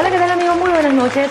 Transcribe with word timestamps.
Hola, 0.00 0.10
¿qué 0.10 0.16
tal 0.16 0.30
amigos? 0.30 0.56
Muy 0.56 0.70
buenas 0.70 0.94
noches. 0.94 1.30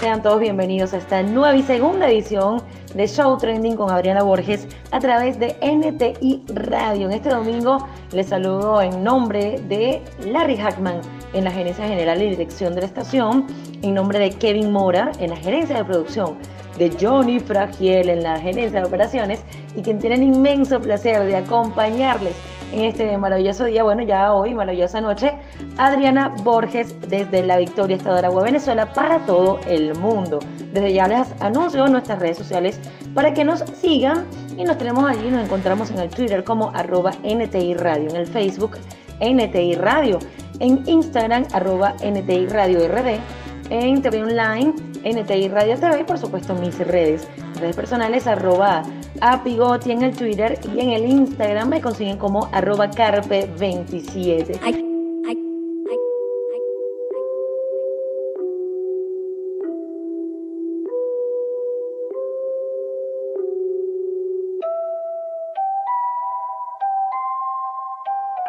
Sean 0.00 0.24
todos 0.24 0.40
bienvenidos 0.40 0.92
a 0.92 0.96
esta 0.96 1.22
nueva 1.22 1.54
y 1.54 1.62
segunda 1.62 2.08
edición 2.08 2.60
de 2.92 3.06
Show 3.06 3.38
Trending 3.38 3.76
con 3.76 3.92
Adriana 3.92 4.24
Borges 4.24 4.66
a 4.90 4.98
través 4.98 5.38
de 5.38 5.56
NTI 5.62 6.42
Radio. 6.52 7.06
En 7.06 7.12
este 7.12 7.28
domingo 7.28 7.86
les 8.10 8.26
saludo 8.26 8.82
en 8.82 9.04
nombre 9.04 9.60
de 9.68 10.02
Larry 10.26 10.56
Hackman 10.56 11.00
en 11.32 11.44
la 11.44 11.52
gerencia 11.52 11.86
general 11.86 12.20
y 12.20 12.30
dirección 12.30 12.74
de 12.74 12.80
la 12.80 12.86
estación, 12.88 13.46
en 13.82 13.94
nombre 13.94 14.18
de 14.18 14.30
Kevin 14.30 14.72
Mora 14.72 15.12
en 15.20 15.30
la 15.30 15.36
gerencia 15.36 15.76
de 15.76 15.84
producción 15.84 16.38
de 16.76 16.90
Johnny 17.00 17.38
Fragiel 17.38 18.08
en 18.08 18.24
la 18.24 18.40
gerencia 18.40 18.80
de 18.80 18.86
operaciones 18.86 19.44
y 19.76 19.82
quien 19.82 20.00
tiene 20.00 20.16
el 20.16 20.24
inmenso 20.24 20.80
placer 20.80 21.24
de 21.24 21.36
acompañarles 21.36 22.34
en 22.72 22.84
este 22.84 23.16
maravilloso 23.16 23.64
día, 23.64 23.82
bueno, 23.82 24.02
ya 24.02 24.32
hoy, 24.32 24.54
maravillosa 24.54 25.00
noche, 25.00 25.32
Adriana 25.76 26.34
Borges 26.42 26.94
desde 27.08 27.42
la 27.42 27.58
Victoria 27.58 27.96
Estado 27.96 28.16
de 28.16 28.18
Aragua, 28.20 28.42
Venezuela, 28.42 28.92
para 28.92 29.20
todo 29.26 29.60
el 29.66 29.94
mundo. 29.96 30.38
Desde 30.72 30.92
ya 30.92 31.08
les 31.08 31.28
anuncio 31.40 31.86
nuestras 31.88 32.18
redes 32.18 32.38
sociales 32.38 32.80
para 33.14 33.32
que 33.32 33.44
nos 33.44 33.60
sigan 33.60 34.26
y 34.56 34.64
nos 34.64 34.76
tenemos 34.78 35.04
allí, 35.08 35.30
nos 35.30 35.44
encontramos 35.44 35.90
en 35.90 35.98
el 35.98 36.10
Twitter 36.10 36.44
como 36.44 36.70
arroba 36.74 37.12
NTI 37.22 37.74
Radio, 37.74 38.10
en 38.10 38.16
el 38.16 38.26
Facebook 38.26 38.78
NTI 39.20 39.74
Radio, 39.74 40.18
en 40.60 40.82
Instagram 40.86 41.44
arroba 41.52 41.94
NTI 42.02 42.46
Radio 42.46 42.86
RD, 42.88 43.18
en 43.70 44.02
TV 44.02 44.22
Online 44.22 44.72
NTI 45.04 45.48
Radio 45.48 45.78
TV 45.78 46.00
y 46.00 46.04
por 46.04 46.18
supuesto 46.18 46.54
mis 46.54 46.78
redes, 46.78 47.28
redes 47.60 47.76
personales 47.76 48.26
arroba 48.26 48.82
Apigoti 49.20 49.92
en 49.92 50.02
el 50.02 50.16
Twitter 50.16 50.58
y 50.74 50.80
en 50.80 50.90
el 50.90 51.04
Instagram. 51.06 51.68
Me 51.68 51.80
consiguen 51.80 52.18
como 52.18 52.48
arroba 52.52 52.90
carpe27. 52.90 54.58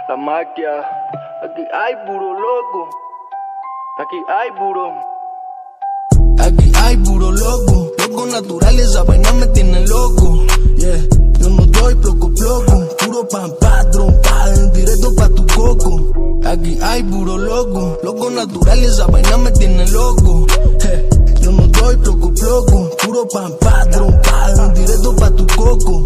La 0.08 0.17
maquia, 0.17 0.80
aquí 1.44 1.64
hay 1.72 1.95
puro 2.08 2.34
loco, 2.34 2.90
aquí 4.00 4.17
hay 4.28 4.52
puro. 4.53 5.08
Aquí 6.39 6.71
hay 6.75 6.97
puro 6.97 7.31
loco, 7.31 7.91
loco 7.97 8.25
naturales, 8.27 8.89
esa 8.89 9.03
vaina 9.03 9.31
me 9.33 9.47
tiene 9.47 9.85
loco. 9.87 10.45
Yeah, 10.77 11.07
yo 11.39 11.49
no 11.49 11.65
doy 11.65 11.95
ploco 11.95 12.33
ploco, 12.33 12.87
puro 12.99 13.27
pan 13.27 13.53
trompa, 13.91 14.53
en 14.55 14.71
directo 14.71 15.13
pa' 15.15 15.29
tu 15.29 15.45
coco. 15.47 16.39
Aquí 16.45 16.77
hay 16.81 17.03
puro 17.03 17.37
loco, 17.37 17.99
loco 18.03 18.29
natural, 18.29 18.79
esa 18.79 19.05
vaina 19.07 19.37
me 19.37 19.51
tiene 19.51 19.87
loco. 19.89 20.47
Yeah, 20.79 21.28
doy 21.80 21.97
ploco 21.97 22.33
ploco, 22.33 22.89
puro 23.03 23.27
pan 23.27 23.53
trompa, 23.91 24.52
en 24.66 24.73
directo 24.73 25.16
pa' 25.16 25.31
tu 25.31 25.47
coco. 25.55 26.05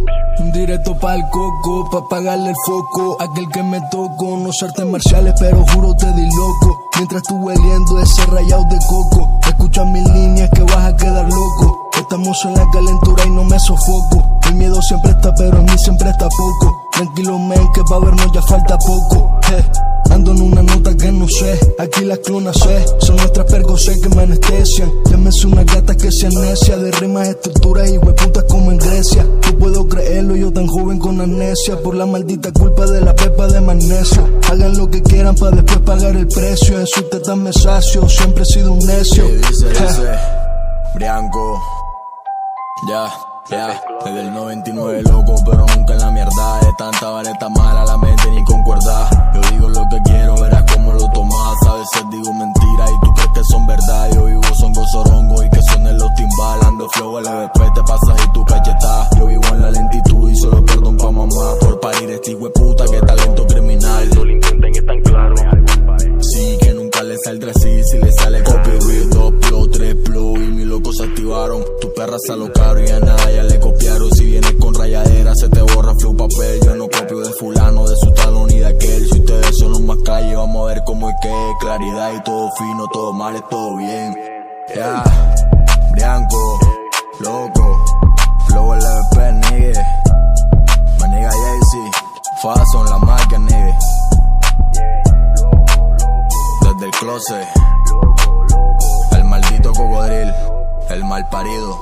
Directo 0.54 0.98
pa' 1.00 1.16
el 1.16 1.24
coco, 1.30 1.90
pa' 1.90 2.08
pagarle 2.08 2.50
el 2.50 2.56
foco. 2.66 3.18
Aquel 3.20 3.50
que 3.50 3.64
me 3.64 3.82
toco, 3.92 4.38
no 4.38 4.50
artes 4.50 4.86
marciales, 4.86 5.34
pero 5.40 5.66
juro 5.74 5.96
te 5.96 6.12
di 6.14 6.26
loco. 6.36 6.80
Mientras 6.96 7.24
tú 7.24 7.36
hueliendo 7.38 8.00
ese 8.00 8.26
rayado 8.28 8.64
de 8.70 8.78
coco, 8.88 9.40
escucha 9.48 9.84
mis 9.86 10.08
líneas 10.10 10.50
que 10.52 10.64
vas 10.64 10.94
a 10.94 10.96
quedar 10.96 11.28
loco. 11.28 11.90
Estamos 12.00 12.38
en 12.46 12.54
la 12.56 12.70
calentura 12.72 13.26
y 13.26 13.30
no 13.32 13.44
me 13.44 13.60
sofoco. 13.60 14.40
El 14.48 14.56
miedo 14.56 14.82
siempre 14.82 15.12
está, 15.12 15.34
pero 15.34 15.58
en 15.58 15.66
mí 15.66 15.78
siempre 15.78 16.10
está 16.10 16.28
poco. 16.30 16.83
Tranquilo, 16.94 17.40
men, 17.40 17.72
que 17.74 17.82
pa' 17.84 18.00
vernos 18.00 18.32
ya 18.34 18.42
falta 18.44 18.78
poco. 18.78 19.40
Eh, 19.52 19.64
ando 20.12 20.32
en 20.32 20.42
una 20.42 20.62
nota 20.62 20.96
que 20.96 21.12
no 21.12 21.28
sé. 21.28 21.60
Aquí 21.80 22.06
las 22.06 22.20
clonas 22.20 22.56
sé. 22.58 22.86
Son 23.00 23.16
nuestras 23.16 23.48
pergosé 23.52 24.00
que 24.00 24.10
me 24.10 24.22
anestesian. 24.24 24.92
Llámese 25.10 25.48
una 25.48 25.64
gata 25.64 25.96
que 25.96 26.12
se 26.12 26.30
necia. 26.30 26.78
De 26.78 26.92
rimas, 26.92 27.30
estructuras 27.30 27.90
y 27.90 27.98
hueputas 27.98 28.44
como 28.48 28.72
en 28.72 28.78
Grecia. 28.78 29.24
No 29.24 29.58
puedo 29.58 29.88
creerlo, 29.88 30.36
yo 30.36 30.54
tan 30.54 30.68
joven 30.68 31.00
con 31.00 31.20
amnesia. 31.20 31.82
Por 31.82 31.96
la 31.96 32.06
maldita 32.06 32.52
culpa 32.52 32.86
de 32.86 33.02
la 33.02 33.16
pepa 33.16 33.48
de 33.48 33.60
magnesio. 33.62 34.28
Hagan 34.52 34.78
lo 34.78 34.88
que 34.90 35.02
quieran 35.02 35.36
para 35.36 35.56
después 35.56 35.80
pagar 35.80 36.16
el 36.16 36.28
precio. 36.28 36.80
En 36.80 36.86
su 36.86 37.02
teta 37.10 37.36
me 37.36 37.52
sacio. 37.52 38.08
Siempre 38.08 38.44
he 38.44 38.46
sido 38.46 38.72
un 38.72 38.86
necio. 38.86 39.26
Sí, 39.26 39.32
dice, 39.38 39.66
Eh. 39.66 39.70
dice, 39.70 40.12
Brianco. 40.96 41.60
Ya, 42.88 43.12
ya, 43.50 43.82
desde 44.06 44.22
el 44.22 44.34
99 44.34 45.04
loco, 45.04 45.36
pero 45.46 45.66
nunca 45.76 45.94
en 45.94 46.00
la 46.00 46.12
mierda. 46.12 46.60
De 46.62 46.74
tanta 46.78 47.10
vareta 47.10 47.50
mala, 47.50 47.86
la 47.86 47.98
mente 47.98 48.30
ni 48.32 48.44
concuerda. 48.46 49.10
Yo 49.34 49.42
digo 49.52 49.70
lo 49.70 49.88
que 49.90 50.02
quiero, 50.06 50.36
verás 50.36 50.64
cómo 50.72 50.94
lo 50.94 51.10
tomas. 51.12 51.68
A 51.68 51.74
veces 51.76 52.04
digo 52.12 52.34
mentira 52.34 52.86
y 52.90 53.06
tú 53.06 53.14
crees 53.14 53.30
que 53.34 53.44
son 53.46 53.68
verdad. 53.68 54.10
Yo 54.14 54.26
vivo 54.26 54.42
son 54.56 54.74
gozorongo 54.74 55.44
y 55.44 55.50
que 55.50 55.62
suenen 55.62 55.98
los 55.98 56.14
timbal. 56.16 56.60
Ando 56.66 56.90
flow, 56.90 57.20
LVP, 57.20 57.60
te 57.76 57.84
pasas 57.84 58.26
y 58.26 58.34
tu 58.34 58.46
cacheta. 58.46 59.10
Yo 59.18 59.26
vivo 59.28 59.44
en 59.52 59.62
la 59.62 59.72
lentitud 59.72 60.30
y 60.30 60.36
solo 60.38 60.64
perdón 60.66 60.98
pa' 60.98 61.12
mamá. 61.12 61.56
Por 61.60 61.80
parir 61.80 62.10
este 62.12 62.32
hijo 62.32 62.46
de 62.46 62.52
puta, 62.52 62.86
que 62.86 63.00
talento 63.02 63.46
criminal. 63.48 64.10
No 64.16 64.26
lo 64.26 64.32
intenten, 64.32 64.76
es 64.76 64.86
tan 64.86 65.02
claro. 65.02 65.36
Sí, 66.20 66.58
que 66.62 66.74
le 67.04 67.18
saldrá 67.18 67.52
así. 67.52 67.84
Si 67.84 67.98
le 67.98 68.12
sale 68.12 68.44
copyright, 68.44 69.10
dos 69.10 69.34
plo, 69.42 69.70
tres 69.70 69.96
plo 69.96 70.34
y 70.36 70.48
mis 70.48 70.66
locos 70.66 70.98
se 70.98 71.04
activaron. 71.04 71.64
Tu 71.82 71.94
perra 71.94 72.18
se 72.20 72.34
alocaron 72.34 72.86
y 72.86 72.90
a 72.90 73.00
nada 73.00 73.32
ya 73.32 73.44
le 73.44 73.60
copiaron. 73.60 74.12
Si 74.12 74.26
vienes 74.26 74.54
con 74.60 74.74
rayadera, 74.74 75.36
se 75.36 75.50
te 75.50 75.62
borra 75.62 75.94
flow 75.96 76.16
papel. 76.16 76.60
Yo 76.66 76.76
no 76.76 76.88
copio 76.88 77.20
de 77.20 77.34
fulano, 77.34 77.88
de 77.88 77.96
su 77.98 78.12
talón 78.12 78.52
y 78.52 78.60
de 78.60 78.66
aquel. 78.68 79.10
Si 79.10 79.20
ustedes 79.20 79.58
son 79.58 79.72
los 79.72 79.82
más 79.82 79.98
calle, 80.06 80.36
vamos 80.36 80.64
a 80.64 80.74
ver 80.74 80.84
cómo 80.86 81.10
es 81.10 81.16
que. 81.22 81.34
Claridad 81.60 82.14
y 82.14 82.24
todo 82.24 82.52
fino, 82.58 82.88
todo 82.92 83.14
mal, 83.14 83.36
es 83.36 83.48
todo 83.50 83.78
bien. 83.78 84.16
Ya, 84.76 85.04
Brianco, 85.92 86.60
loco, 87.20 87.86
flow 88.48 88.74
LVP, 88.74 89.32
nigga. 89.52 89.88
Maniga 91.00 91.30
Jay-Z, 91.30 91.98
Fason, 92.42 92.86
la 92.90 92.98
marca, 92.98 93.38
nigga. 93.40 93.78
Desde 96.84 96.96
el 96.98 97.00
closet, 97.00 97.48
el 99.14 99.24
maldito 99.24 99.72
cocodril, 99.72 100.34
el 100.90 101.06
mal 101.06 101.30
parido. 101.30 101.80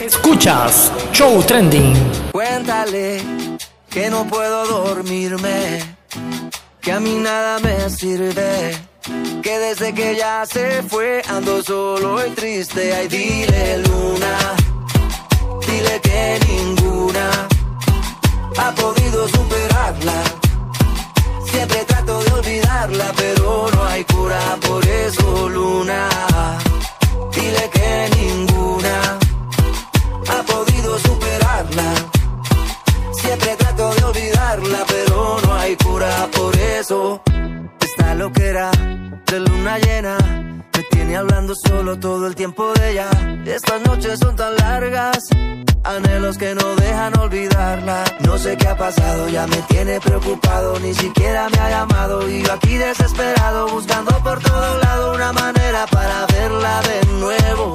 Escuchas 0.00 0.90
Show 1.12 1.42
Trending. 1.42 1.94
Cuéntale 2.32 3.20
que 3.90 4.08
no 4.08 4.24
puedo 4.24 4.64
dormirme, 4.66 5.80
que 6.80 6.92
a 6.92 6.98
mí 6.98 7.16
nada 7.16 7.58
me 7.58 7.90
sirve, 7.90 8.74
que 9.42 9.58
desde 9.58 9.92
que 9.94 10.16
ya 10.16 10.44
se 10.46 10.82
fue 10.82 11.22
ando 11.28 11.62
solo 11.62 12.24
y 12.26 12.30
triste. 12.30 12.94
Ay, 12.94 13.08
dile 13.08 13.78
luna, 13.78 14.36
dile 15.66 16.00
que 16.00 16.38
ninguna 16.48 17.48
ha 18.58 18.72
podido 18.72 19.28
superarla. 19.28 20.22
Siempre 21.50 21.84
trato 21.84 22.22
de 22.22 22.32
olvidarla, 22.32 23.12
pero 23.16 23.68
no 23.74 23.84
hay 23.84 24.04
cura 24.04 24.40
por 24.66 24.86
eso, 24.86 25.48
luna. 25.48 26.08
Dile 27.34 27.70
que 27.70 28.10
ninguna 28.16 29.18
ha 30.28 30.42
podido 30.42 30.98
superarla. 30.98 31.94
Siempre 33.12 33.56
trato 33.56 33.94
de 33.94 34.04
olvidarla, 34.04 34.84
pero 34.86 35.38
no 35.44 35.54
hay 35.54 35.76
cura 35.76 36.28
por 36.32 36.56
eso. 36.56 37.20
Esta 38.02 38.16
loquera 38.16 38.70
de 39.26 39.38
luna 39.38 39.78
llena 39.78 40.18
me 40.76 40.82
tiene 40.90 41.16
hablando 41.16 41.54
solo 41.54 41.96
todo 42.00 42.26
el 42.26 42.34
tiempo 42.34 42.72
de 42.72 42.90
ella. 42.90 43.08
Estas 43.46 43.80
noches 43.82 44.18
son 44.18 44.34
tan 44.34 44.56
largas, 44.56 45.18
anhelos 45.84 46.36
que 46.36 46.52
no 46.52 46.74
dejan 46.74 47.16
olvidarla. 47.20 48.02
No 48.26 48.38
sé 48.38 48.56
qué 48.56 48.66
ha 48.66 48.76
pasado, 48.76 49.28
ya 49.28 49.46
me 49.46 49.56
tiene 49.68 50.00
preocupado, 50.00 50.80
ni 50.80 50.92
siquiera 50.94 51.48
me 51.48 51.58
ha 51.60 51.70
llamado. 51.70 52.28
Y 52.28 52.42
yo 52.42 52.52
aquí 52.52 52.76
desesperado, 52.76 53.68
buscando 53.68 54.10
por 54.24 54.40
todo 54.40 54.78
lado 54.78 55.14
una 55.14 55.32
manera 55.32 55.86
para 55.86 56.26
verla 56.26 56.82
de 56.82 57.06
nuevo. 57.20 57.72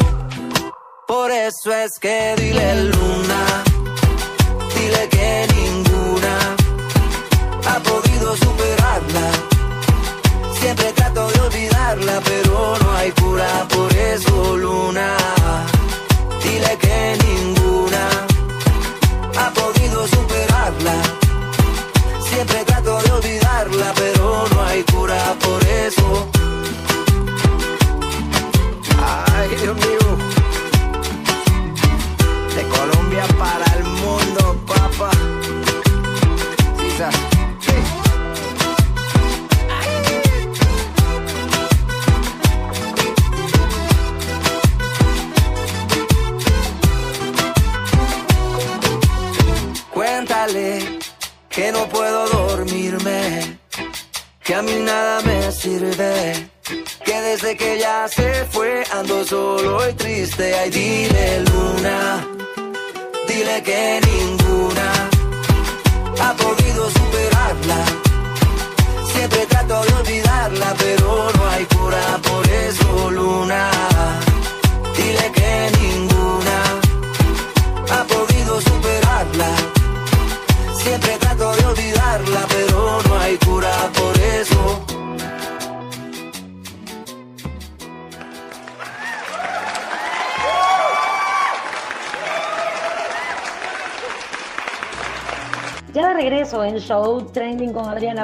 Por 1.07 1.31
eso 1.31 1.71
es 1.71 1.97
que 2.01 2.35
dile 2.37 2.83
luna, 2.83 3.63
dile 4.75 5.07
que 5.09 5.47
ninguna 5.55 6.37
ha 7.69 7.79
podido 7.79 8.35
superarla. 8.35 8.66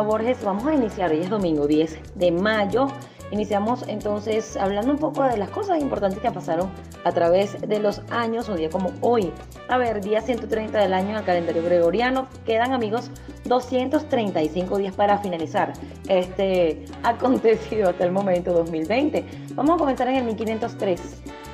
Borges, 0.03 0.43
vamos 0.43 0.65
a 0.65 0.73
iniciar, 0.73 1.11
hoy 1.11 1.21
es 1.21 1.29
domingo 1.29 1.67
10 1.67 2.15
de 2.15 2.31
mayo. 2.31 2.87
Iniciamos 3.31 3.83
entonces 3.87 4.57
hablando 4.57 4.91
un 4.91 4.99
poco 4.99 5.23
de 5.23 5.37
las 5.37 5.49
cosas 5.49 5.81
importantes 5.81 6.19
que 6.19 6.29
pasaron 6.29 6.69
a 7.03 7.11
través 7.11 7.59
de 7.61 7.79
los 7.79 8.01
años, 8.11 8.47
un 8.49 8.57
día 8.57 8.69
como 8.69 8.91
hoy. 9.01 9.31
A 9.69 9.77
ver, 9.77 10.01
día 10.01 10.21
130 10.21 10.77
del 10.77 10.93
año 10.93 11.17
el 11.17 11.25
calendario 11.25 11.63
gregoriano. 11.63 12.27
Quedan, 12.45 12.73
amigos, 12.73 13.09
235 13.45 14.77
días 14.77 14.95
para 14.95 15.17
finalizar 15.17 15.73
este 16.07 16.85
acontecido 17.03 17.89
hasta 17.89 18.03
el 18.03 18.11
momento 18.11 18.53
2020. 18.53 19.25
Vamos 19.55 19.75
a 19.75 19.77
comenzar 19.79 20.07
en 20.09 20.17
el 20.17 20.25
1503. 20.25 21.01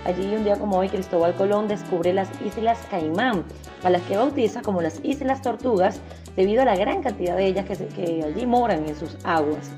Allí, 0.05 0.33
un 0.35 0.43
día 0.43 0.55
como 0.57 0.77
hoy, 0.77 0.89
Cristóbal 0.89 1.35
Colón 1.35 1.67
descubre 1.67 2.13
las 2.13 2.29
Islas 2.41 2.79
Caimán, 2.89 3.43
a 3.83 3.89
las 3.89 4.01
que 4.03 4.15
bautiza 4.17 4.61
como 4.61 4.81
las 4.81 4.99
Islas 5.03 5.41
Tortugas, 5.41 5.99
debido 6.35 6.61
a 6.61 6.65
la 6.65 6.75
gran 6.75 7.01
cantidad 7.03 7.35
de 7.35 7.45
ellas 7.47 7.65
que, 7.65 7.75
se- 7.75 7.87
que 7.87 8.23
allí 8.25 8.45
moran 8.45 8.87
en 8.87 8.95
sus 8.95 9.17
aguas. 9.23 9.69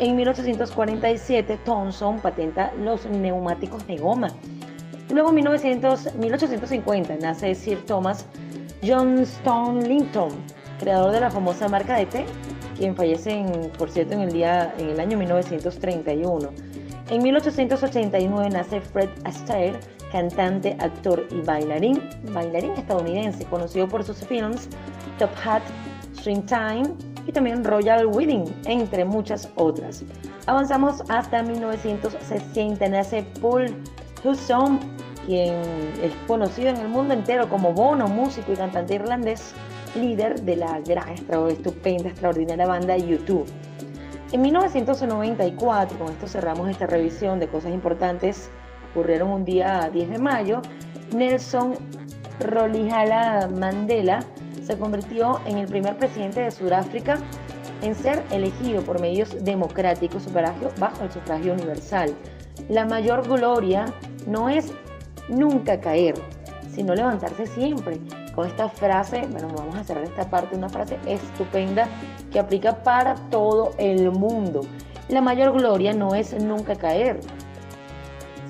En 0.00 0.16
1847, 0.16 1.58
Thomson 1.64 2.18
patenta 2.20 2.72
los 2.82 3.06
neumáticos 3.06 3.86
de 3.86 3.96
goma. 3.96 4.28
Luego, 5.10 5.28
en 5.30 5.34
1900 5.36 6.14
1850, 6.14 7.16
nace 7.20 7.54
Sir 7.54 7.84
Thomas 7.86 8.26
Johnstone 8.86 9.86
Linton, 9.86 10.30
creador 10.78 11.12
de 11.12 11.20
la 11.20 11.30
famosa 11.30 11.68
marca 11.68 11.96
de 11.96 12.06
té, 12.06 12.24
quien 12.76 12.96
fallece, 12.96 13.30
en- 13.32 13.70
por 13.78 13.90
cierto, 13.90 14.14
en 14.14 14.22
el, 14.22 14.32
día, 14.32 14.74
en 14.78 14.88
el 14.90 15.00
año 15.00 15.16
1931. 15.18 16.48
En 17.10 17.24
1889 17.24 18.50
nace 18.50 18.80
Fred 18.80 19.08
Astaire, 19.24 19.80
cantante, 20.12 20.76
actor 20.78 21.26
y 21.32 21.40
bailarín, 21.40 22.00
bailarín 22.32 22.70
estadounidense, 22.74 23.44
conocido 23.46 23.88
por 23.88 24.04
sus 24.04 24.18
films 24.18 24.68
Top 25.18 25.30
Hat, 25.44 25.62
Time 26.22 26.84
y 27.26 27.32
también 27.32 27.64
Royal 27.64 28.06
Wedding, 28.06 28.44
entre 28.66 29.04
muchas 29.04 29.48
otras. 29.56 30.04
Avanzamos 30.46 31.02
hasta 31.08 31.42
1960, 31.42 32.88
nace 32.88 33.26
Paul 33.40 33.74
Husson, 34.22 34.78
quien 35.26 35.54
es 36.02 36.12
conocido 36.28 36.68
en 36.68 36.76
el 36.76 36.88
mundo 36.88 37.14
entero 37.14 37.48
como 37.48 37.72
Bono, 37.72 38.06
músico 38.06 38.52
y 38.52 38.56
cantante 38.56 38.94
irlandés, 38.94 39.52
líder 39.96 40.42
de 40.42 40.54
la 40.54 40.78
gran, 40.86 41.14
estupenda, 41.48 42.10
extraordinaria 42.10 42.68
banda 42.68 42.96
YouTube. 42.96 43.46
En 44.32 44.42
1994, 44.42 45.98
con 45.98 46.08
esto 46.08 46.28
cerramos 46.28 46.68
esta 46.68 46.86
revisión 46.86 47.40
de 47.40 47.48
cosas 47.48 47.72
importantes, 47.72 48.48
ocurrieron 48.92 49.30
un 49.30 49.44
día 49.44 49.90
10 49.92 50.08
de 50.08 50.18
mayo, 50.18 50.62
Nelson 51.12 51.74
Rolihlahla 52.38 53.48
Mandela 53.48 54.20
se 54.62 54.78
convirtió 54.78 55.40
en 55.46 55.58
el 55.58 55.66
primer 55.66 55.96
presidente 55.96 56.42
de 56.42 56.52
Sudáfrica 56.52 57.18
en 57.82 57.96
ser 57.96 58.22
elegido 58.30 58.82
por 58.82 59.00
medios 59.00 59.36
democráticos 59.44 60.28
bajo 60.78 61.02
el 61.02 61.10
sufragio 61.10 61.52
universal. 61.54 62.14
La 62.68 62.86
mayor 62.86 63.26
gloria 63.26 63.86
no 64.28 64.48
es 64.48 64.72
nunca 65.28 65.80
caer, 65.80 66.14
sino 66.72 66.94
levantarse 66.94 67.48
siempre. 67.48 67.98
Esta 68.44 68.68
frase, 68.68 69.26
bueno, 69.30 69.48
vamos 69.56 69.76
a 69.76 69.84
cerrar 69.84 70.04
esta 70.04 70.28
parte, 70.28 70.56
una 70.56 70.68
frase 70.68 70.98
estupenda 71.06 71.88
que 72.32 72.38
aplica 72.38 72.82
para 72.82 73.14
todo 73.30 73.72
el 73.78 74.10
mundo. 74.10 74.62
La 75.08 75.20
mayor 75.20 75.52
gloria 75.52 75.92
no 75.92 76.14
es 76.14 76.32
nunca 76.40 76.76
caer, 76.76 77.20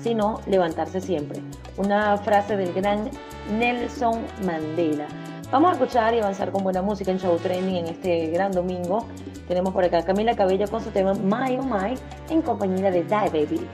sino 0.01 0.41
levantarse 0.45 1.01
siempre. 1.01 1.41
Una 1.77 2.17
frase 2.17 2.57
del 2.57 2.73
gran 2.73 3.09
Nelson 3.57 4.21
Mandela. 4.45 5.07
Vamos 5.51 5.71
a 5.71 5.73
escuchar 5.73 6.13
y 6.13 6.19
avanzar 6.19 6.51
con 6.51 6.63
buena 6.63 6.81
música 6.81 7.11
en 7.11 7.19
Show 7.19 7.37
Trending 7.37 7.75
en 7.75 7.87
este 7.87 8.27
gran 8.27 8.51
domingo. 8.51 9.05
Tenemos 9.47 9.73
por 9.73 9.83
acá 9.83 10.03
Camila 10.03 10.35
Cabello 10.35 10.67
con 10.69 10.81
su 10.81 10.91
tema 10.91 11.13
My 11.13 11.57
Oh 11.57 11.63
My 11.63 11.95
en 12.29 12.41
compañía 12.41 12.89
de 12.89 13.03
Die 13.03 13.09
Baby. 13.09 13.67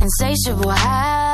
insatiable 0.00 0.70
high. 0.70 1.33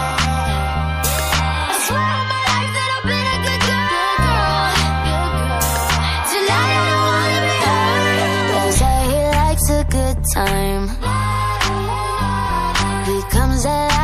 Time. 10.33 10.87
He 13.05 13.21
comes 13.29 13.65
at 13.65 14.00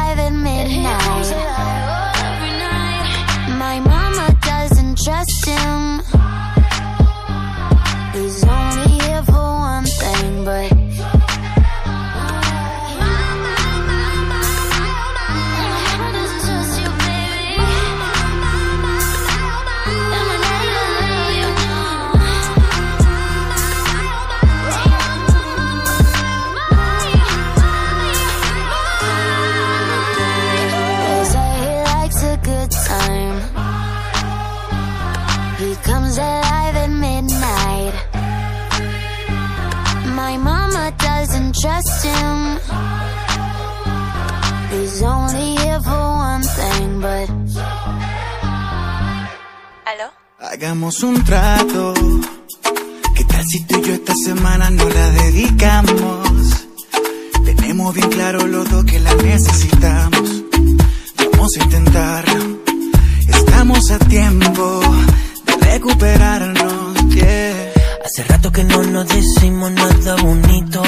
Hagamos 50.60 51.04
un 51.04 51.24
trato. 51.24 51.94
¿Qué 53.14 53.24
tal 53.26 53.46
si 53.46 53.64
tú 53.66 53.78
y 53.78 53.88
yo 53.88 53.94
esta 53.94 54.16
semana 54.16 54.72
no 54.72 54.90
la 54.90 55.12
dedicamos? 55.12 56.66
Tenemos 57.46 57.94
bien 57.94 58.10
claro 58.10 58.48
los 58.48 58.68
dos 58.68 58.84
que 58.86 59.00
la 59.00 59.14
necesitamos. 59.14 60.44
Vamos 61.32 61.52
a 61.60 61.64
intentarlo. 61.64 62.58
Estamos 63.28 63.92
a 63.92 64.00
tiempo 64.00 64.82
de 65.46 65.66
recuperarnos. 65.74 66.98
Hace 68.04 68.24
rato 68.28 68.52
que 68.52 68.64
no 68.64 68.82
nos 68.82 69.08
decimos 69.10 69.70
nada 69.74 70.16
bonito. 70.16 70.82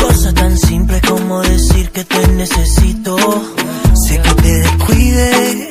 Cosa 0.00 0.32
tan 0.34 0.56
simple 0.56 1.00
como 1.00 1.42
decir 1.42 1.90
que 1.90 2.04
te 2.04 2.28
necesito. 2.28 3.16
Sé 4.06 4.22
que 4.22 4.34
te 4.40 4.52
descuide 4.52 5.68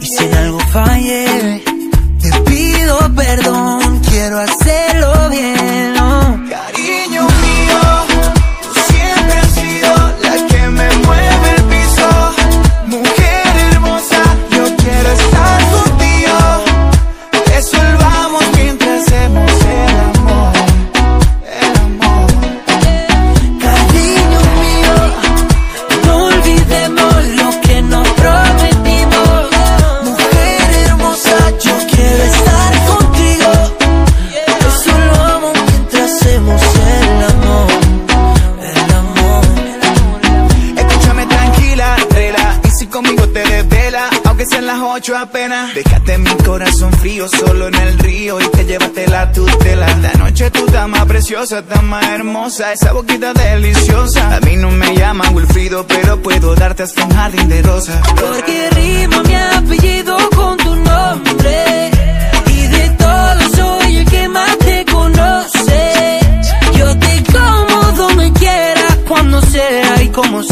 y 0.00 0.06
si 0.06 0.24
en 0.24 0.34
algo 0.34 0.58
falle, 0.72 1.62
perdón. 3.14 4.00
Quiero 4.08 4.38
hacerlo 4.38 5.28
bien. 5.30 6.01
Preciosa, 51.32 51.60
estás 51.60 51.82
más 51.84 52.04
hermosa, 52.08 52.72
esa 52.74 52.92
boquita 52.92 53.32
deliciosa. 53.32 54.36
A 54.36 54.40
mí 54.40 54.54
no 54.56 54.70
me 54.70 54.94
llaman 54.94 55.34
Wilfrido, 55.34 55.86
pero 55.86 56.20
puedo 56.20 56.54
darte 56.54 56.82
hasta 56.82 57.04
un 57.04 57.10
jardín 57.10 57.48
de 57.48 57.62
rosas. 57.62 58.06
Porque 58.20 58.68
rima 58.74 59.22
mi 59.22 59.34
apellido 59.34 60.18
con 60.36 60.58
tu 60.58 60.76
nombre. 60.76 61.90
Y 62.48 62.66
de 62.66 62.90
todos 62.98 63.50
soy 63.56 63.96
el 63.96 64.10
que 64.10 64.28
más 64.28 64.58
te 64.58 64.84
conoce. 64.84 66.20
Yo 66.76 66.98
te 66.98 67.22
como 67.32 67.92
donde 67.96 68.30
quieras, 68.32 68.98
cuando 69.08 69.40
sea 69.40 70.02
y 70.02 70.08
como 70.08 70.42
sea. 70.42 70.51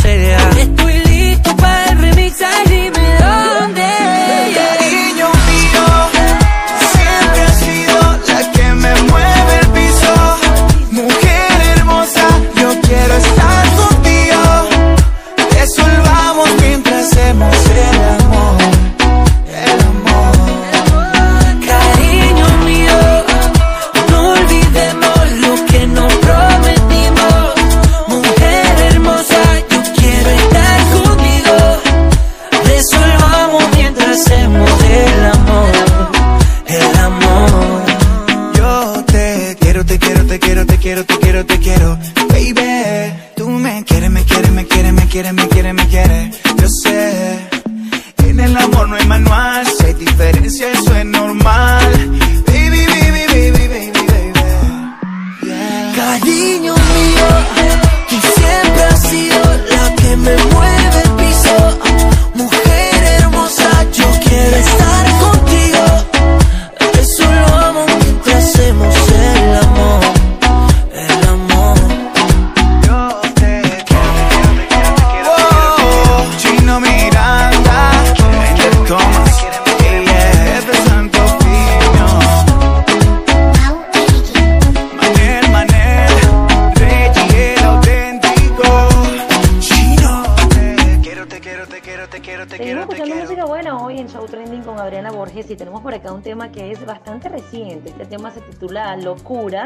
Este 98.61 98.67
tema 98.69 98.85
se 98.85 98.97
titula 98.97 98.97
Locura. 98.97 99.65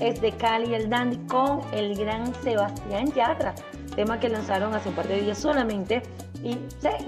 Es 0.00 0.20
de 0.20 0.32
Cali 0.32 0.74
el 0.74 0.90
Dandy 0.90 1.16
con 1.28 1.62
el 1.72 1.96
gran 1.96 2.34
Sebastián 2.42 3.10
Yatra. 3.12 3.54
Tema 3.96 4.20
que 4.20 4.28
lanzaron 4.28 4.74
hace 4.74 4.90
un 4.90 4.94
par 4.94 5.08
de 5.08 5.22
días 5.22 5.38
solamente 5.38 6.02
y 6.42 6.58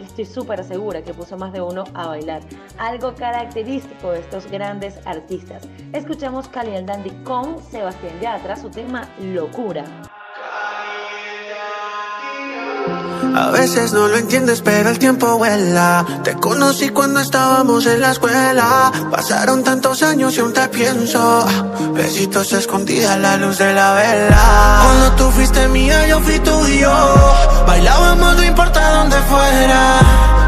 estoy 0.02 0.24
súper 0.24 0.64
segura 0.64 1.02
que 1.02 1.12
puso 1.14 1.36
más 1.36 1.52
de 1.52 1.60
uno 1.60 1.84
a 1.94 2.08
bailar. 2.08 2.42
Algo 2.78 3.14
característico 3.14 4.12
de 4.12 4.20
estos 4.20 4.50
grandes 4.50 4.98
artistas. 5.06 5.68
Escuchamos 5.92 6.48
Cali 6.48 6.74
el 6.74 6.86
Dandy 6.86 7.10
con 7.22 7.62
Sebastián 7.62 8.18
Yatra, 8.20 8.56
su 8.56 8.70
tema 8.70 9.08
Locura. 9.20 9.84
A 13.36 13.50
veces 13.50 13.92
no 13.92 14.08
lo 14.08 14.16
entiendes, 14.16 14.60
pero 14.62 14.90
el 14.90 14.98
tiempo 14.98 15.38
vuela. 15.38 16.04
Te 16.24 16.34
conocí 16.34 16.88
cuando 16.88 17.20
estábamos 17.20 17.86
en 17.86 18.00
la 18.00 18.12
escuela. 18.12 18.92
Pasaron 19.10 19.62
tantos 19.62 20.02
años 20.02 20.36
y 20.36 20.40
aún 20.40 20.52
te 20.52 20.68
pienso. 20.68 21.46
Besitos 21.94 22.52
escondidas 22.52 23.12
a 23.12 23.18
la 23.18 23.36
luz 23.36 23.58
de 23.58 23.72
la 23.72 23.94
vela. 23.94 24.80
Cuando 24.82 25.12
tú 25.16 25.30
fuiste 25.30 25.68
mía, 25.68 26.06
yo 26.06 26.20
fui 26.20 26.38
tuyo. 26.40 26.92
Bailábamos, 27.66 28.36
no 28.36 28.42
importa 28.42 28.98
dónde 28.98 29.16
fuera. 29.22 30.00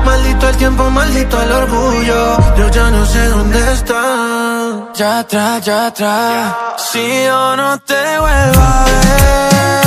Maldito 0.04 0.48
el 0.48 0.56
tiempo, 0.56 0.90
maldito 0.90 1.40
el 1.40 1.52
orgullo. 1.52 2.56
Yo 2.56 2.68
ya 2.68 2.90
no 2.90 3.06
sé 3.06 3.28
dónde 3.28 3.72
está. 3.72 4.92
Ya 4.94 5.20
atrás, 5.20 5.64
ya 5.64 5.86
atrás. 5.86 6.54
Si 6.90 7.24
yo 7.24 7.56
no 7.56 7.78
te 7.78 8.18
vuelvo 8.18 8.60
a 8.60 8.84
ver. 8.84 9.81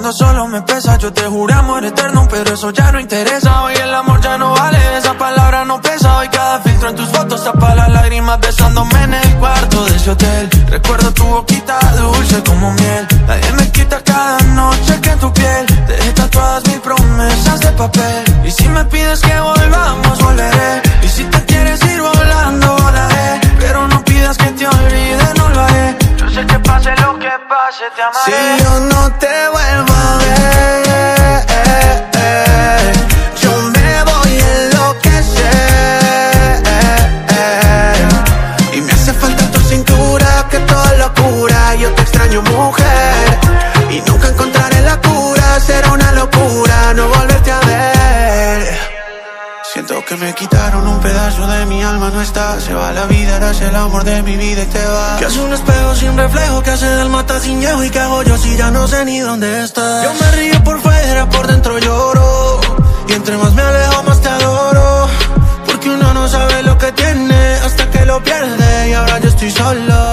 Estando 0.00 0.12
solo 0.12 0.48
me 0.48 0.62
pesa. 0.62 0.96
Yo 0.96 1.12
te 1.12 1.22
juramos 1.24 1.60
amor 1.60 1.84
eterno, 1.84 2.26
pero 2.30 2.54
eso 2.54 2.70
ya 2.70 2.90
no 2.90 3.00
interesa. 3.00 3.62
Hoy 3.62 3.74
el 3.74 3.94
amor 3.94 4.20
ya 4.20 4.38
no 4.38 4.52
vale, 4.52 4.78
esa 4.96 5.14
palabra 5.14 5.64
no 5.64 5.80
pesa. 5.80 6.18
Hoy 6.18 6.28
cada 6.28 6.60
filtro 6.60 6.88
en 6.88 6.96
tus 6.96 7.08
fotos 7.08 7.44
tapa 7.44 7.74
las 7.74 7.88
lágrimas 7.90 8.40
besándome 8.40 9.02
en 9.04 9.14
el 9.14 9.36
cuarto 9.36 9.84
de 9.84 9.96
ese 9.96 10.10
hotel. 10.10 10.48
Recuerdo 10.68 11.12
tu 11.12 11.24
boquita 11.24 11.78
dulce 11.98 12.42
como 12.44 12.72
miel. 12.72 13.06
Nadie 13.26 13.52
me 13.52 13.70
quita 13.70 14.02
cada 14.02 14.38
noche 14.40 15.00
que 15.02 15.10
tu 15.16 15.32
piel 15.32 15.66
te 15.86 16.28
todas 16.28 16.64
mis 16.66 16.78
promesas 16.78 17.60
de 17.60 17.72
papel. 17.72 18.24
Y 18.44 18.50
si 18.50 18.68
me 18.68 18.84
pides 18.86 19.20
que 19.20 19.40
volvamos, 19.40 20.18
volveré. 20.22 20.82
Y 21.02 21.08
si 21.08 21.24
te 21.24 21.44
quieres 21.44 21.80
ir 21.84 22.00
volando, 22.00 22.76
volaré. 22.76 23.40
Pero 23.58 23.86
no 23.88 24.02
pidas 24.04 24.38
que 24.38 24.50
te 24.52 24.66
olvide, 24.66 25.34
no 25.36 25.48
lo 25.50 25.60
haré. 25.60 25.96
Yo 26.16 26.30
sé 26.30 26.46
que 26.46 26.58
pase 26.60 26.90
lo 27.02 27.18
que 27.18 27.32
pase, 27.48 27.84
te 27.94 28.02
amaré. 28.02 28.58
Si 28.58 28.64
yo 28.64 28.80
no 28.80 29.12
te 29.18 29.48
vuelvo 29.52 29.59
quitaron 50.40 50.86
un 50.88 51.00
pedazo 51.00 51.46
de 51.46 51.66
mi 51.66 51.82
alma, 51.82 52.10
no 52.10 52.20
está. 52.22 52.58
Se 52.60 52.72
va 52.72 52.92
la 52.92 53.04
vida, 53.04 53.36
eras 53.36 53.60
el 53.60 53.76
amor 53.76 54.04
de 54.04 54.22
mi 54.22 54.36
vida 54.36 54.62
y 54.62 54.66
te 54.66 54.84
va. 54.86 55.18
Que 55.18 55.26
hace 55.26 55.38
un 55.38 55.52
espejo 55.52 55.94
sin 55.94 56.16
reflejo, 56.16 56.62
que 56.62 56.70
hace 56.70 56.86
del 56.86 57.10
mata 57.10 57.38
sin 57.40 57.60
viejo 57.60 57.84
Y 57.84 57.90
que 57.90 57.98
hago 57.98 58.22
yo 58.22 58.38
si 58.38 58.56
ya 58.56 58.70
no 58.70 58.86
sé 58.88 59.04
ni 59.04 59.18
dónde 59.18 59.64
estás 59.64 60.04
Yo 60.04 60.12
me 60.14 60.32
río 60.32 60.64
por 60.64 60.80
fuera, 60.80 61.28
por 61.28 61.46
dentro 61.46 61.78
lloro. 61.78 62.60
Y 63.08 63.12
entre 63.12 63.36
más 63.36 63.52
me 63.52 63.62
alejo, 63.62 64.02
más 64.04 64.20
te 64.22 64.28
adoro. 64.28 65.08
Porque 65.66 65.90
uno 65.90 66.14
no 66.14 66.26
sabe 66.26 66.62
lo 66.62 66.78
que 66.78 66.90
tiene 66.92 67.40
hasta 67.66 67.90
que 67.90 68.06
lo 68.06 68.22
pierde. 68.22 68.90
Y 68.90 68.94
ahora 68.94 69.18
yo 69.18 69.28
estoy 69.28 69.50
solo 69.50 70.09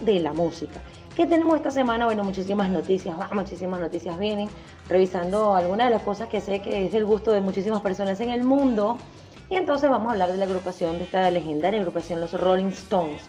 de 0.00 0.20
la 0.20 0.32
música. 0.32 0.80
¿Qué 1.16 1.26
tenemos 1.26 1.56
esta 1.56 1.70
semana? 1.70 2.04
Bueno, 2.04 2.22
muchísimas 2.22 2.70
noticias, 2.70 3.16
muchísimas 3.32 3.80
noticias 3.80 4.18
vienen, 4.18 4.48
revisando 4.88 5.54
algunas 5.56 5.88
de 5.88 5.94
las 5.94 6.02
cosas 6.02 6.28
que 6.28 6.40
sé 6.40 6.60
que 6.60 6.86
es 6.86 6.94
el 6.94 7.04
gusto 7.04 7.32
de 7.32 7.40
muchísimas 7.40 7.80
personas 7.80 8.20
en 8.20 8.30
el 8.30 8.44
mundo. 8.44 8.98
Y 9.50 9.56
entonces 9.56 9.90
vamos 9.90 10.08
a 10.08 10.12
hablar 10.12 10.30
de 10.30 10.36
la 10.36 10.44
agrupación, 10.44 10.98
de 10.98 11.04
esta 11.04 11.30
legendaria 11.30 11.80
agrupación, 11.80 12.20
los 12.20 12.32
Rolling 12.32 12.66
Stones. 12.66 13.22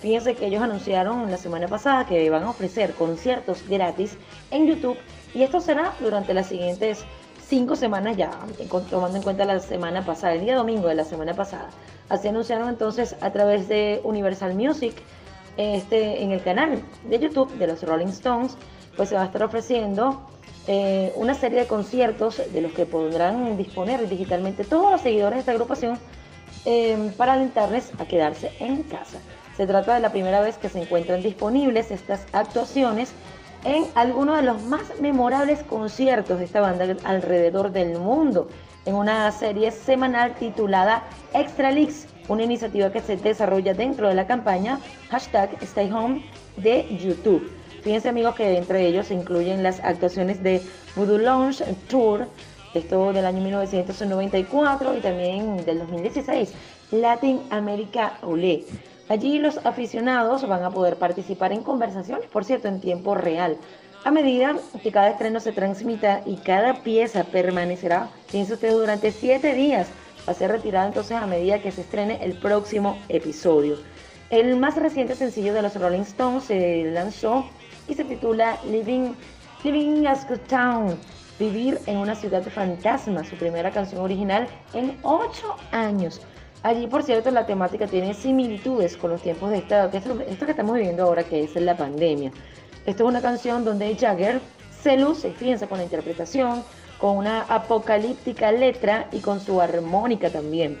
Fíjense 0.00 0.34
que 0.34 0.46
ellos 0.46 0.62
anunciaron 0.62 1.30
la 1.30 1.36
semana 1.36 1.66
pasada 1.66 2.06
que 2.06 2.28
van 2.30 2.44
a 2.44 2.50
ofrecer 2.50 2.92
conciertos 2.94 3.66
gratis 3.68 4.16
en 4.50 4.66
YouTube 4.66 4.98
y 5.34 5.42
esto 5.42 5.60
será 5.60 5.94
durante 6.00 6.34
las 6.34 6.46
siguientes 6.46 7.04
cinco 7.46 7.76
semanas 7.76 8.16
ya, 8.16 8.30
tomando 8.90 9.16
en 9.16 9.22
cuenta 9.22 9.44
la 9.44 9.58
semana 9.60 10.04
pasada, 10.04 10.34
el 10.34 10.40
día 10.40 10.56
domingo 10.56 10.88
de 10.88 10.94
la 10.94 11.04
semana 11.04 11.34
pasada. 11.34 11.70
Así 12.08 12.28
anunciaron 12.28 12.68
entonces 12.68 13.16
a 13.20 13.32
través 13.32 13.68
de 13.68 14.00
Universal 14.04 14.54
Music, 14.54 14.94
este, 15.56 16.22
en 16.22 16.32
el 16.32 16.42
canal 16.42 16.82
de 17.08 17.18
YouTube 17.18 17.52
de 17.58 17.66
los 17.66 17.82
Rolling 17.82 18.08
Stones, 18.08 18.56
pues 18.96 19.08
se 19.08 19.14
va 19.14 19.22
a 19.22 19.26
estar 19.26 19.42
ofreciendo 19.42 20.28
eh, 20.66 21.12
una 21.16 21.34
serie 21.34 21.60
de 21.60 21.66
conciertos 21.66 22.40
de 22.52 22.60
los 22.62 22.72
que 22.72 22.86
podrán 22.86 23.56
disponer 23.56 24.08
digitalmente 24.08 24.64
todos 24.64 24.90
los 24.90 25.00
seguidores 25.00 25.34
de 25.34 25.40
esta 25.40 25.52
agrupación 25.52 25.98
eh, 26.64 27.12
para 27.16 27.34
alentarles 27.34 27.92
a 27.98 28.06
quedarse 28.06 28.50
en 28.60 28.82
casa. 28.84 29.18
Se 29.56 29.66
trata 29.66 29.94
de 29.94 30.00
la 30.00 30.10
primera 30.10 30.40
vez 30.40 30.56
que 30.56 30.68
se 30.68 30.80
encuentran 30.80 31.22
disponibles 31.22 31.90
estas 31.90 32.26
actuaciones 32.32 33.12
en 33.64 33.84
algunos 33.94 34.36
de 34.36 34.42
los 34.42 34.62
más 34.62 34.82
memorables 35.00 35.62
conciertos 35.62 36.38
de 36.38 36.44
esta 36.44 36.60
banda 36.60 36.96
alrededor 37.04 37.70
del 37.70 37.98
mundo, 37.98 38.48
en 38.84 38.94
una 38.94 39.30
serie 39.32 39.70
semanal 39.70 40.34
titulada 40.34 41.04
Extra 41.32 41.70
Leaks, 41.70 42.06
una 42.28 42.42
iniciativa 42.42 42.90
que 42.90 43.00
se 43.00 43.16
desarrolla 43.16 43.74
dentro 43.74 44.08
de 44.08 44.14
la 44.14 44.26
campaña 44.26 44.80
hashtag 45.10 45.50
Stay 45.62 45.90
Home 45.92 46.24
de 46.56 46.86
YouTube. 46.96 47.50
Fíjense 47.82 48.08
amigos 48.08 48.34
que 48.34 48.56
entre 48.56 48.86
ellos 48.86 49.08
se 49.08 49.14
incluyen 49.14 49.62
las 49.62 49.80
actuaciones 49.80 50.42
de 50.42 50.62
Voodoo 50.96 51.18
Lounge 51.18 51.64
Tour, 51.88 52.26
esto 52.72 53.12
del 53.12 53.26
año 53.26 53.42
1994 53.42 54.96
y 54.96 55.00
también 55.00 55.64
del 55.64 55.80
2016, 55.80 56.52
Latin 56.92 57.42
America 57.50 58.18
Ole. 58.22 58.64
Allí 59.08 59.38
los 59.38 59.58
aficionados 59.66 60.48
van 60.48 60.64
a 60.64 60.70
poder 60.70 60.96
participar 60.96 61.52
en 61.52 61.62
conversaciones, 61.62 62.26
por 62.26 62.44
cierto, 62.44 62.68
en 62.68 62.80
tiempo 62.80 63.14
real. 63.14 63.58
A 64.04 64.10
medida 64.10 64.56
que 64.82 64.90
cada 64.90 65.10
estreno 65.10 65.40
se 65.40 65.52
transmita 65.52 66.22
y 66.24 66.36
cada 66.36 66.82
pieza 66.82 67.24
permanecerá, 67.24 68.08
piense 68.30 68.54
usted, 68.54 68.72
durante 68.72 69.12
siete 69.12 69.54
días, 69.54 69.88
va 70.26 70.32
a 70.32 70.34
ser 70.34 70.50
retirada 70.50 70.86
entonces 70.86 71.16
a 71.16 71.26
medida 71.26 71.60
que 71.60 71.70
se 71.70 71.82
estrene 71.82 72.24
el 72.24 72.38
próximo 72.38 72.98
episodio. 73.08 73.76
El 74.30 74.56
más 74.56 74.76
reciente 74.76 75.14
sencillo 75.14 75.52
de 75.52 75.62
los 75.62 75.74
Rolling 75.74 76.00
Stones 76.00 76.44
se 76.44 76.84
lanzó 76.92 77.46
y 77.88 77.94
se 77.94 78.04
titula 78.04 78.58
Living, 78.68 79.12
Living 79.62 80.06
as 80.06 80.28
Good 80.28 80.40
Town, 80.48 80.98
Vivir 81.38 81.80
en 81.86 81.96
una 81.96 82.14
ciudad 82.14 82.42
de 82.42 82.50
fantasma, 82.50 83.24
su 83.24 83.36
primera 83.36 83.72
canción 83.72 84.00
original 84.00 84.46
en 84.72 84.96
ocho 85.02 85.56
años. 85.72 86.20
Allí, 86.62 86.86
por 86.86 87.02
cierto, 87.02 87.30
la 87.32 87.44
temática 87.44 87.88
tiene 87.88 88.14
similitudes 88.14 88.96
con 88.96 89.10
los 89.10 89.20
tiempos 89.20 89.50
de 89.50 89.58
esta, 89.58 89.86
esto, 89.86 90.18
esto 90.20 90.46
que 90.46 90.52
estamos 90.52 90.76
viviendo 90.76 91.02
ahora, 91.02 91.24
que 91.24 91.42
es 91.42 91.56
la 91.56 91.76
pandemia. 91.76 92.30
Esta 92.86 93.02
es 93.02 93.08
una 93.08 93.20
canción 93.20 93.64
donde 93.64 93.94
Jagger 93.96 94.40
se 94.80 94.96
luce, 94.96 95.32
fíjense, 95.32 95.66
con 95.66 95.78
la 95.78 95.84
interpretación, 95.84 96.62
con 97.04 97.18
una 97.18 97.42
apocalíptica 97.42 98.50
letra 98.50 99.08
y 99.12 99.18
con 99.18 99.38
su 99.38 99.60
armónica 99.60 100.30
también. 100.30 100.80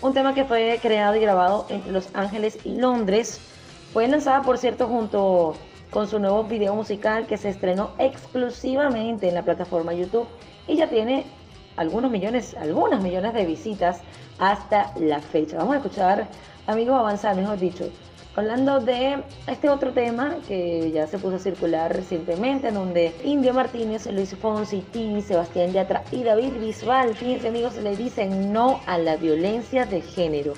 Un 0.00 0.14
tema 0.14 0.32
que 0.32 0.46
fue 0.46 0.78
creado 0.80 1.14
y 1.14 1.20
grabado 1.20 1.66
entre 1.68 1.92
Los 1.92 2.08
Ángeles 2.14 2.58
y 2.64 2.76
Londres. 2.76 3.38
Fue 3.92 4.08
lanzada, 4.08 4.40
por 4.40 4.56
cierto, 4.56 4.88
junto 4.88 5.56
con 5.90 6.08
su 6.08 6.18
nuevo 6.18 6.44
video 6.44 6.74
musical 6.74 7.26
que 7.26 7.36
se 7.36 7.50
estrenó 7.50 7.90
exclusivamente 7.98 9.28
en 9.28 9.34
la 9.34 9.42
plataforma 9.42 9.92
YouTube 9.92 10.26
y 10.66 10.76
ya 10.76 10.88
tiene 10.88 11.26
algunos 11.76 12.10
millones, 12.10 12.56
algunas 12.58 13.02
millones 13.02 13.34
de 13.34 13.44
visitas 13.44 14.00
hasta 14.38 14.90
la 14.98 15.20
fecha. 15.20 15.58
Vamos 15.58 15.74
a 15.74 15.76
escuchar, 15.76 16.28
amigos, 16.66 16.98
avanzar, 16.98 17.36
mejor 17.36 17.58
dicho, 17.58 17.90
hablando 18.36 18.80
de 18.80 19.22
este 19.46 19.68
otro 19.68 19.92
tema 19.92 20.36
que 20.46 20.90
ya 20.92 21.06
se 21.06 21.18
puso 21.18 21.36
a 21.36 21.38
circular 21.38 21.94
recientemente, 21.94 22.68
en 22.68 22.74
donde 22.74 23.14
Indio 23.24 23.52
Martínez, 23.52 24.06
Luis 24.06 24.34
Fonsi, 24.36 24.82
Tini, 24.92 25.22
Sebastián 25.22 25.72
Yatra 25.72 26.04
y 26.12 26.22
David 26.22 26.52
Bisbal, 26.60 27.14
fíjense 27.14 27.48
amigos, 27.48 27.76
le 27.76 27.96
dicen 27.96 28.52
no 28.52 28.80
a 28.86 28.98
la 28.98 29.16
violencia 29.16 29.84
de 29.84 30.00
género. 30.00 30.54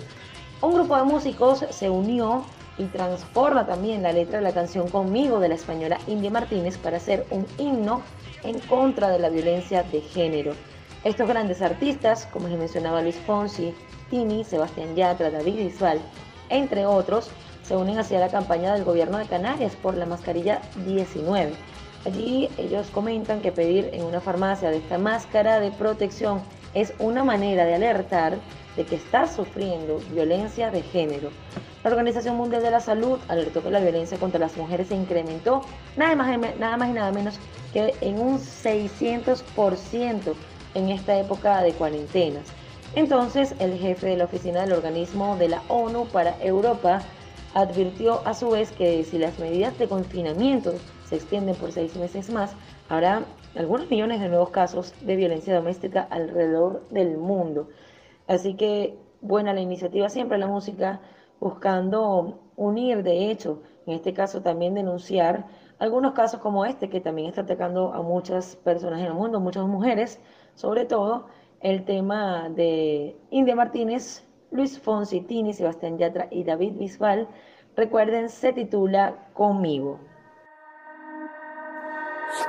Un 0.60 0.74
grupo 0.74 0.96
de 0.96 1.04
músicos 1.04 1.64
se 1.70 1.90
unió 1.90 2.44
y 2.78 2.84
transforma 2.84 3.66
también 3.66 4.02
la 4.02 4.12
letra 4.12 4.38
de 4.38 4.44
la 4.44 4.52
canción 4.52 4.88
Conmigo 4.88 5.40
de 5.40 5.48
la 5.48 5.54
española 5.54 5.98
India 6.06 6.30
Martínez 6.30 6.78
para 6.78 6.98
hacer 6.98 7.26
un 7.30 7.46
himno 7.58 8.02
en 8.44 8.58
contra 8.60 9.08
de 9.08 9.18
la 9.18 9.28
violencia 9.28 9.82
de 9.82 10.00
género. 10.00 10.52
Estos 11.04 11.28
grandes 11.28 11.62
artistas, 11.62 12.28
como 12.32 12.48
les 12.48 12.58
mencionaba 12.58 13.02
Luis 13.02 13.16
Fonsi, 13.26 13.74
Tini, 14.08 14.44
Sebastián 14.44 14.94
Yatra, 14.94 15.30
David 15.30 15.56
Bisbal, 15.56 16.00
entre 16.48 16.86
otros, 16.86 17.30
se 17.72 17.76
unen 17.78 17.98
hacia 17.98 18.20
la 18.20 18.28
campaña 18.28 18.74
del 18.74 18.84
gobierno 18.84 19.16
de 19.16 19.24
Canarias 19.24 19.74
por 19.76 19.96
la 19.96 20.04
mascarilla 20.04 20.60
19. 20.84 21.54
Allí 22.04 22.50
ellos 22.58 22.88
comentan 22.92 23.40
que 23.40 23.50
pedir 23.50 23.88
en 23.94 24.04
una 24.04 24.20
farmacia 24.20 24.68
de 24.68 24.76
esta 24.76 24.98
máscara 24.98 25.58
de 25.58 25.70
protección 25.70 26.42
es 26.74 26.92
una 26.98 27.24
manera 27.24 27.64
de 27.64 27.76
alertar 27.76 28.36
de 28.76 28.84
que 28.84 28.96
está 28.96 29.26
sufriendo 29.26 30.02
violencia 30.12 30.70
de 30.70 30.82
género. 30.82 31.30
La 31.82 31.88
Organización 31.88 32.36
Mundial 32.36 32.62
de 32.62 32.72
la 32.72 32.80
Salud 32.80 33.18
alertó 33.28 33.62
que 33.62 33.70
la 33.70 33.80
violencia 33.80 34.18
contra 34.18 34.38
las 34.38 34.54
mujeres 34.58 34.88
se 34.88 34.94
incrementó 34.94 35.62
nada 35.96 36.14
más, 36.14 36.38
nada 36.58 36.76
más 36.76 36.90
y 36.90 36.92
nada 36.92 37.10
menos 37.10 37.40
que 37.72 37.94
en 38.02 38.20
un 38.20 38.38
600% 38.38 40.34
en 40.74 40.90
esta 40.90 41.18
época 41.18 41.62
de 41.62 41.72
cuarentenas. 41.72 42.44
Entonces, 42.94 43.54
el 43.60 43.78
jefe 43.78 44.08
de 44.08 44.18
la 44.18 44.24
oficina 44.24 44.60
del 44.60 44.74
organismo 44.74 45.38
de 45.38 45.48
la 45.48 45.62
ONU 45.68 46.04
para 46.08 46.36
Europa 46.42 47.00
advirtió 47.54 48.26
a 48.26 48.34
su 48.34 48.50
vez 48.50 48.72
que 48.72 49.04
si 49.04 49.18
las 49.18 49.38
medidas 49.38 49.78
de 49.78 49.88
confinamiento 49.88 50.72
se 51.04 51.16
extienden 51.16 51.54
por 51.56 51.72
seis 51.72 51.96
meses 51.96 52.30
más, 52.30 52.54
habrá 52.88 53.24
algunos 53.54 53.90
millones 53.90 54.20
de 54.20 54.28
nuevos 54.28 54.50
casos 54.50 54.94
de 55.02 55.16
violencia 55.16 55.54
doméstica 55.54 56.06
alrededor 56.10 56.88
del 56.90 57.18
mundo. 57.18 57.68
Así 58.26 58.54
que 58.54 58.96
buena 59.20 59.52
la 59.52 59.60
iniciativa 59.60 60.08
siempre 60.08 60.38
la 60.38 60.46
música 60.46 61.00
buscando 61.40 62.40
unir, 62.56 63.02
de 63.02 63.30
hecho, 63.30 63.62
en 63.86 63.94
este 63.94 64.14
caso 64.14 64.42
también 64.42 64.74
denunciar 64.74 65.46
algunos 65.78 66.12
casos 66.12 66.40
como 66.40 66.64
este 66.64 66.88
que 66.88 67.00
también 67.00 67.28
está 67.28 67.42
atacando 67.42 67.92
a 67.92 68.02
muchas 68.02 68.56
personas 68.56 69.00
en 69.00 69.06
el 69.06 69.14
mundo, 69.14 69.40
muchas 69.40 69.66
mujeres, 69.66 70.20
sobre 70.54 70.84
todo 70.84 71.26
el 71.60 71.84
tema 71.84 72.48
de 72.48 73.16
India 73.30 73.56
Martínez, 73.56 74.24
Luis 74.52 74.78
Fonsi, 74.78 75.22
Tini, 75.22 75.52
Sebastián 75.52 75.98
Yatra 75.98 76.28
y 76.30 76.44
David 76.44 76.74
Bisbal. 76.78 77.26
Recuerden, 77.76 78.28
se 78.28 78.52
titula 78.52 79.30
Conmigo. 79.32 79.98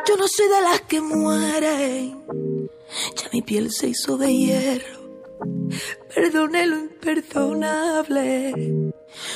Yo 0.07 0.15
no 0.17 0.27
soy 0.27 0.47
de 0.47 0.61
las 0.61 0.81
que 0.81 1.01
mueren, 1.01 2.23
ya 3.15 3.29
mi 3.33 3.41
piel 3.41 3.71
se 3.71 3.87
hizo 3.87 4.17
de 4.17 4.31
hierro. 4.33 5.03
Perdone 6.13 6.67
lo 6.67 6.77
imperdonable. 6.77 8.91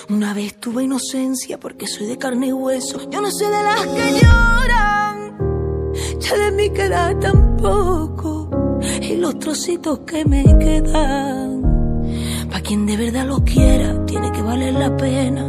Una 0.09 0.33
vez 0.33 0.59
tuve 0.59 0.83
inocencia 0.83 1.57
porque 1.59 1.87
soy 1.87 2.07
de 2.07 2.17
carne 2.17 2.47
y 2.47 2.53
hueso. 2.53 3.09
Yo 3.09 3.21
no 3.21 3.31
soy 3.31 3.47
de 3.47 3.63
las 3.63 3.87
que 3.87 4.19
lloran, 4.21 5.37
ya 6.19 6.37
de 6.37 6.51
mí 6.51 6.69
queda 6.69 7.17
tampoco. 7.19 8.49
Y 9.01 9.15
los 9.15 9.39
trocitos 9.39 9.99
que 9.99 10.25
me 10.25 10.43
quedan, 10.59 11.46
pa' 12.57 12.63
quien 12.63 12.87
de 12.87 12.97
verdad 12.97 13.25
lo 13.25 13.43
quiera, 13.43 13.87
tiene 14.07 14.31
que 14.31 14.41
valer 14.41 14.73
la 14.73 14.89
pena. 14.97 15.43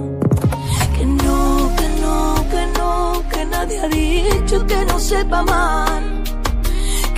Que 0.94 1.06
no, 1.06 1.70
que 1.78 1.88
no, 2.02 2.18
que 2.52 2.62
no, 2.78 3.22
que 3.30 3.46
nadie 3.46 3.80
ha 3.80 3.88
dicho 3.88 4.66
que 4.66 4.84
no 4.84 4.98
sepa 5.00 5.42
mal. 5.42 6.02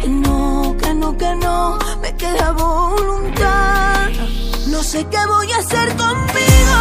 Que 0.00 0.08
no, 0.08 0.76
que 0.80 0.94
no, 0.94 1.16
que 1.16 1.34
no, 1.44 1.78
me 2.02 2.10
queda 2.22 2.52
voluntad. 2.52 4.10
No 4.68 4.80
sé 4.90 5.04
qué 5.12 5.22
voy 5.34 5.50
a 5.52 5.58
hacer 5.58 5.88
conmigo 6.04 6.78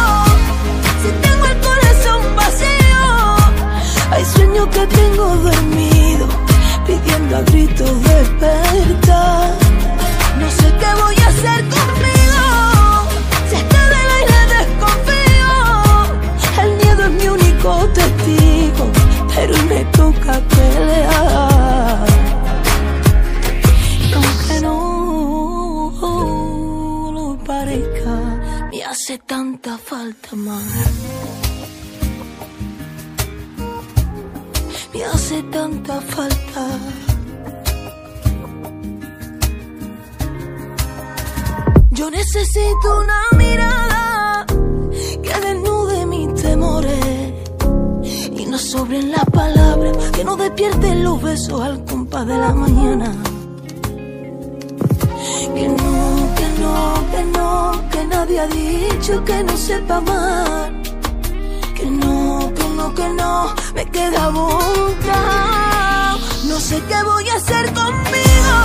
si 1.02 1.10
tengo 1.24 1.44
el 1.52 1.58
corazón 1.68 2.20
vacío. 2.36 3.04
Hay 4.12 4.24
sueños 4.24 4.68
que 4.74 4.86
tengo 4.98 5.24
dormido, 5.48 6.26
pidiendo 6.86 7.36
a 7.38 7.42
gritos 7.42 8.02
despertar. 8.04 9.50
No 10.40 10.48
sé 10.58 10.66
qué 10.80 10.90
voy 11.02 11.16
a 11.24 11.28
hacer 11.28 11.60
conmigo 11.76 12.19
es 17.60 17.66
mi 17.66 17.68
único 17.68 17.88
testigo, 17.92 18.90
pero 19.34 19.54
me 19.68 19.84
toca 19.96 20.40
pelear. 20.40 22.06
Y 24.08 24.12
aunque 24.12 24.60
no 24.62 25.92
lo 27.12 27.26
parezca, 27.44 28.16
me 28.70 28.82
hace 28.84 29.18
tanta 29.18 29.76
falta 29.78 30.36
más. 30.36 30.64
Me 34.94 35.04
hace 35.04 35.42
tanta 35.44 36.00
falta. 36.00 36.66
Yo 41.90 42.10
necesito 42.10 43.00
una 43.00 43.22
mirada 43.36 44.46
que 45.22 45.40
desnude 45.40 46.06
mis 46.06 46.34
temores 46.34 47.19
no 48.50 48.58
sobren 48.58 49.12
las 49.12 49.24
palabras, 49.26 49.96
que 50.10 50.24
no 50.24 50.34
despierten 50.34 51.04
los 51.04 51.22
besos 51.22 51.60
al 51.60 51.84
compás 51.84 52.26
de 52.26 52.36
la 52.36 52.52
mañana. 52.52 53.12
Que 55.54 55.68
no, 55.68 56.34
que 56.36 56.48
no, 56.60 57.04
que 57.12 57.24
no, 57.38 57.90
que 57.92 58.06
nadie 58.06 58.40
ha 58.40 58.46
dicho 58.48 59.24
que 59.24 59.44
no 59.44 59.56
sepa 59.56 59.96
amar. 59.98 60.72
Que 61.76 61.86
no, 61.86 62.52
que 62.56 62.68
no, 62.70 62.94
que 62.94 63.08
no, 63.10 63.54
me 63.74 63.84
queda 63.86 64.28
voluntad. 64.30 66.16
No 66.48 66.58
sé 66.58 66.82
qué 66.88 67.02
voy 67.04 67.28
a 67.28 67.36
hacer 67.36 67.66
conmigo 67.72 68.56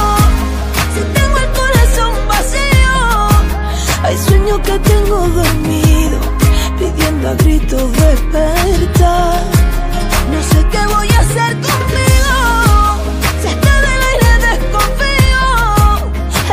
si 0.94 1.02
tengo 1.14 1.38
el 1.38 1.50
corazón 1.60 2.12
vacío. 2.28 2.98
Hay 4.04 4.18
sueños 4.18 4.60
que 4.62 4.80
tengo 4.80 5.28
dormido, 5.28 6.18
pidiendo 6.80 7.30
a 7.30 7.34
gritos 7.36 7.92
despertar. 7.92 9.55
Sé 10.50 10.60
qué 10.72 10.82
voy 10.94 11.10
a 11.18 11.20
hacer 11.20 11.54
conmigo 11.68 12.38
si 13.42 13.48
está 13.48 13.74
del 13.86 14.02
aire 14.12 14.32
desconfío. 14.48 15.46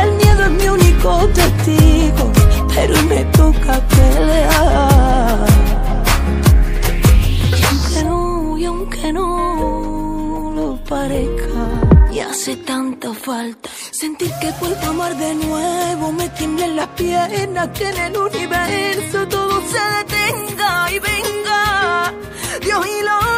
El 0.03 0.11
miedo 0.21 0.41
es 0.45 0.51
mi 0.51 0.67
único 0.69 1.09
testigo, 1.39 2.31
pero 2.73 2.95
me 3.03 3.21
toca 3.39 3.73
pelear. 3.95 5.47
Y 7.59 7.63
aunque 7.63 8.03
no, 8.03 8.57
y 8.57 8.65
aunque 8.65 9.13
no 9.13 10.51
lo 10.55 10.77
parezca, 10.89 11.63
y 12.11 12.19
hace 12.19 12.55
tanta 12.57 13.13
falta 13.13 13.69
sentir 13.91 14.31
que 14.41 14.51
puedo 14.53 14.89
amar 14.89 15.15
de 15.17 15.33
nuevo, 15.35 16.11
me 16.11 16.27
tiemblen 16.29 16.75
las 16.75 16.87
piernas, 16.89 17.69
que 17.69 17.89
en 17.89 17.97
el 17.97 18.17
universo 18.17 19.27
todo 19.27 19.61
se 19.71 19.79
detenga 19.97 20.91
y 20.91 20.99
venga 20.99 22.13
Dios 22.61 22.85
y 22.85 23.03
lo 23.03 23.32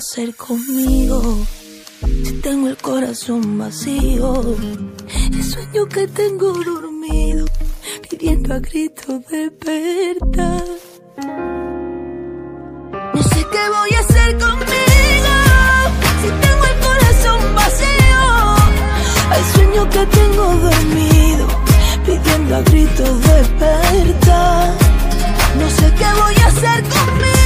hacer 0.00 0.34
conmigo? 0.34 1.46
Si 2.24 2.32
tengo 2.40 2.68
el 2.68 2.76
corazón 2.78 3.58
vacío, 3.58 4.56
el 5.30 5.44
sueño 5.44 5.86
que 5.86 6.06
tengo 6.08 6.52
dormido, 6.52 7.44
pidiendo 8.08 8.54
a 8.54 8.60
gritos 8.60 9.20
despertar. 9.28 10.64
No 13.14 13.22
sé 13.22 13.40
qué 13.52 13.64
voy 13.76 13.90
a 13.94 14.00
hacer 14.00 14.38
conmigo 14.38 15.34
si 16.22 16.28
tengo 16.44 16.64
el 16.72 16.78
corazón 16.88 17.54
vacío. 17.54 18.22
Hay 19.32 19.44
sueños 19.54 19.86
que 19.94 20.06
tengo 20.18 20.44
dormido, 20.68 21.46
pidiendo 22.06 22.56
a 22.56 22.60
gritos 22.62 23.20
despertar. 23.28 24.74
No 25.60 25.68
sé 25.68 25.86
qué 25.98 26.08
voy 26.22 26.36
a 26.42 26.46
hacer 26.46 26.82
conmigo 26.84 27.39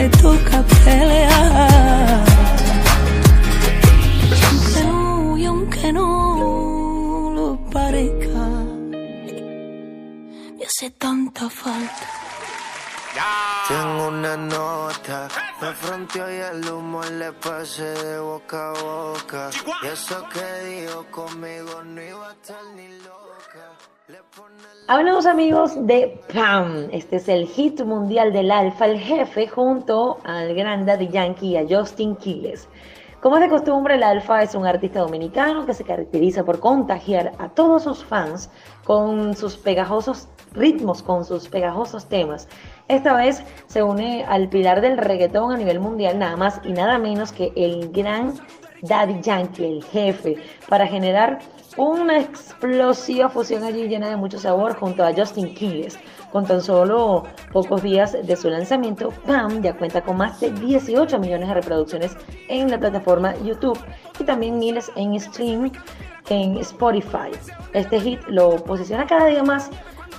me 0.00 0.08
toca 0.08 0.58
pelear. 0.84 2.24
Y 4.38 4.42
aunque 4.48 4.82
no, 4.88 5.38
y 5.38 5.44
aunque 5.44 5.92
no 5.92 7.32
lo 7.36 7.48
parezca, 7.70 8.46
me 10.56 10.64
hace 10.64 10.90
tanta 10.92 11.50
falta. 11.50 12.06
Tengo 13.68 14.08
una 14.08 14.36
nota, 14.36 15.28
me 15.60 15.70
fronteó 15.74 16.24
y 16.30 16.38
el 16.52 16.68
humo 16.70 17.02
le 17.20 17.32
pasé 17.32 17.90
de 18.04 18.18
boca 18.18 18.70
a 18.70 18.72
boca. 18.82 19.50
Y 19.82 19.86
eso 19.86 20.16
que 20.32 20.46
dijo 20.70 21.04
conmigo 21.10 21.82
no 21.84 22.00
iba 22.02 22.28
a 22.30 22.32
estar 22.32 22.64
ni 22.74 22.88
loca. 23.08 23.64
Le 24.08 24.20
Hablamos 24.92 25.24
amigos 25.24 25.86
de 25.86 26.20
PAM. 26.34 26.88
Este 26.90 27.14
es 27.14 27.28
el 27.28 27.46
hit 27.46 27.80
mundial 27.84 28.32
del 28.32 28.50
Alfa, 28.50 28.86
el 28.86 28.98
jefe, 28.98 29.46
junto 29.46 30.18
al 30.24 30.52
gran 30.52 30.84
Daddy 30.84 31.06
Yankee 31.06 31.50
y 31.50 31.56
a 31.56 31.64
Justin 31.64 32.16
Quiles. 32.16 32.68
Como 33.20 33.36
es 33.36 33.42
de 33.42 33.48
costumbre, 33.48 33.94
el 33.94 34.02
Alfa 34.02 34.42
es 34.42 34.56
un 34.56 34.66
artista 34.66 34.98
dominicano 34.98 35.64
que 35.64 35.74
se 35.74 35.84
caracteriza 35.84 36.44
por 36.44 36.58
contagiar 36.58 37.30
a 37.38 37.50
todos 37.50 37.84
sus 37.84 38.04
fans 38.04 38.50
con 38.82 39.36
sus 39.36 39.56
pegajosos 39.56 40.26
ritmos 40.54 41.04
con 41.04 41.24
sus 41.24 41.48
pegajosos 41.48 42.06
temas. 42.06 42.48
Esta 42.88 43.14
vez 43.14 43.44
se 43.68 43.84
une 43.84 44.24
al 44.24 44.48
pilar 44.48 44.80
del 44.80 44.98
reggaetón 44.98 45.52
a 45.52 45.56
nivel 45.56 45.78
mundial, 45.78 46.18
nada 46.18 46.36
más 46.36 46.60
y 46.64 46.72
nada 46.72 46.98
menos 46.98 47.30
que 47.30 47.52
el 47.54 47.92
gran 47.92 48.34
Daddy 48.82 49.20
Yankee, 49.20 49.64
el 49.64 49.84
jefe, 49.84 50.36
para 50.68 50.88
generar 50.88 51.38
una 51.76 52.18
explosiva 52.18 53.28
fusión 53.28 53.62
allí 53.62 53.86
llena 53.86 54.08
de 54.08 54.16
mucho 54.16 54.38
sabor 54.38 54.74
junto 54.74 55.04
a 55.04 55.12
Justin 55.14 55.54
Quiles. 55.54 55.98
Con 56.32 56.46
tan 56.46 56.60
solo 56.62 57.24
pocos 57.52 57.82
días 57.82 58.16
de 58.22 58.36
su 58.36 58.48
lanzamiento, 58.48 59.10
Pam 59.26 59.62
ya 59.62 59.76
cuenta 59.76 60.00
con 60.00 60.16
más 60.16 60.40
de 60.40 60.50
18 60.52 61.18
millones 61.18 61.48
de 61.48 61.54
reproducciones 61.54 62.16
en 62.48 62.70
la 62.70 62.78
plataforma 62.78 63.34
YouTube 63.38 63.78
y 64.18 64.24
también 64.24 64.58
miles 64.58 64.92
en 64.96 65.18
stream 65.18 65.72
en 66.28 66.56
Spotify. 66.58 67.30
Este 67.72 68.00
hit 68.00 68.20
lo 68.28 68.56
posiciona 68.64 69.06
cada 69.06 69.26
día 69.26 69.42
más 69.42 69.70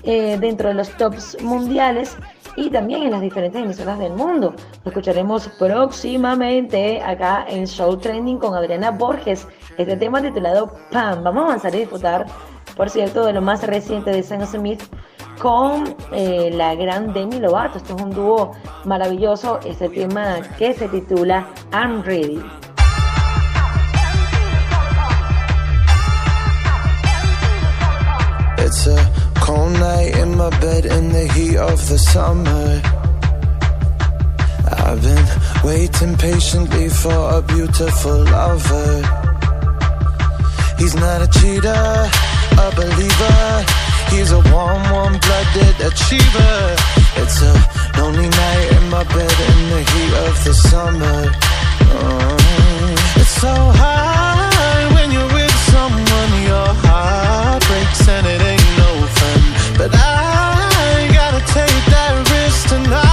eh, 0.04 0.38
dentro 0.40 0.70
de 0.70 0.76
los 0.76 0.90
tops 0.98 1.42
mundiales 1.42 2.18
y 2.56 2.70
también 2.70 3.04
en 3.04 3.12
las 3.12 3.22
diferentes 3.22 3.62
emisoras 3.62 4.00
del 4.00 4.14
mundo. 4.14 4.54
Lo 4.84 4.90
escucharemos 4.90 5.48
próximamente 5.60 7.02
acá 7.02 7.46
en 7.48 7.66
Show 7.68 7.98
Trending 7.98 8.38
con 8.38 8.56
Adriana 8.56 8.92
Borges. 8.92 9.48
Este 9.82 9.98
tema 9.98 10.22
titulado 10.22 10.72
Pam. 10.92 11.24
Vamos 11.24 11.42
a 11.42 11.46
avanzar 11.48 11.74
y 11.74 11.80
disfrutar, 11.80 12.28
por 12.78 12.92
cierto, 12.92 13.26
de 13.26 13.34
lo 13.34 13.42
más 13.42 13.64
reciente 13.64 14.12
de 14.12 14.22
Sam 14.22 14.46
Smith 14.46 14.84
con 15.40 15.96
eh, 16.12 16.52
la 16.54 16.76
gran 16.76 17.12
Demi 17.14 17.40
Lovato. 17.40 17.80
Esto 17.80 17.96
es 17.96 18.02
un 18.04 18.12
dúo 18.12 18.52
maravilloso. 18.86 19.60
Este 19.66 19.90
tema 19.90 20.36
que 20.60 20.76
se 20.76 20.88
titula 20.88 21.48
I'm 21.74 22.04
Ready. 22.04 22.44
It's 28.60 28.86
a 28.86 29.12
cold 29.40 29.72
night 29.80 30.16
in 30.16 30.38
my 30.38 30.52
bed 30.60 30.86
in 30.86 31.12
the 31.12 31.28
heat 31.34 31.58
of 31.58 31.90
the 31.90 31.98
summer. 31.98 32.84
I've 34.78 35.02
been 35.02 35.26
waiting 35.64 36.16
patiently 36.18 36.88
for 36.90 37.38
a 37.38 37.42
beautiful 37.42 38.26
lover. 38.26 39.21
He's 40.82 40.96
not 40.96 41.22
a 41.22 41.28
cheater, 41.28 42.10
a 42.58 42.72
believer. 42.76 43.66
He's 44.10 44.32
a 44.32 44.40
warm, 44.50 44.82
warm-blooded 44.90 45.76
achiever. 45.80 46.76
It's 47.22 47.40
a 47.44 47.54
lonely 48.00 48.28
night 48.28 48.68
in 48.78 48.90
my 48.90 49.04
bed 49.04 49.36
in 49.50 49.60
the 49.70 49.82
heat 49.92 50.14
of 50.26 50.44
the 50.44 50.54
summer. 50.56 51.20
It's 53.22 53.36
so 53.46 53.54
hard 53.54 54.94
when 54.96 55.12
you're 55.12 55.32
with 55.38 55.56
someone. 55.70 56.32
Your 56.50 56.74
heart 56.86 57.62
breaks 57.68 58.08
and 58.08 58.26
it 58.26 58.42
ain't 58.42 58.72
no 58.82 59.06
fun. 59.18 59.42
but 59.78 59.92
I 59.94 61.12
gotta 61.14 61.42
take 61.54 61.82
that 61.94 62.14
risk 62.34 62.70
tonight 62.70 63.11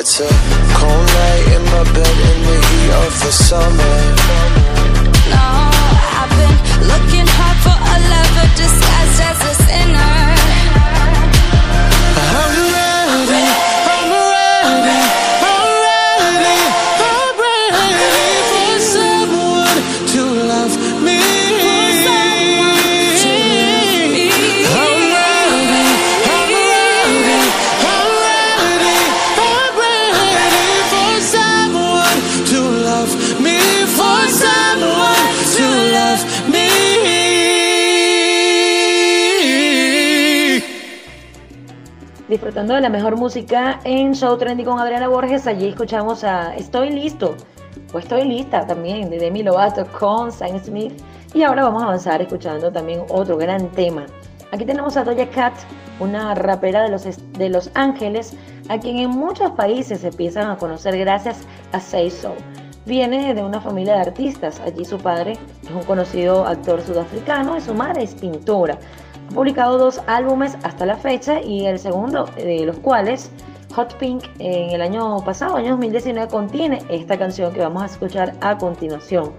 It's 0.00 0.18
a 0.18 0.28
cold 0.72 1.06
night 1.12 1.46
in 1.56 1.62
my 1.64 1.84
bed 1.92 2.16
in 2.30 2.38
the 2.48 2.56
heat 2.68 2.90
of 3.04 3.12
the 3.20 3.30
summer. 3.30 3.96
No, 5.28 5.44
I've 6.16 6.32
been 6.40 6.56
looking 6.88 7.28
hard 7.28 7.58
for 7.60 7.76
a 7.76 7.96
lover 8.08 8.48
disguised 8.56 9.20
as 9.28 9.40
a 9.44 9.54
sinner. 9.60 10.16
How 12.32 12.48
do 12.56 12.69
de 42.68 42.80
la 42.80 42.90
mejor 42.90 43.16
música 43.16 43.80
en 43.84 44.12
Show 44.14 44.36
Trendy 44.36 44.64
con 44.64 44.78
Adriana 44.78 45.08
Borges. 45.08 45.46
Allí 45.46 45.68
escuchamos 45.68 46.24
a 46.24 46.54
Estoy 46.54 46.90
listo 46.90 47.34
o 47.92 47.98
Estoy 47.98 48.24
lista 48.24 48.66
también 48.66 49.08
de 49.08 49.18
Demi 49.18 49.42
Lovato 49.42 49.86
con 49.98 50.30
Sam 50.30 50.62
Smith. 50.62 50.92
Y 51.32 51.42
ahora 51.42 51.62
vamos 51.62 51.82
a 51.82 51.86
avanzar 51.86 52.20
escuchando 52.20 52.70
también 52.70 53.02
otro 53.08 53.38
gran 53.38 53.70
tema. 53.70 54.04
Aquí 54.52 54.66
tenemos 54.66 54.96
a 54.98 55.04
Doja 55.04 55.26
Cat, 55.30 55.54
una 56.00 56.34
rapera 56.34 56.82
de 56.82 56.90
los, 56.90 57.04
de 57.32 57.48
los 57.48 57.70
Ángeles, 57.74 58.34
a 58.68 58.78
quien 58.78 58.98
en 58.98 59.10
muchos 59.10 59.50
países 59.52 60.00
se 60.00 60.08
empiezan 60.08 60.50
a 60.50 60.58
conocer 60.58 60.98
gracias 60.98 61.38
a 61.72 61.80
Say 61.80 62.10
So. 62.10 62.34
Viene 62.84 63.32
de 63.32 63.42
una 63.42 63.60
familia 63.60 63.94
de 63.94 64.00
artistas. 64.02 64.60
Allí 64.60 64.84
su 64.84 64.98
padre 64.98 65.32
es 65.62 65.70
un 65.70 65.82
conocido 65.84 66.46
actor 66.46 66.82
sudafricano 66.82 67.56
y 67.56 67.62
su 67.62 67.72
madre 67.72 68.02
es 68.02 68.14
pintora. 68.14 68.78
Publicado 69.34 69.78
dos 69.78 70.00
álbumes 70.08 70.56
hasta 70.64 70.84
la 70.86 70.96
fecha 70.96 71.40
y 71.40 71.66
el 71.66 71.78
segundo 71.78 72.24
de 72.36 72.66
los 72.66 72.76
cuales, 72.78 73.30
Hot 73.76 73.96
Pink, 73.98 74.24
en 74.40 74.70
el 74.70 74.82
año 74.82 75.24
pasado, 75.24 75.56
año 75.56 75.70
2019, 75.70 76.28
contiene 76.28 76.82
esta 76.88 77.16
canción 77.16 77.52
que 77.52 77.60
vamos 77.60 77.84
a 77.84 77.86
escuchar 77.86 78.34
a 78.40 78.58
continuación. 78.58 79.32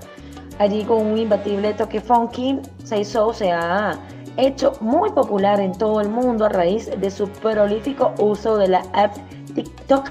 Allí 0.59 0.85
con 0.85 1.05
un 1.05 1.17
imbatible 1.17 1.73
toque 1.73 1.99
funky, 1.99 2.59
Say 2.85 3.03
So 3.03 3.33
se 3.33 3.51
ha 3.51 3.99
hecho 4.37 4.73
muy 4.79 5.11
popular 5.11 5.59
en 5.59 5.73
todo 5.73 5.99
el 5.99 6.07
mundo 6.07 6.45
a 6.45 6.49
raíz 6.49 6.89
de 6.97 7.11
su 7.11 7.27
prolífico 7.27 8.13
uso 8.17 8.57
de 8.57 8.69
la 8.69 8.83
app 8.93 9.13
TikTok. 9.53 10.09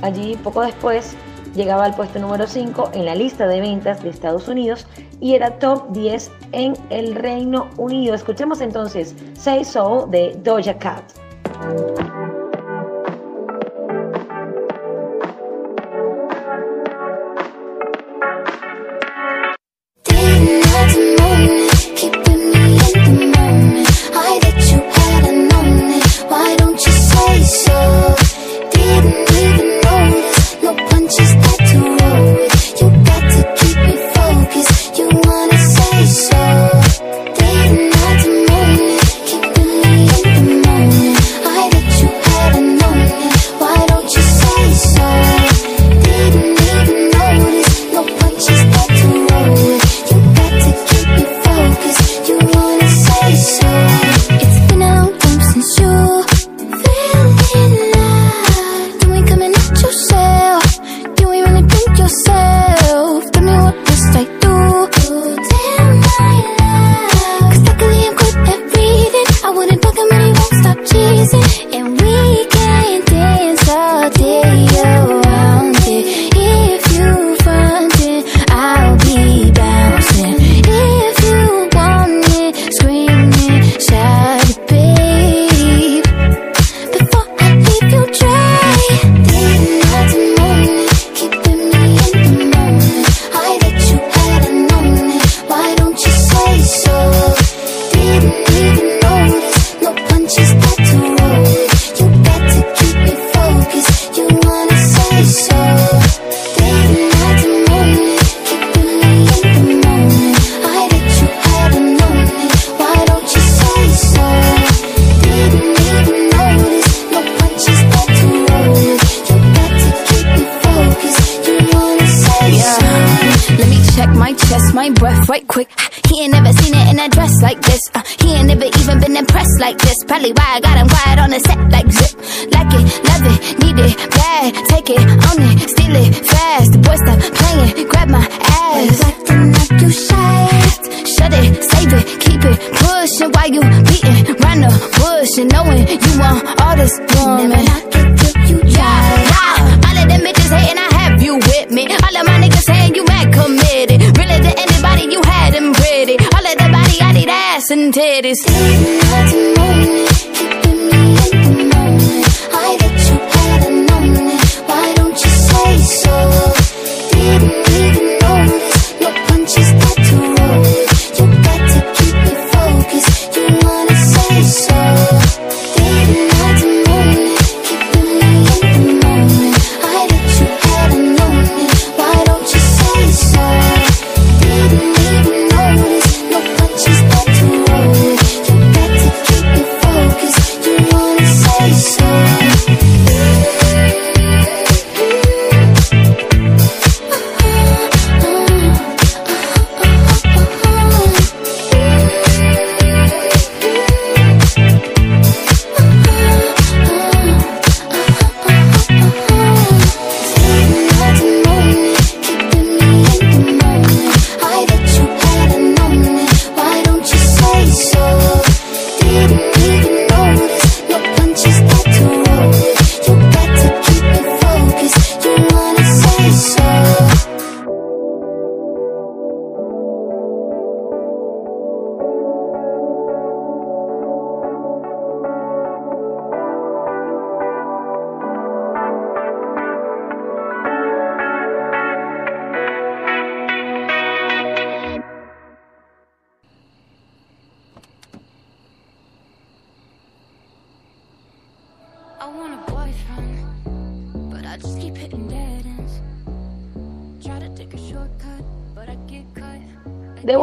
Allí 0.00 0.36
poco 0.36 0.62
después 0.62 1.16
llegaba 1.58 1.84
al 1.84 1.94
puesto 1.94 2.20
número 2.20 2.46
5 2.46 2.92
en 2.94 3.04
la 3.04 3.16
lista 3.16 3.48
de 3.48 3.60
ventas 3.60 4.02
de 4.02 4.10
Estados 4.10 4.46
Unidos 4.46 4.86
y 5.20 5.34
era 5.34 5.58
top 5.58 5.90
10 5.90 6.30
en 6.52 6.74
el 6.88 7.16
Reino 7.16 7.68
Unido. 7.76 8.14
Escuchemos 8.14 8.60
entonces 8.60 9.14
Say 9.34 9.64
So 9.64 10.06
de 10.08 10.38
Doja 10.42 10.78
Cat. 10.78 11.02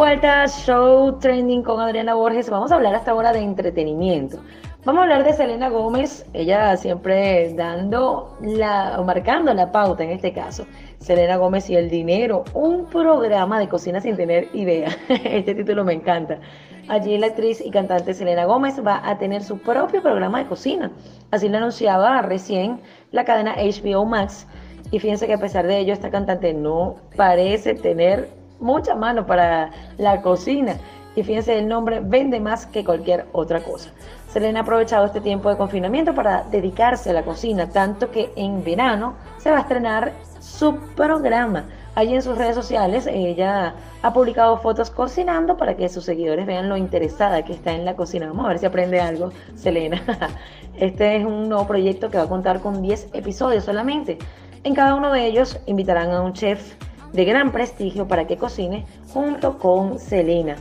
Vuelta, 0.05 0.45
show 0.45 1.17
trending 1.17 1.63
con 1.63 1.81
Adriana 1.81 2.13
Borges. 2.13 2.47
Vamos 2.47 2.71
a 2.71 2.75
hablar 2.75 2.93
hasta 2.93 3.09
ahora 3.09 3.33
de 3.33 3.39
entretenimiento. 3.39 4.37
Vamos 4.83 4.99
a 4.99 5.03
hablar 5.05 5.23
de 5.23 5.33
Selena 5.33 5.69
Gómez, 5.69 6.27
ella 6.33 6.77
siempre 6.77 7.51
dando 7.55 8.37
la, 8.39 9.01
marcando 9.03 9.51
la 9.51 9.71
pauta 9.71 10.03
en 10.03 10.11
este 10.11 10.31
caso. 10.31 10.67
Selena 10.99 11.37
Gómez 11.37 11.71
y 11.71 11.75
el 11.75 11.89
dinero, 11.89 12.43
un 12.53 12.85
programa 12.85 13.57
de 13.57 13.67
cocina 13.67 13.99
sin 13.99 14.15
tener 14.15 14.47
idea. 14.53 14.95
Este 15.09 15.55
título 15.55 15.83
me 15.83 15.93
encanta. 15.93 16.39
Allí 16.87 17.17
la 17.17 17.25
actriz 17.25 17.59
y 17.59 17.71
cantante 17.71 18.13
Selena 18.13 18.45
Gómez 18.45 18.79
va 18.85 19.01
a 19.03 19.17
tener 19.17 19.41
su 19.41 19.57
propio 19.57 20.03
programa 20.03 20.37
de 20.37 20.45
cocina. 20.45 20.91
Así 21.31 21.49
lo 21.49 21.57
anunciaba 21.57 22.21
recién 22.21 22.79
la 23.11 23.25
cadena 23.25 23.55
HBO 23.55 24.05
Max. 24.05 24.45
Y 24.91 24.99
fíjense 24.99 25.25
que 25.25 25.33
a 25.33 25.39
pesar 25.39 25.65
de 25.65 25.79
ello, 25.79 25.93
esta 25.93 26.11
cantante 26.11 26.53
no 26.53 26.97
parece 27.15 27.73
tener 27.73 28.44
mucha 28.65 28.95
mano 28.95 29.25
para 29.25 29.69
la 29.97 30.21
cocina. 30.21 30.75
Y 31.15 31.23
fíjense, 31.23 31.57
el 31.57 31.67
nombre 31.67 32.01
vende 32.03 32.41
más 32.41 32.65
que 32.65 32.83
cualquier 32.83 33.27
otra 33.31 33.61
cosa. 33.61 33.91
Selena 34.27 34.59
ha 34.59 34.63
aprovechado 34.63 35.05
este 35.05 35.21
tiempo 35.21 35.49
de 35.49 35.55
confinamiento 35.55 36.13
para 36.13 36.43
dedicarse 36.51 37.11
a 37.11 37.13
la 37.13 37.23
cocina, 37.23 37.69
tanto 37.69 38.11
que 38.11 38.33
en 38.35 38.65
verano 38.65 39.13
se 39.37 39.49
va 39.49 39.57
a 39.57 39.61
estrenar 39.61 40.11
su 40.41 40.75
programa. 40.95 41.63
Allí 41.95 42.13
en 42.13 42.21
sus 42.21 42.37
redes 42.37 42.55
sociales 42.55 43.07
ella 43.07 43.75
ha 44.01 44.13
publicado 44.13 44.57
fotos 44.57 44.89
cocinando 44.89 45.55
para 45.55 45.77
que 45.77 45.87
sus 45.87 46.03
seguidores 46.03 46.45
vean 46.45 46.67
lo 46.67 46.75
interesada 46.75 47.45
que 47.45 47.53
está 47.53 47.71
en 47.71 47.85
la 47.85 47.95
cocina. 47.95 48.27
Vamos 48.27 48.45
a 48.45 48.49
ver 48.49 48.59
si 48.59 48.65
aprende 48.65 48.99
algo, 48.99 49.31
Selena. 49.55 50.01
Este 50.77 51.15
es 51.15 51.23
un 51.23 51.47
nuevo 51.47 51.65
proyecto 51.65 52.09
que 52.09 52.17
va 52.17 52.23
a 52.25 52.27
contar 52.27 52.59
con 52.59 52.81
10 52.81 53.11
episodios 53.13 53.63
solamente. 53.63 54.17
En 54.65 54.75
cada 54.75 54.95
uno 54.95 55.13
de 55.13 55.25
ellos 55.25 55.57
invitarán 55.67 56.11
a 56.11 56.19
un 56.19 56.33
chef 56.33 56.75
de 57.15 57.23
gran 57.23 57.51
prestigio 57.51 58.07
para 58.07 58.27
que 58.27 58.37
cocine 58.37 58.85
junto 59.13 59.57
con 59.57 59.99
Selena. 59.99 60.57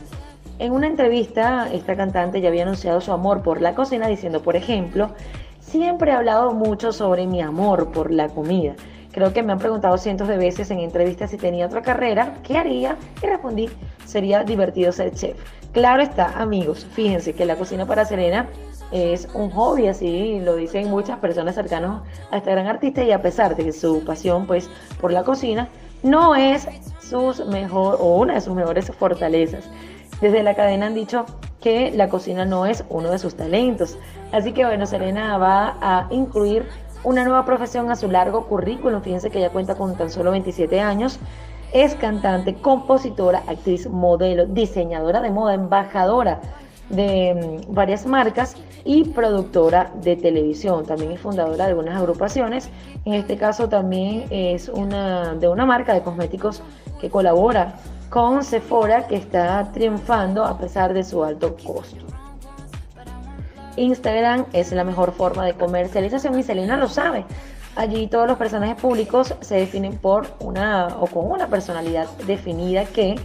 En 0.57 0.71
una 0.71 0.87
entrevista, 0.87 1.67
esta 1.71 1.97
cantante 1.97 2.39
ya 2.39 2.47
había 2.47 2.63
anunciado 2.63 3.01
su 3.01 3.11
amor 3.11 3.43
por 3.43 3.61
la 3.61 3.75
cocina 3.75 4.07
diciendo, 4.07 4.41
por 4.41 4.55
ejemplo, 4.55 5.09
siempre 5.59 6.11
he 6.11 6.13
hablado 6.13 6.53
mucho 6.53 6.93
sobre 6.93 7.27
mi 7.27 7.41
amor 7.41 7.91
por 7.91 8.09
la 8.09 8.29
comida. 8.29 8.73
Creo 9.11 9.33
que 9.33 9.43
me 9.43 9.51
han 9.51 9.59
preguntado 9.59 9.97
cientos 9.97 10.29
de 10.29 10.37
veces 10.37 10.71
en 10.71 10.79
entrevistas 10.79 11.31
si 11.31 11.37
tenía 11.37 11.65
otra 11.65 11.81
carrera, 11.81 12.35
¿qué 12.43 12.57
haría? 12.57 12.95
Y 13.21 13.27
respondí, 13.27 13.69
sería 14.05 14.43
divertido 14.43 14.93
ser 14.93 15.13
chef. 15.13 15.37
Claro 15.73 16.01
está, 16.01 16.39
amigos, 16.39 16.85
fíjense 16.91 17.33
que 17.33 17.45
la 17.45 17.57
cocina 17.57 17.85
para 17.85 18.05
Selena 18.05 18.47
es 18.91 19.27
un 19.33 19.49
hobby, 19.51 19.87
así 19.87 20.39
lo 20.39 20.55
dicen 20.55 20.89
muchas 20.89 21.19
personas 21.19 21.55
cercanas 21.55 22.01
a 22.31 22.37
esta 22.37 22.51
gran 22.51 22.67
artista 22.67 23.03
y 23.03 23.11
a 23.11 23.21
pesar 23.21 23.57
de 23.57 23.65
que 23.65 23.73
su 23.73 24.05
pasión 24.05 24.47
pues 24.47 24.69
por 25.01 25.11
la 25.11 25.23
cocina 25.23 25.67
no 26.05 26.35
es 26.35 26.67
sus 27.01 27.45
mejor 27.47 27.97
o 27.99 28.17
una 28.17 28.35
de 28.35 28.41
sus 28.41 28.53
mejores 28.53 28.91
fortalezas. 28.91 29.67
Desde 30.21 30.43
la 30.43 30.55
cadena 30.55 30.85
han 30.85 30.93
dicho 30.93 31.25
que 31.59 31.91
la 31.91 32.09
cocina 32.09 32.45
no 32.45 32.67
es 32.67 32.85
uno 32.89 33.09
de 33.09 33.17
sus 33.17 33.35
talentos. 33.35 33.97
Así 34.31 34.53
que 34.53 34.65
bueno, 34.65 34.85
Selena 34.85 35.37
va 35.39 35.75
a 35.81 36.07
incluir 36.11 36.67
una 37.03 37.23
nueva 37.23 37.43
profesión 37.43 37.89
a 37.89 37.95
su 37.95 38.09
largo 38.09 38.45
currículum. 38.45 39.01
Fíjense 39.01 39.31
que 39.31 39.39
ella 39.39 39.49
cuenta 39.49 39.75
con 39.75 39.95
tan 39.95 40.11
solo 40.11 40.29
27 40.29 40.79
años. 40.79 41.19
Es 41.73 41.95
cantante, 41.95 42.53
compositora, 42.53 43.43
actriz, 43.47 43.89
modelo, 43.89 44.45
diseñadora 44.45 45.21
de 45.21 45.31
moda, 45.31 45.55
embajadora 45.55 46.39
de 46.89 47.61
mm, 47.67 47.73
varias 47.73 48.05
marcas 48.05 48.55
y 48.83 49.03
productora 49.05 49.91
de 50.01 50.15
televisión. 50.15 50.85
También 50.85 51.11
es 51.11 51.19
fundadora 51.19 51.65
de 51.65 51.71
algunas 51.71 51.97
agrupaciones. 51.97 52.69
En 53.05 53.13
este 53.13 53.37
caso 53.37 53.69
también 53.69 54.25
es 54.29 54.69
una 54.69 55.35
de 55.35 55.47
una 55.47 55.65
marca 55.65 55.93
de 55.93 56.01
cosméticos 56.01 56.61
que 57.01 57.09
colabora 57.09 57.75
con 58.09 58.43
Sephora 58.43 59.07
que 59.07 59.15
está 59.15 59.71
triunfando 59.73 60.45
a 60.45 60.57
pesar 60.57 60.93
de 60.93 61.03
su 61.03 61.23
alto 61.23 61.55
costo. 61.65 62.05
Instagram 63.77 64.45
es 64.53 64.71
la 64.71 64.83
mejor 64.83 65.11
forma 65.11 65.45
de 65.45 65.53
comercialización 65.53 66.39
y 66.39 66.43
Selena 66.43 66.77
lo 66.77 66.87
sabe. 66.87 67.25
Allí 67.75 68.07
todos 68.07 68.25
los 68.25 68.37
personajes 68.37 68.75
públicos 68.75 69.35
se 69.41 69.55
definen 69.55 69.97
por 69.97 70.27
una 70.39 70.87
o 70.99 71.07
con 71.07 71.29
una 71.29 71.47
personalidad 71.47 72.07
definida 72.25 72.85
que 72.85 73.15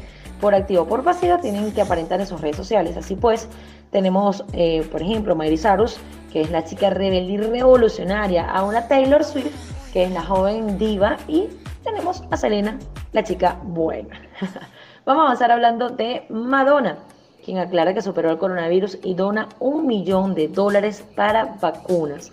por 0.40 0.54
activo 0.54 0.82
o 0.82 0.86
por 0.86 1.04
pasiva 1.04 1.38
tienen 1.38 1.72
que 1.72 1.82
aparentar 1.82 2.20
en 2.20 2.26
sus 2.26 2.40
redes 2.40 2.56
sociales. 2.56 2.96
Así 2.96 3.16
pues, 3.16 3.48
tenemos, 3.90 4.44
eh, 4.52 4.86
por 4.90 5.02
ejemplo, 5.02 5.36
Miley 5.36 5.58
Cyrus, 5.58 5.98
que 6.32 6.42
es 6.42 6.50
la 6.50 6.64
chica 6.64 6.90
rebelde 6.90 7.32
y 7.32 7.36
revolucionaria, 7.38 8.50
a 8.50 8.62
una 8.62 8.88
Taylor 8.88 9.24
Swift, 9.24 9.54
que 9.92 10.04
es 10.04 10.10
la 10.10 10.22
joven 10.22 10.78
diva, 10.78 11.16
y 11.28 11.48
tenemos 11.84 12.22
a 12.30 12.36
Selena, 12.36 12.78
la 13.12 13.22
chica 13.24 13.58
buena. 13.62 14.20
Vamos 15.04 15.22
a 15.22 15.26
avanzar 15.26 15.50
hablando 15.50 15.90
de 15.90 16.24
Madonna 16.28 16.98
quien 17.44 17.58
aclara 17.58 17.94
que 17.94 18.02
superó 18.02 18.30
el 18.30 18.38
coronavirus 18.38 18.98
y 19.02 19.14
dona 19.14 19.48
un 19.58 19.86
millón 19.86 20.34
de 20.34 20.48
dólares 20.48 21.04
para 21.16 21.56
vacunas. 21.60 22.32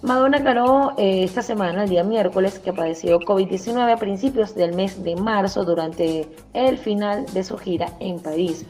Madonna 0.00 0.38
aclaró 0.38 0.92
eh, 0.96 1.24
esta 1.24 1.42
semana, 1.42 1.82
el 1.82 1.90
día 1.90 2.04
miércoles, 2.04 2.60
que 2.60 2.72
padeció 2.72 3.18
COVID-19 3.18 3.92
a 3.92 3.96
principios 3.96 4.54
del 4.54 4.72
mes 4.72 5.02
de 5.02 5.16
marzo 5.16 5.64
durante 5.64 6.28
el 6.54 6.78
final 6.78 7.26
de 7.32 7.42
su 7.42 7.58
gira 7.58 7.88
en 7.98 8.20
París. 8.20 8.64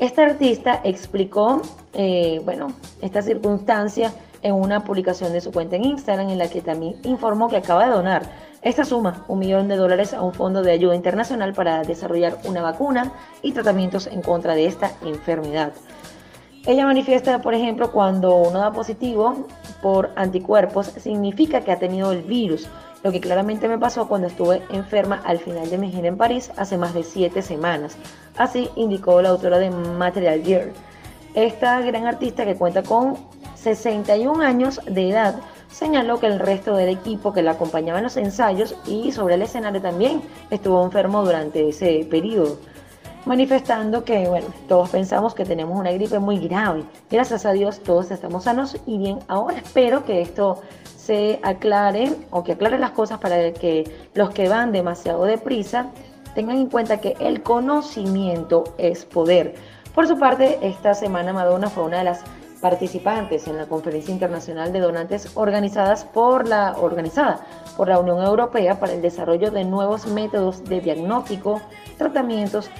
Esta 0.00 0.22
artista 0.22 0.80
explicó, 0.82 1.62
eh, 1.92 2.40
bueno, 2.44 2.72
esta 3.00 3.22
circunstancia 3.22 4.12
en 4.42 4.56
una 4.56 4.82
publicación 4.82 5.32
de 5.32 5.40
su 5.40 5.52
cuenta 5.52 5.76
en 5.76 5.84
Instagram 5.84 6.28
en 6.30 6.38
la 6.38 6.48
que 6.48 6.60
también 6.60 6.96
informó 7.04 7.48
que 7.48 7.56
acaba 7.56 7.86
de 7.86 7.92
donar 7.92 8.22
esta 8.60 8.84
suma, 8.84 9.24
un 9.28 9.38
millón 9.38 9.68
de 9.68 9.76
dólares 9.76 10.12
a 10.12 10.22
un 10.22 10.34
fondo 10.34 10.62
de 10.62 10.72
ayuda 10.72 10.96
internacional 10.96 11.52
para 11.52 11.82
desarrollar 11.84 12.38
una 12.44 12.62
vacuna 12.62 13.12
y 13.42 13.52
tratamientos 13.52 14.08
en 14.08 14.22
contra 14.22 14.56
de 14.56 14.66
esta 14.66 14.90
enfermedad. 15.02 15.72
Ella 16.66 16.86
manifiesta, 16.86 17.42
por 17.42 17.52
ejemplo, 17.52 17.92
cuando 17.92 18.36
uno 18.36 18.58
da 18.58 18.72
positivo 18.72 19.46
por 19.82 20.10
anticuerpos, 20.16 20.86
significa 20.86 21.60
que 21.60 21.72
ha 21.72 21.78
tenido 21.78 22.10
el 22.10 22.22
virus, 22.22 22.68
lo 23.02 23.12
que 23.12 23.20
claramente 23.20 23.68
me 23.68 23.78
pasó 23.78 24.08
cuando 24.08 24.28
estuve 24.28 24.62
enferma 24.70 25.20
al 25.26 25.38
final 25.38 25.68
de 25.68 25.76
mi 25.76 25.90
gira 25.92 26.08
en 26.08 26.16
París 26.16 26.50
hace 26.56 26.78
más 26.78 26.94
de 26.94 27.04
siete 27.04 27.42
semanas. 27.42 27.98
Así 28.38 28.70
indicó 28.76 29.20
la 29.20 29.28
autora 29.28 29.58
de 29.58 29.70
Material 29.70 30.42
Gear. 30.42 30.68
Esta 31.34 31.80
gran 31.82 32.06
artista 32.06 32.46
que 32.46 32.56
cuenta 32.56 32.82
con 32.82 33.18
61 33.56 34.42
años 34.42 34.80
de 34.86 35.10
edad 35.10 35.34
señaló 35.70 36.18
que 36.18 36.28
el 36.28 36.38
resto 36.38 36.76
del 36.76 36.88
equipo 36.88 37.34
que 37.34 37.42
la 37.42 37.52
acompañaba 37.52 37.98
en 37.98 38.04
los 38.04 38.16
ensayos 38.16 38.74
y 38.86 39.12
sobre 39.12 39.34
el 39.34 39.42
escenario 39.42 39.82
también 39.82 40.22
estuvo 40.50 40.82
enfermo 40.82 41.24
durante 41.24 41.68
ese 41.68 42.06
periodo, 42.10 42.56
manifestando 43.24 44.04
que, 44.04 44.28
bueno, 44.28 44.46
todos 44.68 44.90
pensamos 44.90 45.34
que 45.34 45.44
tenemos 45.44 45.78
una 45.78 45.92
gripe 45.92 46.18
muy 46.18 46.38
grave. 46.38 46.84
Gracias 47.10 47.46
a 47.46 47.52
Dios 47.52 47.80
todos 47.80 48.10
estamos 48.10 48.44
sanos 48.44 48.76
y 48.86 48.98
bien. 48.98 49.18
Ahora 49.28 49.58
espero 49.58 50.04
que 50.04 50.20
esto 50.20 50.60
se 50.96 51.40
aclare 51.42 52.14
o 52.30 52.42
que 52.44 52.52
aclare 52.52 52.78
las 52.78 52.92
cosas 52.92 53.18
para 53.18 53.52
que 53.52 53.84
los 54.14 54.30
que 54.30 54.48
van 54.48 54.72
demasiado 54.72 55.24
deprisa 55.24 55.90
tengan 56.34 56.56
en 56.56 56.68
cuenta 56.68 56.98
que 56.98 57.16
el 57.20 57.42
conocimiento 57.42 58.64
es 58.78 59.04
poder. 59.04 59.54
Por 59.94 60.08
su 60.08 60.18
parte, 60.18 60.58
esta 60.62 60.94
semana 60.94 61.32
Madonna 61.32 61.70
fue 61.70 61.84
una 61.84 61.98
de 61.98 62.04
las 62.04 62.24
participantes 62.60 63.46
en 63.46 63.58
la 63.58 63.66
Conferencia 63.66 64.10
Internacional 64.10 64.72
de 64.72 64.80
Donantes 64.80 65.30
organizadas 65.34 66.04
por 66.04 66.48
la, 66.48 66.74
organizada 66.78 67.40
por 67.76 67.88
la 67.88 67.98
Unión 67.98 68.22
Europea 68.22 68.80
para 68.80 68.94
el 68.94 69.02
desarrollo 69.02 69.50
de 69.50 69.64
nuevos 69.64 70.06
métodos 70.06 70.64
de 70.64 70.80
diagnóstico, 70.80 71.60
tratamientos 71.98 72.70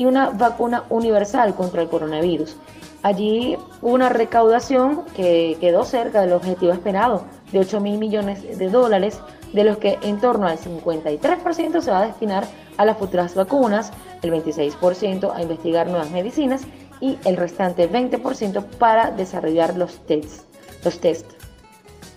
y 0.00 0.06
una 0.06 0.30
vacuna 0.30 0.84
universal 0.88 1.54
contra 1.54 1.82
el 1.82 1.90
coronavirus. 1.90 2.56
Allí 3.02 3.58
hubo 3.82 3.92
una 3.92 4.08
recaudación 4.08 5.04
que 5.14 5.58
quedó 5.60 5.84
cerca 5.84 6.22
del 6.22 6.32
objetivo 6.32 6.72
esperado 6.72 7.26
de 7.52 7.58
8 7.58 7.80
mil 7.80 7.98
millones 7.98 8.56
de 8.56 8.70
dólares, 8.70 9.20
de 9.52 9.62
los 9.62 9.76
que 9.76 9.98
en 10.00 10.18
torno 10.18 10.46
al 10.46 10.56
53% 10.56 11.82
se 11.82 11.90
va 11.90 12.00
a 12.00 12.06
destinar 12.06 12.46
a 12.78 12.86
las 12.86 12.96
futuras 12.96 13.34
vacunas, 13.34 13.92
el 14.22 14.32
26% 14.32 15.34
a 15.34 15.42
investigar 15.42 15.86
nuevas 15.88 16.10
medicinas 16.10 16.62
y 16.98 17.18
el 17.26 17.36
restante 17.36 17.90
20% 17.90 18.64
para 18.78 19.10
desarrollar 19.10 19.76
los 19.76 19.98
tests. 20.06 20.46
Los 20.82 20.98
test. 20.98 21.26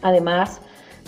Además 0.01 0.61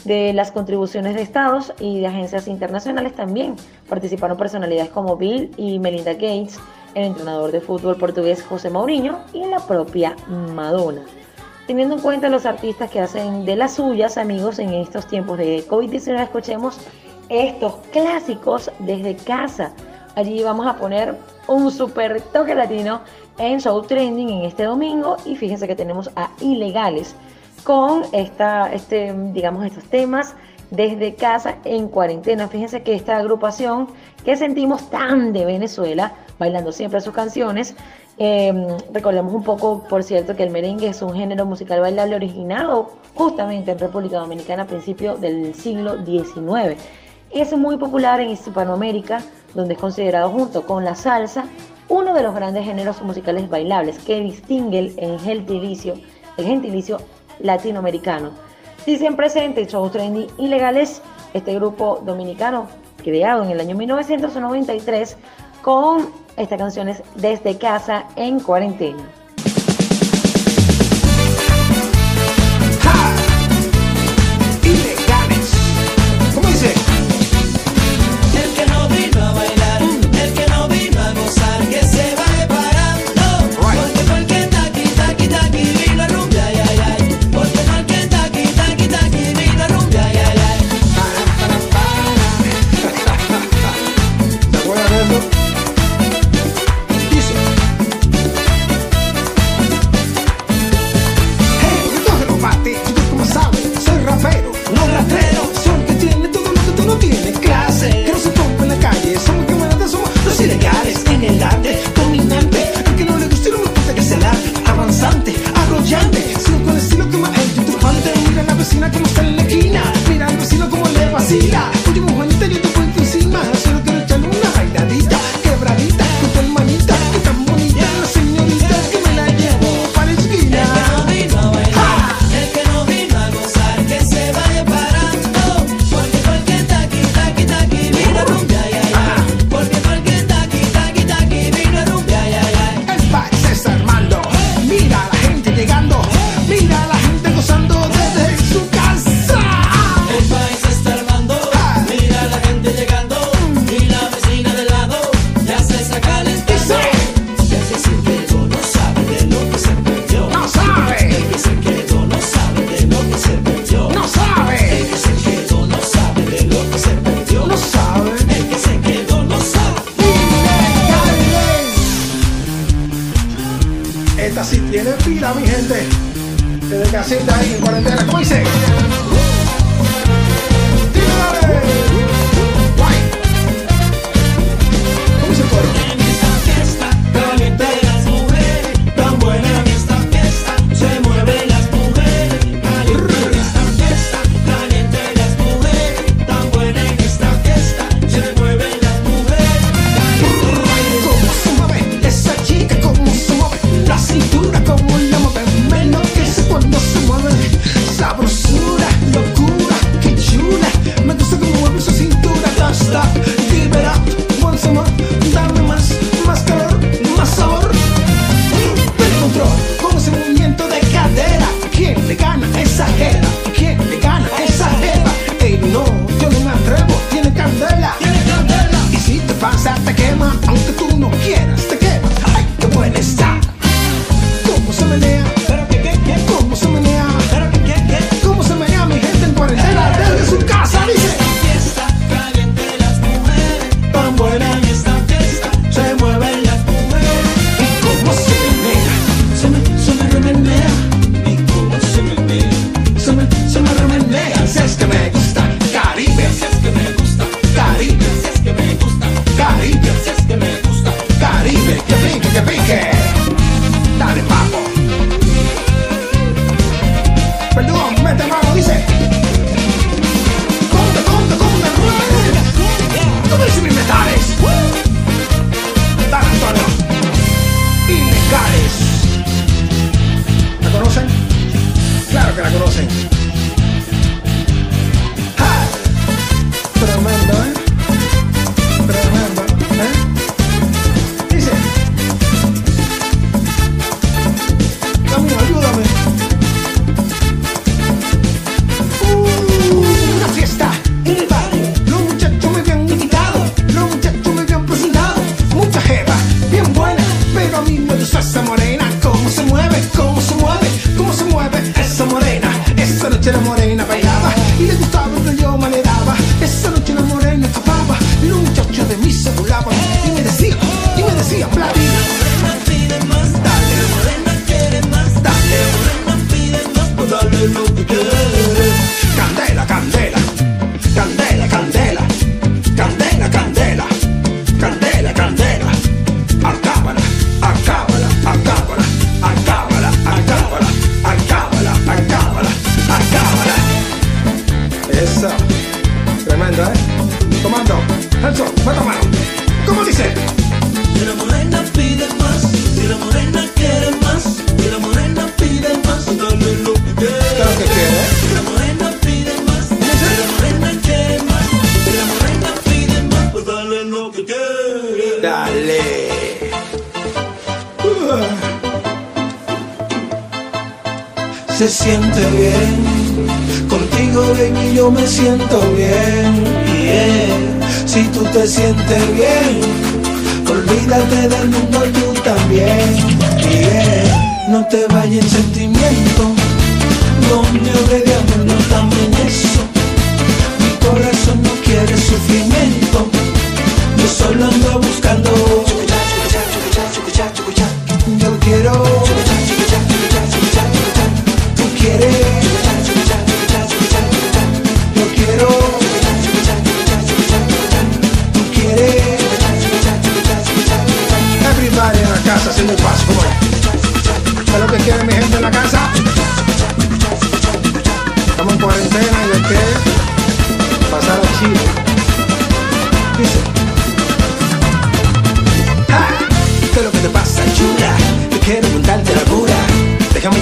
de 0.05 0.33
las 0.33 0.51
contribuciones 0.51 1.15
de 1.15 1.21
estados 1.23 1.73
y 1.79 1.99
de 1.99 2.07
agencias 2.07 2.47
internacionales 2.47 3.13
también 3.13 3.55
participaron 3.89 4.37
personalidades 4.37 4.91
como 4.91 5.17
Bill 5.17 5.51
y 5.57 5.79
Melinda 5.79 6.13
Gates, 6.13 6.59
el 6.93 7.05
entrenador 7.05 7.51
de 7.51 7.59
fútbol 7.59 7.97
portugués 7.97 8.43
José 8.43 8.69
Mourinho 8.69 9.19
y 9.33 9.43
la 9.45 9.59
propia 9.59 10.15
Madonna. 10.53 11.01
Teniendo 11.65 11.95
en 11.95 12.01
cuenta 12.01 12.29
los 12.29 12.45
artistas 12.45 12.91
que 12.91 12.99
hacen 12.99 13.43
de 13.43 13.55
las 13.55 13.73
suyas, 13.73 14.19
amigos, 14.19 14.59
en 14.59 14.73
estos 14.75 15.07
tiempos 15.07 15.39
de 15.39 15.67
COVID-19, 15.67 16.21
escuchemos 16.21 16.77
estos 17.29 17.73
clásicos 17.91 18.71
desde 18.79 19.15
casa. 19.15 19.73
Allí 20.15 20.43
vamos 20.43 20.67
a 20.67 20.77
poner 20.77 21.15
un 21.47 21.71
super 21.71 22.21
toque 22.21 22.53
latino 22.53 23.01
en 23.39 23.59
Show 23.59 23.81
Trending 23.81 24.29
en 24.29 24.45
este 24.45 24.63
domingo 24.63 25.17
y 25.25 25.35
fíjense 25.35 25.67
que 25.67 25.75
tenemos 25.75 26.11
a 26.15 26.29
Ilegales 26.39 27.15
con 27.65 28.03
este, 28.13 29.13
digamos, 29.33 29.65
estos 29.65 29.83
temas 29.85 30.35
desde 30.69 31.15
casa 31.15 31.57
en 31.65 31.87
cuarentena. 31.87 32.47
Fíjense 32.47 32.83
que 32.83 32.93
esta 32.93 33.17
agrupación 33.17 33.87
que 34.23 34.37
sentimos 34.37 34.89
tan 34.89 35.33
de 35.33 35.45
Venezuela, 35.45 36.13
bailando 36.37 36.71
siempre 36.71 37.01
sus 37.01 37.13
canciones, 37.13 37.75
em, 38.17 38.67
recordemos 38.93 39.33
un 39.33 39.43
poco, 39.43 39.83
por 39.89 40.03
cierto, 40.03 40.35
que 40.35 40.43
el 40.43 40.51
merengue 40.51 40.89
es 40.89 41.01
un 41.01 41.13
género 41.13 41.45
musical 41.45 41.81
bailable 41.81 42.15
originado 42.15 42.91
justamente 43.15 43.71
en 43.71 43.79
República 43.79 44.19
Dominicana 44.19 44.63
a 44.63 44.67
principios 44.67 45.19
del 45.19 45.55
siglo 45.55 46.05
XIX. 46.05 46.77
Es 47.31 47.51
muy 47.57 47.77
popular 47.77 48.21
en 48.21 48.29
Hispanoamérica, 48.29 49.23
donde 49.55 49.73
es 49.73 49.79
considerado 49.79 50.29
junto 50.29 50.67
con 50.67 50.85
la 50.85 50.93
salsa 50.93 51.45
uno 51.89 52.13
de 52.13 52.21
los 52.21 52.35
grandes 52.35 52.63
géneros 52.63 53.01
musicales 53.01 53.49
bailables 53.49 53.97
que 53.99 54.19
distingue 54.19 54.93
el 54.97 55.19
gentilicio, 55.19 55.95
el 56.37 56.45
gentilicio 56.45 56.97
latinoamericano. 57.39 58.31
Dicen 58.85 59.15
presente 59.15 59.65
show 59.65 59.89
trendy 59.89 60.27
ilegales, 60.37 61.01
este 61.33 61.55
grupo 61.55 62.01
dominicano 62.05 62.67
creado 63.03 63.43
en 63.43 63.51
el 63.51 63.59
año 63.59 63.75
1993 63.75 65.17
con 65.61 66.09
estas 66.37 66.59
canciones 66.59 67.01
desde 67.15 67.57
casa 67.57 68.05
en 68.15 68.39
cuarentena. 68.39 69.03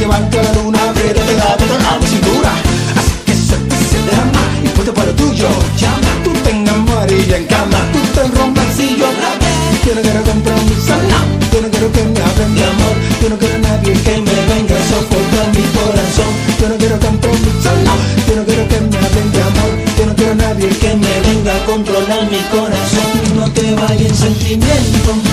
llevarte 0.03 0.37
a 0.37 0.43
la 0.43 0.53
luna, 0.53 0.79
pero 0.93 1.19
te 1.21 1.35
da 1.35 1.55
toda 1.55 1.77
la 1.79 2.07
cintura. 2.07 2.51
Así 2.99 3.13
que 3.25 3.33
suelta 3.35 3.75
ese 3.83 3.99
drama 4.09 4.41
y 4.63 4.67
puesto 4.75 4.93
para 4.93 5.11
tuyo. 5.15 5.47
Llama, 5.79 6.11
tú 6.25 6.31
tengas 6.43 6.75
enamorillas 6.75 7.39
en 7.39 7.45
cama, 7.47 7.79
tú 7.93 7.99
te 8.15 8.21
romancillo. 8.37 9.07
Yo 9.71 9.79
quiero 9.83 10.01
que 10.01 10.13
no 10.13 10.23
compromisala, 10.23 11.19
yo 11.51 11.61
no 11.61 11.69
quiero 11.71 11.91
que 11.95 12.03
me 12.03 12.19
hablen 12.19 12.55
de 12.55 12.63
amor, 12.73 12.95
yo 13.21 13.29
no 13.29 13.37
quiero 13.37 13.55
a 13.55 13.59
nadie 13.59 13.93
que 14.05 14.15
me 14.27 14.37
venga 14.51 14.75
a 14.75 14.83
sofocar 14.91 15.47
mi 15.55 15.65
corazón. 15.77 16.31
Yo 16.59 16.65
no 16.69 16.75
quiero 16.81 16.99
compromisala, 16.99 17.93
yo 18.27 18.35
no 18.35 18.43
quiero 18.43 18.63
que 18.67 18.79
me 18.81 18.97
hablen 19.03 19.29
de 19.31 19.41
amor, 19.49 19.71
yo 19.97 20.05
no 20.05 20.15
quiero 20.15 20.31
a 20.31 20.35
nadie 20.35 20.69
que 20.81 20.91
me 21.03 21.13
venga 21.27 21.55
a 21.55 21.65
controlar 21.65 22.23
mi 22.29 22.41
corazón. 22.51 23.09
No 23.37 23.45
te 23.51 23.73
vayas 23.75 24.09
en 24.11 24.15
sentimiento. 24.15 25.32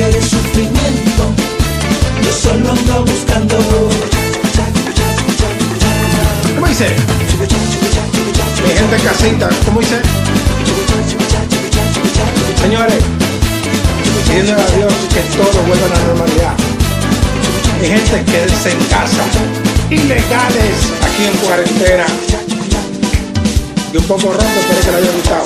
quiere 0.00 0.22
sufrimiento, 0.22 1.24
yo 2.24 2.32
solo 2.32 2.70
ando 2.70 3.04
buscando. 3.04 3.56
¿Cómo 6.54 6.66
dice? 6.66 6.86
Mi 8.66 8.72
gente 8.72 8.96
casita, 9.04 9.50
¿cómo 9.66 9.80
dice? 9.80 10.00
Señores, 12.62 13.02
pidiéndole 14.26 14.62
a 14.62 14.70
Dios 14.76 14.94
que 15.12 15.20
todo 15.36 15.62
vuelva 15.66 15.84
a 15.84 15.88
la 15.90 15.98
normalidad. 16.06 16.54
Mi 17.82 17.88
gente, 17.88 18.24
quédense 18.24 18.70
en 18.70 18.84
casa, 18.84 19.24
ilegales 19.90 20.76
aquí 21.02 21.24
en 21.26 21.36
cuarentena. 21.44 22.06
Y 23.92 23.96
un 23.98 24.04
poco 24.04 24.32
roto, 24.32 24.44
espero 24.60 24.80
que 24.80 24.86
les 24.86 24.94
haya 24.94 25.12
gustado. 25.12 25.44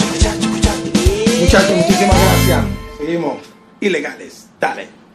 Muchachos, 1.41 1.77
muchísimas 1.77 2.17
gracias. 2.21 2.65
Seguimos 2.99 3.35
ilegales. 3.81 4.24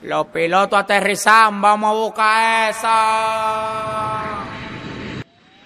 Los 0.09 0.25
pilotos 0.25 0.79
aterrizan, 0.79 1.61
vamos 1.61 1.91
a 1.91 1.93
buscar 1.93 2.71
esa. 2.71 4.43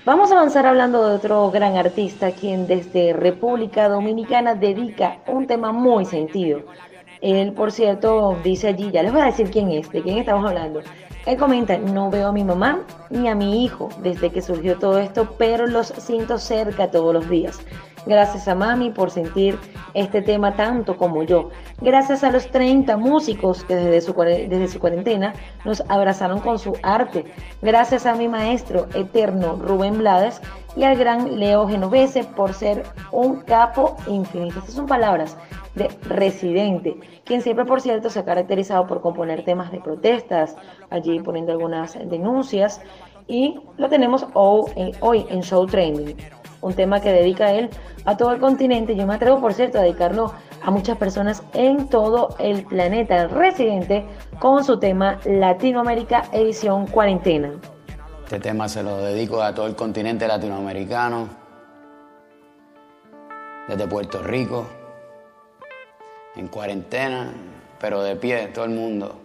Vamos 0.03 0.29
a 0.29 0.35
avanzar 0.35 0.65
hablando 0.65 1.07
de 1.07 1.15
otro 1.15 1.49
gran 1.49 1.77
artista 1.77 2.31
quien 2.31 2.67
desde 2.67 3.13
República 3.13 3.87
Dominicana 3.87 4.53
dedica 4.53 5.19
un 5.27 5.47
tema 5.47 5.71
muy 5.71 6.03
sentido. 6.03 6.59
Él, 7.21 7.53
por 7.53 7.71
cierto, 7.71 8.37
dice 8.43 8.67
allí, 8.67 8.91
ya 8.91 9.01
les 9.01 9.13
voy 9.13 9.21
a 9.21 9.25
decir 9.27 9.49
quién 9.49 9.71
es, 9.71 9.89
de 9.89 10.01
quién 10.01 10.17
estamos 10.17 10.45
hablando. 10.45 10.81
Él 11.25 11.37
comenta, 11.37 11.77
no 11.77 12.09
veo 12.09 12.27
a 12.27 12.33
mi 12.33 12.43
mamá 12.43 12.81
ni 13.09 13.29
a 13.29 13.35
mi 13.35 13.63
hijo 13.63 13.87
desde 13.99 14.29
que 14.29 14.41
surgió 14.41 14.77
todo 14.77 14.99
esto, 14.99 15.35
pero 15.37 15.67
los 15.67 15.87
siento 15.87 16.37
cerca 16.37 16.91
todos 16.91 17.13
los 17.13 17.29
días. 17.29 17.61
Gracias 18.05 18.47
a 18.47 18.55
mami 18.55 18.89
por 18.89 19.11
sentir 19.11 19.57
este 19.93 20.21
tema 20.21 20.55
tanto 20.55 20.97
como 20.97 21.23
yo. 21.23 21.49
Gracias 21.81 22.23
a 22.23 22.31
los 22.31 22.49
30 22.51 22.97
músicos 22.97 23.63
que 23.63 23.75
desde 23.75 24.01
su, 24.01 24.13
desde 24.13 24.67
su 24.67 24.79
cuarentena 24.79 25.33
nos 25.65 25.81
abrazaron 25.89 26.39
con 26.39 26.59
su 26.59 26.73
arte. 26.83 27.25
Gracias 27.61 28.05
a 28.05 28.15
mi 28.15 28.27
maestro 28.27 28.87
eterno 28.93 29.55
Rubén 29.55 29.97
Blades 29.97 30.41
y 30.75 30.83
al 30.83 30.97
gran 30.97 31.39
Leo 31.39 31.67
Genovese 31.67 32.23
por 32.23 32.53
ser 32.53 32.83
un 33.11 33.41
capo 33.41 33.95
infinito. 34.07 34.59
Estas 34.59 34.75
son 34.75 34.87
palabras 34.87 35.37
de 35.75 35.89
Residente, 36.03 36.95
quien 37.23 37.41
siempre, 37.41 37.65
por 37.65 37.81
cierto, 37.81 38.09
se 38.09 38.19
ha 38.19 38.25
caracterizado 38.25 38.85
por 38.85 39.01
componer 39.01 39.43
temas 39.43 39.71
de 39.71 39.79
protestas, 39.79 40.55
allí 40.89 41.19
poniendo 41.19 41.51
algunas 41.51 41.97
denuncias, 42.09 42.79
y 43.27 43.59
lo 43.77 43.89
tenemos 43.89 44.27
hoy 44.33 45.25
en 45.29 45.41
Show 45.41 45.65
Trending, 45.65 46.15
un 46.63 46.73
tema 46.73 46.99
que 47.01 47.11
dedica 47.11 47.51
él 47.51 47.69
a 48.05 48.17
todo 48.17 48.31
el 48.31 48.39
continente. 48.39 48.95
Yo 48.95 49.05
me 49.05 49.13
atrevo, 49.13 49.39
por 49.39 49.53
cierto, 49.53 49.77
a 49.77 49.81
dedicarlo 49.81 50.33
a 50.63 50.71
muchas 50.71 50.97
personas 50.97 51.43
en 51.53 51.87
todo 51.89 52.35
el 52.39 52.63
planeta. 52.63 53.27
Residente 53.27 54.05
con 54.39 54.63
su 54.63 54.79
tema 54.79 55.19
Latinoamérica 55.25 56.23
Edición 56.31 56.87
Cuarentena. 56.87 57.51
Este 58.23 58.39
tema 58.39 58.67
se 58.67 58.81
lo 58.81 58.97
dedico 58.97 59.43
a 59.43 59.53
todo 59.53 59.67
el 59.67 59.75
continente 59.75 60.27
latinoamericano, 60.27 61.27
desde 63.67 63.87
Puerto 63.87 64.23
Rico 64.23 64.65
en 66.35 66.47
cuarentena, 66.47 67.31
pero 67.79 68.01
de 68.01 68.15
pie, 68.15 68.47
todo 68.47 68.65
el 68.65 68.71
mundo. 68.71 69.22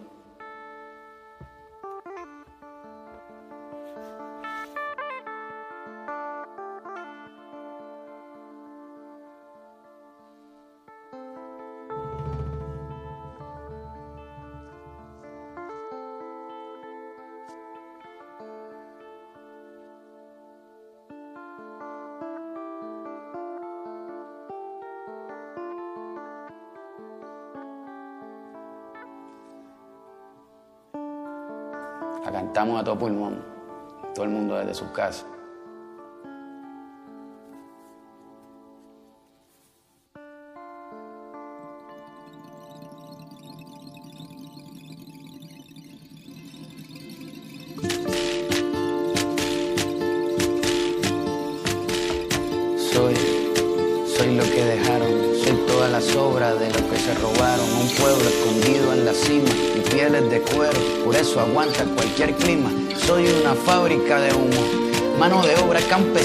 La 32.29 32.33
cantamos 32.33 32.79
a 32.79 32.83
todo 32.83 32.95
pulmón, 32.95 33.43
todo 34.13 34.25
el 34.25 34.29
mundo 34.29 34.55
desde 34.55 34.75
sus 34.75 34.89
casas. 34.89 35.25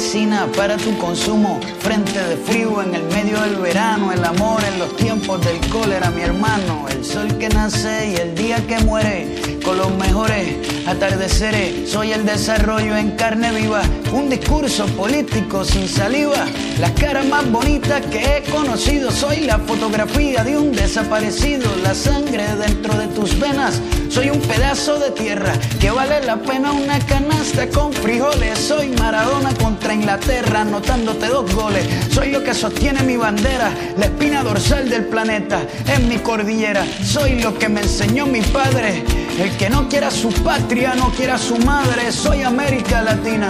Campesina 0.04 0.46
para 0.54 0.76
tu 0.76 0.96
consumo, 0.98 1.58
frente 1.78 2.18
de 2.18 2.36
frío 2.36 2.82
en 2.82 2.94
el 2.94 3.04
medio 3.04 3.40
del 3.40 3.56
verano, 3.56 4.12
el 4.12 4.22
amor 4.22 4.62
en 4.64 4.78
los 4.78 4.94
tiempos 4.96 5.40
del 5.44 5.58
cólera, 5.70 6.10
mi 6.10 6.20
hermano, 6.20 6.86
el 6.90 7.02
sol 7.04 7.26
que 7.38 7.48
nace 7.48 8.12
y 8.12 8.16
el 8.16 8.34
día 8.34 8.58
que 8.66 8.78
muere, 8.80 9.58
con 9.64 9.78
los 9.78 9.90
mejores 9.96 10.56
atardeceres, 10.86 11.90
soy 11.90 12.12
el 12.12 12.26
desarrollo 12.26 12.96
en 12.96 13.12
carne 13.12 13.50
viva, 13.52 13.80
un 14.12 14.28
discurso 14.28 14.84
político 14.88 15.64
sin 15.64 15.88
saliva, 15.88 16.44
las 16.80 16.90
caras 16.92 17.26
más 17.26 17.50
bonitas 17.50 18.04
que 18.06 18.18
he 18.18 18.42
conocido, 18.50 19.10
soy 19.10 19.40
la 19.40 19.58
fotografía 19.58 20.44
de 20.44 20.58
un 20.58 20.72
desaparecido, 20.72 21.64
la 21.82 21.94
sangre 21.94 22.44
dentro 22.56 22.94
de 22.98 23.06
tus 23.06 23.38
venas, 23.38 23.80
soy 24.14 24.30
un 24.30 24.40
pedazo 24.42 25.00
de 25.00 25.10
tierra 25.10 25.52
que 25.80 25.90
vale 25.90 26.22
la 26.22 26.36
pena 26.36 26.70
una 26.70 27.00
canasta 27.00 27.68
con 27.68 27.92
frijoles, 27.92 28.56
soy 28.60 28.90
Maradona 28.90 29.52
contra 29.54 29.92
Inglaterra, 29.92 30.60
anotándote 30.60 31.26
dos 31.26 31.52
goles, 31.52 31.84
soy 32.12 32.30
lo 32.30 32.44
que 32.44 32.54
sostiene 32.54 33.02
mi 33.02 33.16
bandera, 33.16 33.72
la 33.98 34.04
espina 34.04 34.44
dorsal 34.44 34.88
del 34.88 35.06
planeta, 35.06 35.62
en 35.88 36.08
mi 36.08 36.18
cordillera, 36.18 36.86
soy 37.04 37.40
lo 37.40 37.58
que 37.58 37.68
me 37.68 37.80
enseñó 37.80 38.24
mi 38.24 38.40
padre, 38.40 39.02
el 39.40 39.50
que 39.56 39.68
no 39.68 39.88
quiera 39.88 40.12
su 40.12 40.30
patria, 40.32 40.94
no 40.94 41.10
quiera 41.10 41.36
su 41.36 41.56
madre, 41.58 42.12
soy 42.12 42.42
América 42.42 43.02
Latina. 43.02 43.48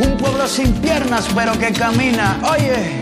Un 0.00 0.16
pueblo 0.16 0.48
sin 0.48 0.72
piernas 0.80 1.28
pero 1.32 1.56
que 1.58 1.72
camina. 1.72 2.40
Oye. 2.50 3.01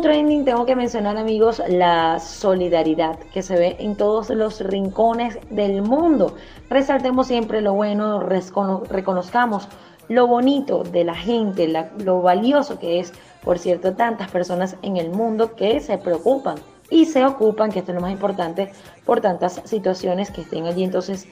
Trending, 0.00 0.44
tengo 0.44 0.64
que 0.66 0.74
mencionar, 0.74 1.16
amigos, 1.16 1.62
la 1.68 2.18
solidaridad 2.18 3.18
que 3.32 3.42
se 3.42 3.56
ve 3.56 3.76
en 3.78 3.96
todos 3.96 4.30
los 4.30 4.60
rincones 4.60 5.38
del 5.50 5.82
mundo. 5.82 6.36
Resaltemos 6.70 7.26
siempre 7.26 7.60
lo 7.60 7.74
bueno, 7.74 8.20
reconozcamos 8.20 9.68
lo 10.08 10.26
bonito 10.26 10.82
de 10.82 11.04
la 11.04 11.14
gente, 11.14 11.68
la- 11.68 11.90
lo 11.98 12.22
valioso 12.22 12.78
que 12.78 13.00
es, 13.00 13.12
por 13.44 13.58
cierto, 13.58 13.94
tantas 13.94 14.30
personas 14.30 14.76
en 14.82 14.96
el 14.96 15.10
mundo 15.10 15.54
que 15.54 15.80
se 15.80 15.98
preocupan 15.98 16.56
y 16.90 17.06
se 17.06 17.24
ocupan, 17.24 17.70
que 17.70 17.78
esto 17.80 17.92
es 17.92 17.96
lo 17.96 18.02
más 18.02 18.12
importante, 18.12 18.72
por 19.04 19.20
tantas 19.20 19.60
situaciones 19.64 20.30
que 20.30 20.42
estén 20.42 20.66
allí 20.66 20.84
entonces 20.84 21.26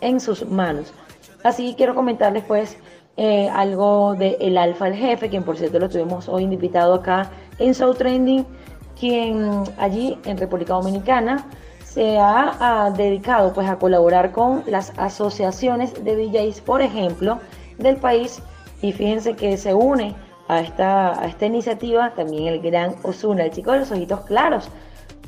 en 0.00 0.20
sus 0.20 0.46
manos. 0.48 0.92
Así 1.42 1.74
quiero 1.76 1.94
comentarles 1.94 2.44
pues 2.44 2.76
eh, 3.16 3.48
algo 3.50 4.14
de 4.14 4.36
El 4.40 4.56
Alfa 4.56 4.88
el 4.88 4.94
Jefe, 4.94 5.28
quien 5.28 5.42
por 5.42 5.56
cierto 5.56 5.78
lo 5.78 5.88
tuvimos 5.88 6.28
hoy 6.28 6.44
invitado 6.44 6.94
acá 6.94 7.30
en 7.62 7.74
Show 7.74 7.94
Trending, 7.94 8.46
quien 8.98 9.64
allí 9.78 10.18
en 10.24 10.36
República 10.36 10.74
Dominicana 10.74 11.46
se 11.84 12.18
ha, 12.18 12.90
dedicado 12.96 13.52
pues 13.52 13.68
a 13.68 13.78
colaborar 13.78 14.32
con 14.32 14.64
las 14.66 14.92
asociaciones 14.96 16.04
de 16.04 16.16
DJs, 16.16 16.60
por 16.62 16.80
ejemplo, 16.80 17.38
del 17.78 17.96
país 17.96 18.42
y 18.80 18.92
fíjense 18.92 19.34
que 19.34 19.56
se 19.56 19.74
une 19.74 20.14
a 20.48 20.60
esta, 20.60 21.20
a 21.20 21.26
esta 21.26 21.46
iniciativa 21.46 22.14
también 22.14 22.46
el 22.46 22.60
gran 22.60 22.96
Osuna, 23.02 23.44
el 23.44 23.50
chico 23.50 23.72
de 23.72 23.80
los 23.80 23.90
ojitos 23.90 24.20
claros. 24.20 24.68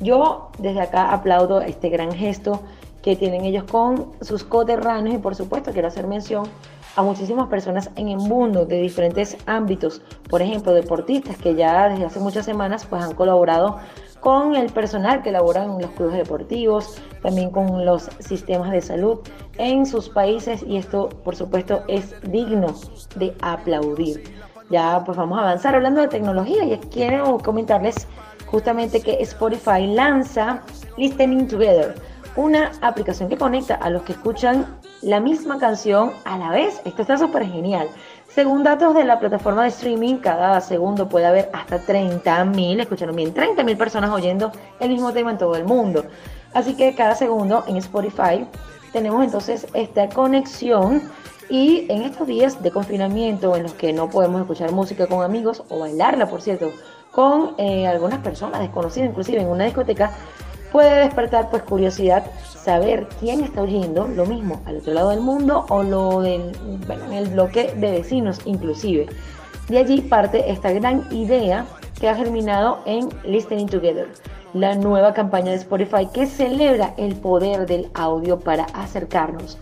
Yo 0.01 0.49
desde 0.57 0.81
acá 0.81 1.11
aplaudo 1.13 1.61
este 1.61 1.89
gran 1.89 2.11
gesto 2.11 2.61
que 3.01 3.15
tienen 3.15 3.45
ellos 3.45 3.65
con 3.65 4.13
sus 4.21 4.43
coterráneos 4.43 5.15
y 5.15 5.19
por 5.19 5.35
supuesto 5.35 5.71
quiero 5.71 5.87
hacer 5.87 6.07
mención 6.07 6.45
a 6.95 7.03
muchísimas 7.03 7.47
personas 7.47 7.89
en 7.95 8.09
el 8.09 8.17
mundo 8.17 8.65
de 8.65 8.81
diferentes 8.81 9.37
ámbitos, 9.45 10.01
por 10.29 10.41
ejemplo 10.41 10.73
deportistas 10.73 11.37
que 11.37 11.55
ya 11.55 11.89
desde 11.89 12.05
hace 12.05 12.19
muchas 12.19 12.45
semanas 12.45 12.85
pues 12.85 13.03
han 13.03 13.13
colaborado 13.13 13.77
con 14.19 14.55
el 14.55 14.71
personal 14.71 15.21
que 15.21 15.31
labora 15.31 15.63
en 15.63 15.79
los 15.79 15.91
clubes 15.91 16.15
deportivos, 16.15 16.99
también 17.21 17.51
con 17.51 17.85
los 17.85 18.09
sistemas 18.19 18.71
de 18.71 18.81
salud 18.81 19.19
en 19.57 19.85
sus 19.85 20.09
países 20.09 20.63
y 20.63 20.77
esto 20.77 21.09
por 21.09 21.35
supuesto 21.35 21.83
es 21.87 22.15
digno 22.23 22.73
de 23.17 23.35
aplaudir. 23.41 24.23
Ya 24.69 25.03
pues 25.05 25.15
vamos 25.15 25.37
a 25.37 25.41
avanzar 25.41 25.75
hablando 25.75 26.01
de 26.01 26.07
tecnología 26.07 26.63
y 26.65 26.75
quiero 26.89 27.37
comentarles 27.37 28.07
justamente 28.47 29.01
que 29.01 29.21
Spotify 29.21 29.85
lanza 29.85 30.63
Listening 30.97 31.47
Together, 31.47 31.93
una 32.35 32.71
aplicación 32.81 33.29
que 33.29 33.37
conecta 33.37 33.75
a 33.75 33.89
los 33.89 34.03
que 34.03 34.13
escuchan 34.13 34.65
la 35.01 35.19
misma 35.19 35.57
canción 35.57 36.11
a 36.25 36.37
la 36.37 36.49
vez. 36.49 36.81
Esto 36.85 37.01
está 37.01 37.17
súper 37.17 37.45
genial. 37.45 37.87
Según 38.27 38.63
datos 38.63 38.93
de 38.93 39.05
la 39.05 39.19
plataforma 39.19 39.63
de 39.63 39.69
streaming, 39.69 40.17
cada 40.17 40.59
segundo 40.59 41.07
puede 41.07 41.25
haber 41.25 41.49
hasta 41.53 41.79
30.000, 41.79 42.81
escucharon 42.81 43.15
bien, 43.15 43.33
30.000 43.33 43.77
personas 43.77 44.09
oyendo 44.11 44.51
el 44.79 44.89
mismo 44.89 45.13
tema 45.13 45.31
en 45.31 45.37
todo 45.37 45.55
el 45.55 45.63
mundo. 45.63 46.05
Así 46.53 46.75
que 46.75 46.95
cada 46.95 47.15
segundo 47.15 47.63
en 47.67 47.77
Spotify 47.77 48.45
tenemos 48.91 49.23
entonces 49.23 49.67
esta 49.73 50.09
conexión 50.09 51.01
y 51.49 51.85
en 51.89 52.01
estos 52.01 52.27
días 52.27 52.61
de 52.63 52.71
confinamiento 52.71 53.55
en 53.55 53.63
los 53.63 53.73
que 53.73 53.93
no 53.93 54.09
podemos 54.09 54.41
escuchar 54.41 54.71
música 54.71 55.07
con 55.07 55.23
amigos 55.23 55.63
o 55.69 55.79
bailarla, 55.79 56.27
por 56.27 56.41
cierto, 56.41 56.71
con 57.11 57.55
eh, 57.57 57.87
algunas 57.87 58.19
personas 58.19 58.59
desconocidas, 58.59 59.09
inclusive 59.09 59.41
en 59.41 59.47
una 59.47 59.65
discoteca, 59.65 60.11
puede 60.75 61.05
despertar 61.05 61.49
pues 61.49 61.63
curiosidad 61.63 62.25
saber 62.53 63.07
quién 63.21 63.41
está 63.41 63.61
oyendo 63.61 64.09
lo 64.09 64.25
mismo 64.25 64.61
al 64.65 64.79
otro 64.79 64.91
lado 64.91 65.11
del 65.11 65.21
mundo 65.21 65.65
o 65.69 65.83
lo 65.83 66.19
del 66.19 66.51
bueno, 66.85 67.05
en 67.05 67.13
el 67.13 67.29
bloque 67.29 67.73
de 67.77 67.91
vecinos 67.91 68.41
inclusive. 68.43 69.07
De 69.69 69.77
allí 69.77 70.01
parte 70.01 70.51
esta 70.51 70.73
gran 70.73 71.07
idea 71.13 71.65
que 71.97 72.09
ha 72.09 72.15
germinado 72.15 72.79
en 72.85 73.07
Listening 73.23 73.69
Together, 73.69 74.09
la 74.53 74.75
nueva 74.75 75.13
campaña 75.13 75.51
de 75.51 75.59
Spotify 75.59 76.09
que 76.13 76.25
celebra 76.25 76.93
el 76.97 77.15
poder 77.15 77.65
del 77.67 77.89
audio 77.93 78.37
para 78.37 78.65
acercarnos. 78.73 79.57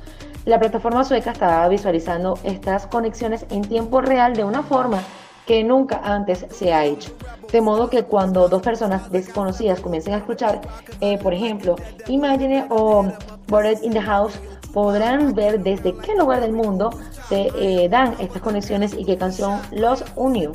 La 0.45 0.57
plataforma 0.57 1.03
sueca 1.03 1.29
estaba 1.29 1.67
visualizando 1.67 2.39
estas 2.43 2.87
conexiones 2.87 3.45
en 3.51 3.61
tiempo 3.61 4.01
real 4.01 4.35
de 4.35 4.45
una 4.45 4.63
forma 4.63 5.03
que 5.45 5.63
nunca 5.63 6.01
antes 6.03 6.45
se 6.49 6.73
ha 6.73 6.85
hecho. 6.85 7.11
De 7.51 7.61
modo 7.61 7.89
que 7.89 8.03
cuando 8.03 8.47
dos 8.49 8.61
personas 8.61 9.11
desconocidas 9.11 9.79
comiencen 9.79 10.15
a 10.15 10.17
escuchar, 10.17 10.61
eh, 11.01 11.17
por 11.19 11.33
ejemplo, 11.33 11.75
Imagine 12.07 12.65
o 12.69 13.05
Bored 13.47 13.83
in 13.83 13.93
the 13.93 14.01
House, 14.01 14.33
podrán 14.73 15.33
ver 15.35 15.61
desde 15.61 15.95
qué 15.97 16.15
lugar 16.15 16.41
del 16.41 16.53
mundo 16.53 16.89
se 17.29 17.51
eh, 17.55 17.87
dan 17.89 18.15
estas 18.19 18.41
conexiones 18.41 18.93
y 18.97 19.05
qué 19.05 19.17
canción 19.17 19.61
los 19.71 20.03
unió. 20.15 20.51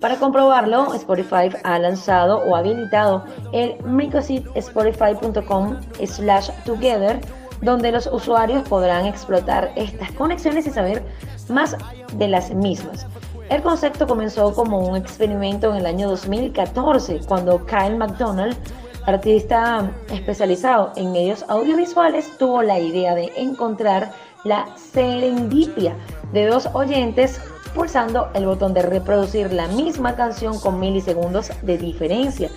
Para 0.00 0.16
comprobarlo, 0.16 0.92
Spotify 0.94 1.50
ha 1.62 1.78
lanzado 1.78 2.38
o 2.38 2.56
habilitado 2.56 3.24
el 3.52 3.82
micrositespotify.com 3.84 5.80
slash 6.04 6.50
together, 6.64 7.20
donde 7.62 7.90
los 7.90 8.06
usuarios 8.06 8.68
podrán 8.68 9.06
explotar 9.06 9.72
estas 9.76 10.12
conexiones 10.12 10.66
y 10.66 10.70
saber 10.70 11.02
más 11.48 11.76
de 12.14 12.28
las 12.28 12.52
mismas. 12.52 13.06
El 13.50 13.62
concepto 13.62 14.06
comenzó 14.06 14.54
como 14.54 14.78
un 14.78 14.96
experimento 14.96 15.70
en 15.70 15.76
el 15.76 15.86
año 15.86 16.08
2014, 16.08 17.20
cuando 17.26 17.64
Kyle 17.66 17.96
McDonald, 17.96 18.56
artista 19.04 19.90
especializado 20.10 20.92
en 20.96 21.12
medios 21.12 21.44
audiovisuales, 21.48 22.38
tuvo 22.38 22.62
la 22.62 22.80
idea 22.80 23.14
de 23.14 23.30
encontrar 23.36 24.12
la 24.44 24.74
serendipia 24.76 25.94
de 26.32 26.46
dos 26.46 26.68
oyentes 26.72 27.38
pulsando 27.74 28.30
el 28.34 28.46
botón 28.46 28.72
de 28.72 28.80
reproducir 28.80 29.52
la 29.52 29.68
misma 29.68 30.16
canción 30.16 30.58
con 30.58 30.80
milisegundos 30.80 31.50
de 31.62 31.76
diferencia. 31.76 32.48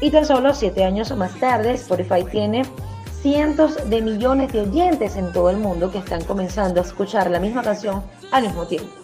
Y 0.00 0.10
tan 0.10 0.26
solo 0.26 0.54
siete 0.54 0.84
años 0.84 1.16
más 1.16 1.38
tarde, 1.38 1.74
Spotify 1.74 2.24
tiene 2.28 2.64
cientos 3.20 3.88
de 3.88 4.02
millones 4.02 4.52
de 4.52 4.62
oyentes 4.62 5.14
en 5.14 5.32
todo 5.32 5.50
el 5.50 5.58
mundo 5.58 5.92
que 5.92 5.98
están 5.98 6.24
comenzando 6.24 6.80
a 6.80 6.84
escuchar 6.84 7.30
la 7.30 7.38
misma 7.38 7.62
canción 7.62 8.02
al 8.32 8.42
mismo 8.42 8.66
tiempo 8.66 9.01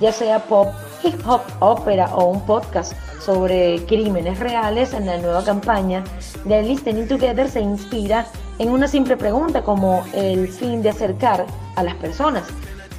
ya 0.00 0.12
sea 0.12 0.40
pop, 0.40 0.68
hip 1.02 1.14
hop, 1.26 1.42
ópera 1.60 2.14
o 2.14 2.24
un 2.26 2.44
podcast 2.46 2.94
sobre 3.20 3.84
crímenes 3.86 4.38
reales, 4.38 4.92
en 4.92 5.06
la 5.06 5.16
nueva 5.18 5.44
campaña 5.44 6.04
de 6.44 6.62
Listening 6.62 7.08
Together 7.08 7.48
se 7.48 7.60
inspira 7.60 8.26
en 8.58 8.68
una 8.68 8.86
simple 8.86 9.16
pregunta 9.16 9.62
como 9.62 10.04
el 10.12 10.48
fin 10.48 10.82
de 10.82 10.90
acercar 10.90 11.46
a 11.76 11.82
las 11.82 11.94
personas. 11.94 12.44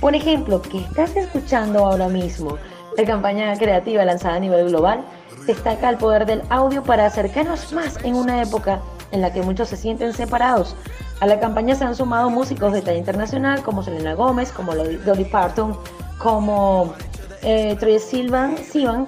Por 0.01 0.15
ejemplo, 0.15 0.61
¿qué 0.61 0.79
estás 0.79 1.15
escuchando 1.15 1.85
ahora 1.85 2.07
mismo? 2.07 2.57
La 2.97 3.05
campaña 3.05 3.55
creativa 3.57 4.03
lanzada 4.03 4.35
a 4.35 4.39
nivel 4.39 4.69
global 4.69 5.03
destaca 5.45 5.89
el 5.89 5.97
poder 5.97 6.25
del 6.25 6.41
audio 6.49 6.83
para 6.83 7.05
acercarnos 7.05 7.71
más 7.71 7.97
en 8.03 8.15
una 8.15 8.41
época 8.41 8.81
en 9.11 9.21
la 9.21 9.31
que 9.31 9.41
muchos 9.41 9.69
se 9.69 9.77
sienten 9.77 10.13
separados. 10.13 10.75
A 11.19 11.27
la 11.27 11.39
campaña 11.39 11.75
se 11.75 11.83
han 11.83 11.95
sumado 11.95 12.29
músicos 12.29 12.73
de 12.73 12.81
talla 12.81 12.97
internacional 12.97 13.63
como 13.63 13.83
Selena 13.83 14.15
Gómez, 14.15 14.51
como 14.51 14.75
Dolly 14.75 15.25
Parton, 15.25 15.77
como 16.17 16.93
eh, 17.41 17.75
Troye 17.79 17.99
Sivan, 17.99 18.57
Sivan 18.57 19.07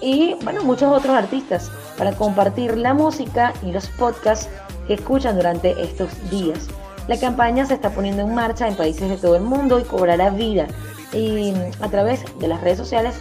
y 0.00 0.34
bueno, 0.42 0.62
muchos 0.64 0.92
otros 0.92 1.14
artistas 1.14 1.70
para 1.96 2.12
compartir 2.12 2.76
la 2.76 2.94
música 2.94 3.52
y 3.62 3.72
los 3.72 3.88
podcasts 3.88 4.48
que 4.86 4.94
escuchan 4.94 5.36
durante 5.36 5.80
estos 5.82 6.10
días. 6.30 6.68
La 7.08 7.18
campaña 7.18 7.64
se 7.64 7.74
está 7.74 7.90
poniendo 7.90 8.22
en 8.22 8.34
marcha 8.34 8.66
en 8.66 8.74
países 8.74 9.08
de 9.08 9.16
todo 9.16 9.36
el 9.36 9.42
mundo 9.42 9.78
y 9.78 9.84
cobrará 9.84 10.30
vida 10.30 10.66
y 11.12 11.52
a 11.80 11.88
través 11.88 12.24
de 12.38 12.48
las 12.48 12.60
redes 12.60 12.78
sociales 12.78 13.14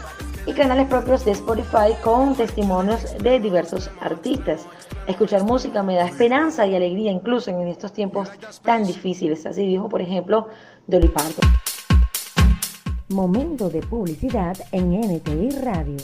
y 0.47 0.53
canales 0.53 0.87
propios 0.87 1.25
de 1.25 1.31
Spotify 1.31 1.93
con 2.03 2.35
testimonios 2.35 3.15
de 3.19 3.39
diversos 3.39 3.89
artistas. 4.01 4.65
Escuchar 5.07 5.43
música 5.43 5.83
me 5.83 5.95
da 5.95 6.05
esperanza 6.05 6.65
y 6.65 6.75
alegría 6.75 7.11
incluso 7.11 7.51
en 7.51 7.67
estos 7.67 7.93
tiempos 7.93 8.29
tan 8.63 8.85
difíciles, 8.85 9.45
así 9.45 9.65
dijo 9.67 9.87
por 9.87 10.01
ejemplo 10.01 10.47
Dolly 10.87 11.09
Parton. 11.09 11.64
Momento 13.09 13.69
de 13.69 13.81
publicidad 13.81 14.57
en 14.71 14.99
NTI 14.99 15.49
Radio. 15.61 15.97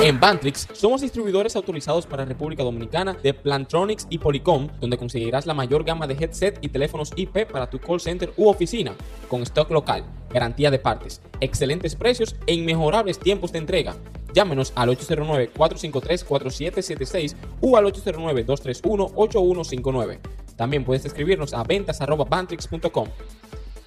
En 0.00 0.20
Bantrix 0.20 0.68
somos 0.74 1.00
distribuidores 1.00 1.56
autorizados 1.56 2.06
para 2.06 2.24
República 2.24 2.62
Dominicana 2.62 3.14
de 3.14 3.34
Plantronics 3.34 4.06
y 4.10 4.18
Polycom, 4.18 4.68
donde 4.80 4.96
conseguirás 4.96 5.44
la 5.44 5.54
mayor 5.54 5.82
gama 5.82 6.06
de 6.06 6.14
headset 6.14 6.56
y 6.60 6.68
teléfonos 6.68 7.10
IP 7.16 7.50
para 7.50 7.68
tu 7.68 7.80
call 7.80 7.98
center 7.98 8.32
u 8.36 8.46
oficina, 8.46 8.94
con 9.26 9.42
stock 9.42 9.68
local, 9.72 10.04
garantía 10.30 10.70
de 10.70 10.78
partes, 10.78 11.20
excelentes 11.40 11.96
precios 11.96 12.36
e 12.46 12.54
inmejorables 12.54 13.18
tiempos 13.18 13.50
de 13.50 13.58
entrega. 13.58 13.96
Llámenos 14.32 14.72
al 14.76 14.90
809-453-4776 14.90 17.34
o 17.60 17.76
al 17.76 17.86
809-231-8159. 17.86 20.37
También 20.58 20.84
puedes 20.84 21.04
escribirnos 21.04 21.54
a 21.54 21.62
ventas.bantrix.com. 21.62 23.08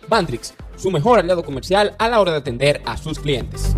Bantrix, 0.07 0.53
su 0.77 0.89
mejor 0.89 1.19
aliado 1.19 1.43
comercial 1.43 1.93
a 1.99 2.07
la 2.07 2.21
hora 2.21 2.31
de 2.31 2.37
atender 2.37 2.81
a 2.85 2.95
sus 2.95 3.19
clientes. 3.19 3.75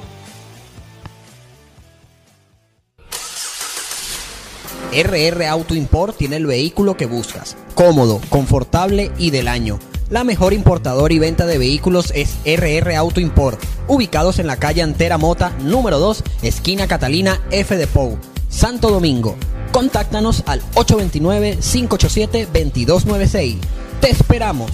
RR 4.93 5.47
Auto 5.47 5.75
Import 5.75 6.15
tiene 6.15 6.37
el 6.37 6.45
vehículo 6.45 6.95
que 6.95 7.07
buscas. 7.07 7.57
Cómodo, 7.75 8.21
confortable 8.29 9.11
y 9.17 9.31
del 9.31 9.49
año. 9.49 9.79
La 10.09 10.23
mejor 10.23 10.53
importadora 10.53 11.13
y 11.13 11.19
venta 11.19 11.45
de 11.45 11.59
vehículos 11.59 12.11
es 12.15 12.37
RR 12.43 12.95
Auto 12.95 13.19
Import, 13.19 13.61
ubicados 13.87 14.39
en 14.39 14.47
la 14.47 14.57
calle 14.57 14.81
Antera 14.81 15.19
Mota, 15.19 15.51
número 15.61 15.99
2, 15.99 16.23
esquina 16.41 16.87
Catalina 16.87 17.39
F 17.51 17.77
de 17.77 17.85
Pou, 17.85 18.17
Santo 18.49 18.89
Domingo. 18.89 19.35
Contáctanos 19.71 20.41
al 20.47 20.63
829-587-2296. 20.73 23.57
¡Te 24.01 24.09
esperamos! 24.09 24.71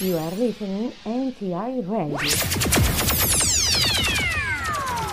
You 0.00 0.16
are 0.18 0.36
listening 0.36 0.92
NTI 1.04 1.82
Radio. 1.82 2.18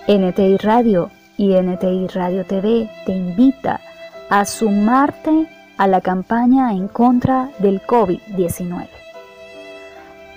NTI 0.06 0.58
Radio 0.58 1.10
y 1.38 1.54
NTI 1.54 2.08
Radio 2.08 2.44
TV 2.44 2.90
te 3.06 3.12
invita 3.12 3.80
a 4.28 4.44
sumarte 4.44 5.48
a 5.78 5.86
la 5.86 6.02
campaña 6.02 6.72
en 6.72 6.88
contra 6.88 7.50
del 7.58 7.80
COVID-19. 7.80 8.86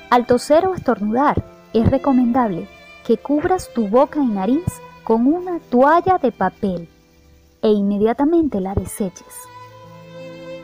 Al 0.09 0.25
toser 0.25 0.67
o 0.67 0.73
estornudar, 0.73 1.43
es 1.73 1.91
recomendable 1.91 2.65
que 3.05 3.17
cubras 3.17 3.69
tu 3.73 3.89
boca 3.89 4.21
y 4.21 4.27
nariz 4.27 4.63
con 5.03 5.27
una 5.27 5.59
toalla 5.59 6.17
de 6.17 6.31
papel 6.31 6.87
e 7.61 7.67
inmediatamente 7.67 8.61
la 8.61 8.73
deseches. 8.73 9.35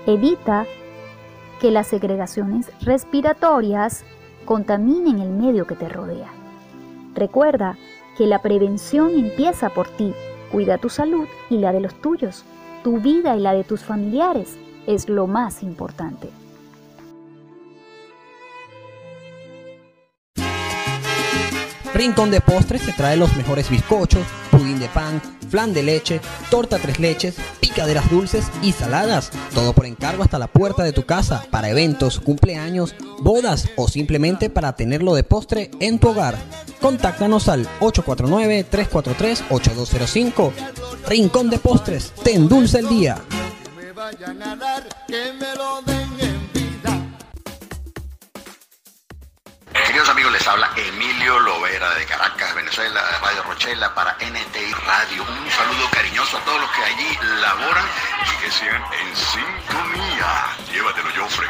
Evita 0.08 0.66
que 1.60 1.72
las 1.72 1.88
segregaciones 1.88 2.72
respiratorias 2.80 4.06
contaminen 4.46 5.20
el 5.20 5.30
medio 5.30 5.68
que 5.68 5.76
te 5.76 5.90
rodea. 5.90 6.32
Recuerda 7.16 7.76
que 8.18 8.28
la 8.28 8.42
prevención 8.42 9.12
empieza 9.16 9.70
por 9.70 9.88
ti. 9.88 10.14
Cuida 10.52 10.78
tu 10.78 10.90
salud 10.90 11.28
y 11.50 11.58
la 11.58 11.72
de 11.72 11.80
los 11.80 11.94
tuyos. 11.96 12.44
Tu 12.84 13.00
vida 13.00 13.36
y 13.36 13.40
la 13.40 13.54
de 13.54 13.64
tus 13.64 13.84
familiares 13.84 14.58
es 14.88 15.10
lo 15.10 15.28
más 15.28 15.64
importante. 15.64 16.30
Rincón 21.94 22.32
de 22.32 22.42
Postres 22.42 22.86
te 22.86 22.92
trae 22.92 23.16
los 23.16 23.34
mejores 23.36 23.70
bizcochos, 23.70 24.26
pudín 24.50 24.80
de 24.80 24.90
pan, 24.90 25.22
flan 25.50 25.74
de 25.74 25.84
leche, 25.84 26.20
torta 26.50 26.80
tres 26.80 27.00
leches, 27.00 27.36
picaderas 27.60 28.10
dulces 28.10 28.46
y 28.64 28.72
saladas. 28.72 29.30
Todo 29.54 29.74
por 29.74 29.86
encargo 29.86 30.24
hasta 30.24 30.40
la 30.40 30.48
puerta 30.48 30.82
de 30.84 30.94
tu 30.94 31.06
casa 31.06 31.46
para 31.52 31.70
eventos, 31.70 32.20
cumpleaños, 32.20 32.96
bodas 33.20 33.70
o 33.76 33.88
simplemente 33.88 34.50
para 34.50 34.76
tenerlo 34.76 35.14
de 35.14 35.24
postre 35.24 35.70
en 35.80 36.00
tu 36.00 36.10
hogar. 36.10 36.36
Contáctanos 36.82 37.48
al 37.48 37.68
849-343-8205. 37.80 40.52
Rincón 41.08 41.52
de 41.52 41.60
Postres, 41.60 42.12
te 42.24 42.34
endulza 42.34 42.80
el 42.80 42.90
día. 42.90 43.22
Queridos 49.94 50.10
amigos, 50.10 50.32
les 50.32 50.48
habla 50.48 50.72
Emilio 50.76 51.40
Lovera 51.40 51.94
de 51.94 52.04
Caracas, 52.06 52.56
Venezuela, 52.56 53.00
Radio 53.22 53.44
Rochela 53.44 53.94
para 53.94 54.14
NTI 54.14 54.74
Radio. 54.88 55.22
Un 55.22 55.52
saludo 55.52 55.88
cariñoso 55.92 56.36
a 56.36 56.42
todos 56.46 56.62
los 56.62 56.70
que 56.72 56.82
allí 56.82 57.16
laboran 57.40 57.86
y 58.26 58.44
que 58.44 58.52
sigan 58.52 58.82
en 58.82 59.16
sintonía. 59.16 60.48
Llévatelo, 60.74 61.10
Joffre. 61.16 61.48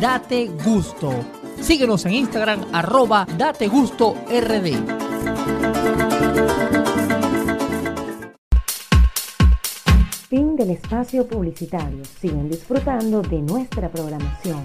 Date 0.00 0.50
gusto. 0.64 1.12
Síguenos 1.60 2.04
en 2.04 2.14
Instagram 2.14 2.64
arroba 2.72 3.24
Date 3.38 3.68
Gusto 3.68 4.16
RD. 4.28 4.74
Fin 10.28 10.56
del 10.56 10.70
espacio 10.70 11.24
publicitario. 11.26 12.04
Siguen 12.20 12.50
disfrutando 12.50 13.22
de 13.22 13.40
nuestra 13.40 13.88
programación. 13.88 14.64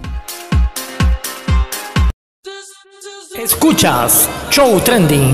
Escuchas 3.40 4.28
Show 4.50 4.78
Trending. 4.80 5.32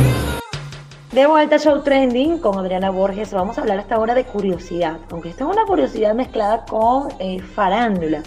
De 1.10 1.26
vuelta 1.26 1.56
a 1.56 1.58
Show 1.58 1.82
Trending 1.82 2.38
con 2.38 2.56
Adriana 2.56 2.90
Borges, 2.90 3.32
vamos 3.32 3.58
a 3.58 3.62
hablar 3.62 3.80
hasta 3.80 3.96
ahora 3.96 4.14
de 4.14 4.22
curiosidad, 4.22 4.98
aunque 5.10 5.30
esto 5.30 5.42
es 5.42 5.56
una 5.56 5.66
curiosidad 5.66 6.14
mezclada 6.14 6.64
con 6.66 7.08
eh, 7.18 7.40
farándula. 7.42 8.22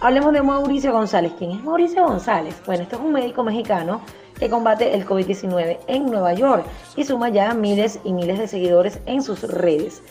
Hablemos 0.00 0.34
de 0.34 0.42
Mauricio 0.42 0.92
González. 0.92 1.32
¿Quién 1.38 1.52
es 1.52 1.64
Mauricio 1.64 2.06
González? 2.06 2.54
Bueno, 2.66 2.82
esto 2.82 2.96
es 2.96 3.02
un 3.02 3.12
médico 3.12 3.42
mexicano 3.42 4.02
que 4.38 4.50
combate 4.50 4.94
el 4.94 5.06
COVID-19 5.06 5.78
en 5.86 6.04
Nueva 6.10 6.34
York 6.34 6.66
y 6.96 7.04
suma 7.04 7.30
ya 7.30 7.54
miles 7.54 8.00
y 8.04 8.12
miles 8.12 8.38
de 8.38 8.48
seguidores 8.48 9.00
en 9.06 9.22
sus 9.22 9.44
redes. 9.44 10.02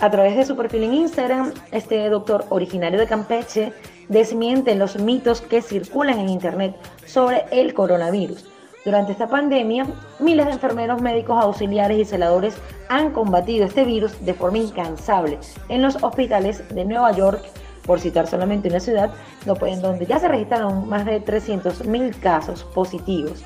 A 0.00 0.10
través 0.10 0.36
de 0.36 0.46
su 0.46 0.56
perfil 0.56 0.84
en 0.84 0.94
Instagram, 0.94 1.52
este 1.70 2.08
doctor 2.08 2.46
originario 2.48 2.98
de 2.98 3.06
Campeche 3.06 3.74
desmiente 4.08 4.74
los 4.74 4.98
mitos 4.98 5.42
que 5.42 5.60
circulan 5.60 6.18
en 6.18 6.30
Internet 6.30 6.74
sobre 7.04 7.44
el 7.50 7.74
coronavirus. 7.74 8.49
Durante 8.84 9.12
esta 9.12 9.28
pandemia, 9.28 9.86
miles 10.20 10.46
de 10.46 10.52
enfermeros, 10.52 11.02
médicos, 11.02 11.42
auxiliares 11.42 11.98
y 11.98 12.04
celadores 12.06 12.56
han 12.88 13.10
combatido 13.12 13.66
este 13.66 13.84
virus 13.84 14.24
de 14.24 14.32
forma 14.32 14.56
incansable 14.58 15.38
en 15.68 15.82
los 15.82 16.02
hospitales 16.02 16.66
de 16.74 16.86
Nueva 16.86 17.12
York, 17.12 17.42
por 17.86 18.00
citar 18.00 18.26
solamente 18.26 18.68
una 18.68 18.80
ciudad, 18.80 19.10
donde 19.44 20.06
ya 20.06 20.18
se 20.18 20.28
registraron 20.28 20.88
más 20.88 21.04
de 21.04 21.22
300.000 21.22 22.18
casos 22.20 22.64
positivos. 22.64 23.42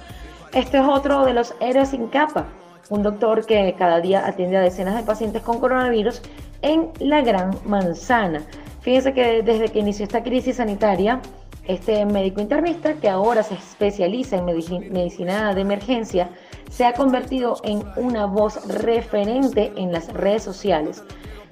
Este 0.53 0.79
es 0.79 0.85
otro 0.87 1.25
de 1.25 1.35
los 1.35 1.55
héroes 1.61 1.89
sin 1.89 2.07
capa, 2.07 2.47
un 2.91 3.03
doctor 3.03 3.45
que 3.45 3.75
cada 3.77 4.01
día 4.01 4.27
atiende 4.27 4.57
a 4.57 4.61
decenas 4.61 4.95
de 4.95 5.03
pacientes 5.03 5.43
con 5.43 5.59
coronavirus 5.59 6.23
en 6.63 6.91
la 7.01 7.23
Gran 7.23 7.59
Manzana. 7.65 8.43
Fíjense 8.83 9.15
que 9.15 9.43
desde 9.43 9.71
que 9.71 9.81
inició 9.81 10.05
esta 10.05 10.23
crisis 10.23 10.57
sanitaria, 10.57 11.21
este 11.67 12.05
médico 12.05 12.41
internista, 12.41 12.95
que 12.95 13.09
ahora 13.09 13.43
se 13.43 13.55
especializa 13.55 14.37
en 14.37 14.47
medici- 14.47 14.91
medicina 14.91 15.55
de 15.55 15.61
emergencia, 15.61 16.31
se 16.71 16.85
ha 16.85 16.93
convertido 16.93 17.57
en 17.65 17.83
una 17.97 18.27
voz 18.27 18.67
referente 18.69 19.73
en 19.77 19.93
las 19.93 20.13
redes 20.13 20.43
sociales. 20.43 21.03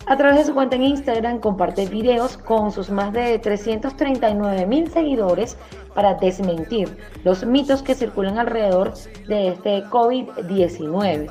A 0.07 0.17
través 0.17 0.39
de 0.39 0.45
su 0.47 0.55
cuenta 0.55 0.75
en 0.75 0.83
Instagram 0.83 1.39
comparte 1.39 1.87
videos 1.87 2.37
con 2.37 2.73
sus 2.73 2.91
más 2.91 3.13
de 3.13 3.39
339 3.39 4.67
mil 4.67 4.91
seguidores 4.91 5.57
para 5.95 6.15
desmentir 6.15 6.97
los 7.23 7.45
mitos 7.47 7.83
que 7.83 7.95
circulan 7.95 8.39
alrededor 8.39 8.95
de 9.29 9.49
este 9.49 9.85
COVID-19. 9.85 11.31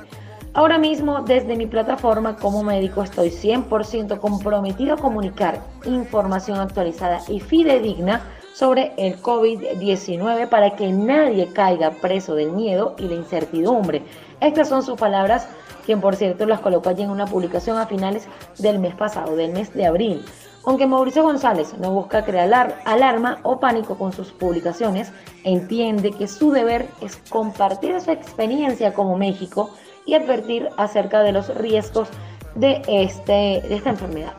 Ahora 0.53 0.77
mismo, 0.77 1.21
desde 1.21 1.55
mi 1.55 1.65
plataforma 1.65 2.35
como 2.37 2.63
médico, 2.63 3.03
estoy 3.03 3.29
100% 3.29 4.19
comprometido 4.19 4.93
a 4.95 4.97
comunicar 4.97 5.61
información 5.85 6.59
actualizada 6.59 7.21
y 7.27 7.39
fidedigna 7.39 8.21
sobre 8.53 8.91
el 8.97 9.21
COVID-19 9.21 10.49
para 10.49 10.75
que 10.75 10.91
nadie 10.91 11.47
caiga 11.53 11.91
preso 11.91 12.35
del 12.35 12.51
miedo 12.51 12.95
y 12.97 13.03
la 13.07 13.15
incertidumbre. 13.15 14.03
Estas 14.39 14.69
son 14.69 14.83
sus 14.83 14.97
palabras, 14.97 15.47
quien 15.85 16.01
por 16.01 16.15
cierto 16.15 16.45
las 16.45 16.59
colocó 16.59 16.89
allí 16.89 17.03
en 17.03 17.09
una 17.11 17.25
publicación 17.27 17.77
a 17.77 17.87
finales 17.87 18.27
del 18.57 18.79
mes 18.79 18.93
pasado, 18.95 19.35
del 19.35 19.51
mes 19.51 19.73
de 19.73 19.85
abril. 19.85 20.25
Aunque 20.63 20.85
Mauricio 20.85 21.23
González 21.23 21.73
no 21.79 21.91
busca 21.91 22.23
crear 22.23 22.47
alar- 22.47 22.75
alarma 22.85 23.39
o 23.43 23.59
pánico 23.59 23.97
con 23.97 24.13
sus 24.13 24.31
publicaciones, 24.31 25.11
entiende 25.43 26.11
que 26.11 26.27
su 26.27 26.51
deber 26.51 26.87
es 27.01 27.17
compartir 27.29 27.99
su 27.99 28.11
experiencia 28.11 28.93
como 28.93 29.17
México 29.17 29.71
y 30.05 30.13
advertir 30.13 30.69
acerca 30.77 31.21
de 31.23 31.31
los 31.31 31.47
riesgos 31.55 32.09
de, 32.53 32.81
este, 32.87 33.63
de 33.67 33.75
esta 33.75 33.89
enfermedad. 33.89 34.33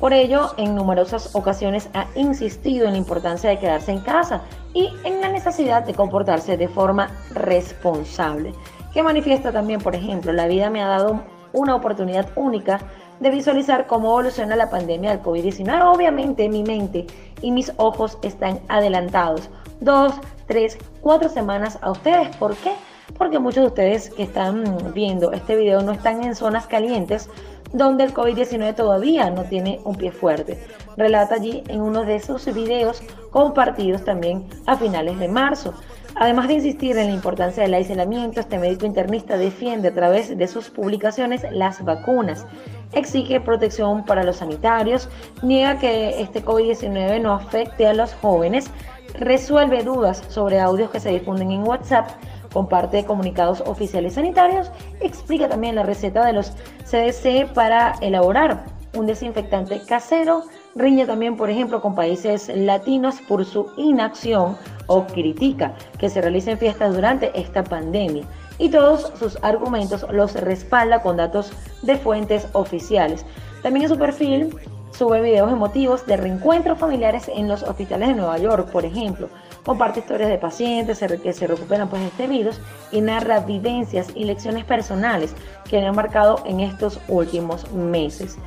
Por 0.00 0.14
ello, 0.14 0.54
en 0.56 0.74
numerosas 0.74 1.34
ocasiones 1.36 1.90
ha 1.92 2.06
insistido 2.14 2.86
en 2.86 2.92
la 2.92 2.98
importancia 2.98 3.50
de 3.50 3.58
quedarse 3.58 3.92
en 3.92 4.00
casa 4.00 4.40
y 4.72 4.88
en 5.04 5.20
la 5.20 5.28
necesidad 5.28 5.84
de 5.84 5.92
comportarse 5.92 6.56
de 6.56 6.68
forma 6.68 7.10
responsable, 7.34 8.54
que 8.94 9.02
manifiesta 9.02 9.52
también, 9.52 9.80
por 9.82 9.94
ejemplo, 9.94 10.32
la 10.32 10.46
vida 10.46 10.70
me 10.70 10.82
ha 10.82 10.86
dado 10.86 11.20
una 11.52 11.74
oportunidad 11.74 12.30
única 12.34 12.80
de 13.20 13.30
visualizar 13.30 13.86
cómo 13.86 14.08
evoluciona 14.08 14.56
la 14.56 14.70
pandemia 14.70 15.10
del 15.10 15.22
COVID-19. 15.22 15.94
Obviamente 15.94 16.48
mi 16.48 16.62
mente 16.62 17.06
y 17.42 17.52
mis 17.52 17.70
ojos 17.76 18.16
están 18.22 18.60
adelantados. 18.68 19.50
Dos, 19.80 20.14
tres, 20.46 20.78
cuatro 21.02 21.28
semanas 21.28 21.78
a 21.82 21.90
ustedes. 21.90 22.34
¿Por 22.36 22.56
qué? 22.56 22.72
Porque 23.18 23.38
muchos 23.38 23.64
de 23.64 23.68
ustedes 23.68 24.08
que 24.08 24.22
están 24.22 24.92
viendo 24.94 25.32
este 25.32 25.56
video 25.56 25.82
no 25.82 25.92
están 25.92 26.24
en 26.24 26.34
zonas 26.34 26.66
calientes 26.66 27.28
donde 27.72 28.04
el 28.04 28.14
COVID-19 28.14 28.74
todavía 28.74 29.30
no 29.30 29.44
tiene 29.44 29.80
un 29.84 29.96
pie 29.96 30.10
fuerte. 30.12 30.58
Relata 30.96 31.36
allí 31.36 31.62
en 31.68 31.80
uno 31.80 32.04
de 32.04 32.20
sus 32.20 32.52
videos 32.52 33.02
compartidos 33.30 34.04
también 34.04 34.44
a 34.66 34.76
finales 34.76 35.18
de 35.18 35.28
marzo. 35.28 35.74
Además 36.16 36.48
de 36.48 36.54
insistir 36.54 36.98
en 36.98 37.06
la 37.06 37.14
importancia 37.14 37.62
del 37.62 37.74
aislamiento, 37.74 38.40
este 38.40 38.58
médico 38.58 38.84
internista 38.84 39.36
defiende 39.36 39.88
a 39.88 39.94
través 39.94 40.36
de 40.36 40.48
sus 40.48 40.68
publicaciones 40.68 41.46
las 41.52 41.84
vacunas. 41.84 42.46
Exige 42.92 43.40
protección 43.40 44.04
para 44.04 44.24
los 44.24 44.36
sanitarios, 44.36 45.08
niega 45.42 45.78
que 45.78 46.20
este 46.20 46.44
COVID-19 46.44 47.20
no 47.22 47.34
afecte 47.34 47.86
a 47.86 47.94
los 47.94 48.12
jóvenes, 48.14 48.68
resuelve 49.14 49.84
dudas 49.84 50.22
sobre 50.28 50.60
audios 50.60 50.90
que 50.90 51.00
se 51.00 51.10
difunden 51.10 51.52
en 51.52 51.66
WhatsApp, 51.66 52.10
comparte 52.52 53.04
comunicados 53.04 53.62
oficiales 53.66 54.14
sanitarios, 54.14 54.70
explica 55.00 55.48
también 55.48 55.74
la 55.74 55.82
receta 55.82 56.24
de 56.24 56.32
los 56.32 56.52
CDC 56.84 57.52
para 57.52 57.94
elaborar 58.00 58.64
un 58.94 59.06
desinfectante 59.06 59.80
casero, 59.86 60.44
riñe 60.74 61.06
también, 61.06 61.36
por 61.36 61.50
ejemplo, 61.50 61.80
con 61.80 61.94
países 61.94 62.50
latinos 62.54 63.20
por 63.28 63.44
su 63.44 63.70
inacción 63.76 64.56
o 64.86 65.06
critica 65.06 65.74
que 65.98 66.10
se 66.10 66.20
realicen 66.20 66.58
fiestas 66.58 66.94
durante 66.94 67.38
esta 67.38 67.62
pandemia. 67.62 68.24
Y 68.58 68.68
todos 68.68 69.12
sus 69.18 69.38
argumentos 69.42 70.04
los 70.10 70.34
respalda 70.34 71.02
con 71.02 71.16
datos 71.16 71.52
de 71.82 71.96
fuentes 71.96 72.48
oficiales. 72.52 73.24
También 73.62 73.84
en 73.84 73.88
su 73.90 73.98
perfil 73.98 74.54
sube 74.90 75.22
videos 75.22 75.50
emotivos 75.50 76.04
de 76.06 76.16
reencuentros 76.16 76.78
familiares 76.78 77.30
en 77.34 77.48
los 77.48 77.62
hospitales 77.62 78.08
de 78.08 78.14
Nueva 78.14 78.38
York, 78.38 78.70
por 78.70 78.84
ejemplo. 78.84 79.28
Comparte 79.64 80.00
historias 80.00 80.30
de 80.30 80.38
pacientes 80.38 81.04
que 81.22 81.32
se 81.32 81.46
recuperan 81.46 81.88
pues, 81.88 82.02
de 82.02 82.08
este 82.08 82.26
virus 82.26 82.60
y 82.92 83.00
narra 83.00 83.40
vivencias 83.40 84.08
y 84.14 84.24
lecciones 84.24 84.64
personales 84.64 85.34
que 85.68 85.84
han 85.84 85.94
marcado 85.94 86.42
en 86.46 86.60
estos 86.60 86.98
últimos 87.08 87.70
meses. 87.72 88.38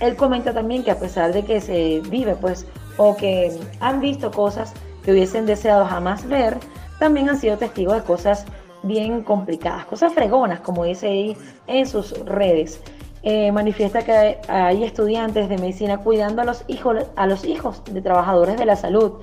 Él 0.00 0.16
comenta 0.16 0.54
también 0.54 0.82
que 0.82 0.90
a 0.90 0.98
pesar 0.98 1.32
de 1.32 1.44
que 1.44 1.60
se 1.60 2.00
vive 2.08 2.34
pues 2.34 2.66
o 2.96 3.16
que 3.16 3.58
han 3.80 4.00
visto 4.00 4.30
cosas 4.30 4.72
que 5.04 5.12
hubiesen 5.12 5.46
deseado 5.46 5.86
jamás 5.86 6.26
ver, 6.26 6.58
también 6.98 7.28
han 7.28 7.38
sido 7.38 7.58
testigos 7.58 7.96
de 7.96 8.02
cosas 8.02 8.46
bien 8.82 9.22
complicadas, 9.22 9.84
cosas 9.86 10.12
fregonas, 10.12 10.60
como 10.60 10.84
dice 10.84 11.08
ahí 11.08 11.36
en 11.66 11.86
sus 11.86 12.18
redes. 12.24 12.80
Eh, 13.22 13.52
manifiesta 13.52 14.02
que 14.02 14.38
hay 14.48 14.82
estudiantes 14.82 15.50
de 15.50 15.58
medicina 15.58 15.98
cuidando 15.98 16.40
a 16.40 16.44
los 16.46 16.64
hijos, 16.68 17.04
a 17.16 17.26
los 17.26 17.44
hijos 17.44 17.82
de 17.90 18.00
trabajadores 18.00 18.56
de 18.56 18.64
la 18.64 18.76
salud. 18.76 19.20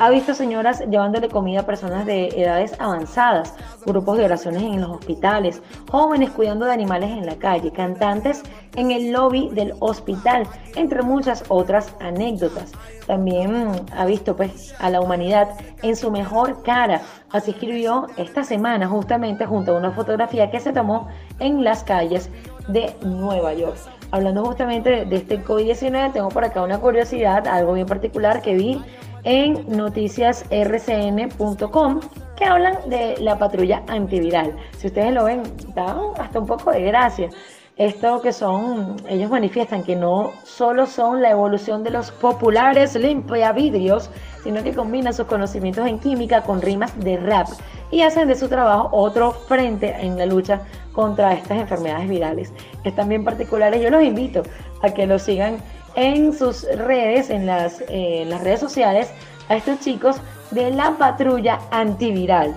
Ha 0.00 0.08
visto 0.08 0.32
señoras 0.32 0.80
llevándole 0.88 1.28
comida 1.28 1.60
a 1.60 1.66
personas 1.66 2.06
de 2.06 2.28
edades 2.28 2.74
avanzadas, 2.78 3.54
grupos 3.84 4.16
de 4.16 4.24
oraciones 4.24 4.62
en 4.62 4.80
los 4.80 4.92
hospitales, 4.92 5.62
jóvenes 5.90 6.30
cuidando 6.30 6.64
de 6.64 6.72
animales 6.72 7.10
en 7.10 7.26
la 7.26 7.36
calle, 7.36 7.70
cantantes 7.70 8.42
en 8.76 8.92
el 8.92 9.12
lobby 9.12 9.50
del 9.50 9.74
hospital, 9.80 10.44
entre 10.74 11.02
muchas 11.02 11.44
otras 11.48 11.94
anécdotas. 12.00 12.72
También 13.06 13.68
mm, 13.68 13.72
ha 13.94 14.06
visto 14.06 14.34
pues 14.34 14.74
a 14.78 14.88
la 14.88 15.02
humanidad 15.02 15.50
en 15.82 15.94
su 15.94 16.10
mejor 16.10 16.62
cara. 16.62 17.02
Así 17.30 17.50
escribió 17.50 18.06
esta 18.16 18.42
semana 18.42 18.88
justamente 18.88 19.44
junto 19.44 19.74
a 19.74 19.78
una 19.78 19.90
fotografía 19.90 20.50
que 20.50 20.60
se 20.60 20.72
tomó 20.72 21.08
en 21.40 21.62
las 21.62 21.84
calles 21.84 22.30
de 22.68 22.96
Nueva 23.02 23.52
York. 23.52 23.76
Hablando 24.12 24.46
justamente 24.46 25.04
de, 25.04 25.16
este 25.16 25.44
COVID-19, 25.44 26.14
tengo 26.14 26.30
por 26.30 26.44
acá 26.44 26.62
una 26.62 26.78
curiosidad, 26.78 27.46
algo 27.46 27.74
bien 27.74 27.86
particular 27.86 28.40
que 28.40 28.54
vi 28.54 28.82
en 29.24 29.64
noticiasrcn.com 29.68 32.00
que 32.36 32.44
hablan 32.44 32.78
de 32.88 33.16
la 33.18 33.38
patrulla 33.38 33.82
antiviral. 33.86 34.56
Si 34.78 34.86
ustedes 34.86 35.12
lo 35.12 35.24
ven, 35.24 35.42
da 35.74 35.96
hasta 36.18 36.38
un 36.38 36.46
poco 36.46 36.70
de 36.70 36.82
gracia. 36.82 37.28
Esto 37.76 38.20
que 38.20 38.32
son, 38.32 38.96
ellos 39.08 39.30
manifiestan 39.30 39.82
que 39.82 39.96
no 39.96 40.32
solo 40.44 40.86
son 40.86 41.22
la 41.22 41.30
evolución 41.30 41.82
de 41.82 41.90
los 41.90 42.10
populares 42.10 42.94
limpiavidrios, 42.94 44.10
sino 44.42 44.62
que 44.62 44.74
combinan 44.74 45.14
sus 45.14 45.26
conocimientos 45.26 45.86
en 45.86 45.98
química 45.98 46.42
con 46.42 46.60
rimas 46.60 46.98
de 47.00 47.16
rap 47.16 47.48
y 47.90 48.02
hacen 48.02 48.28
de 48.28 48.34
su 48.34 48.48
trabajo 48.48 48.90
otro 48.92 49.32
frente 49.32 49.96
en 49.98 50.18
la 50.18 50.26
lucha 50.26 50.60
contra 50.92 51.32
estas 51.32 51.58
enfermedades 51.58 52.08
virales. 52.08 52.52
Están 52.84 53.08
bien 53.08 53.24
particulares, 53.24 53.82
yo 53.82 53.90
los 53.90 54.02
invito 54.02 54.42
a 54.82 54.90
que 54.90 55.06
los 55.06 55.22
sigan 55.22 55.56
en 55.94 56.32
sus 56.32 56.62
redes, 56.62 57.30
en 57.30 57.46
las, 57.46 57.80
eh, 57.82 58.22
en 58.22 58.30
las 58.30 58.42
redes 58.42 58.60
sociales, 58.60 59.10
a 59.48 59.56
estos 59.56 59.80
chicos 59.80 60.16
de 60.50 60.70
la 60.70 60.96
patrulla 60.98 61.60
antiviral. 61.70 62.54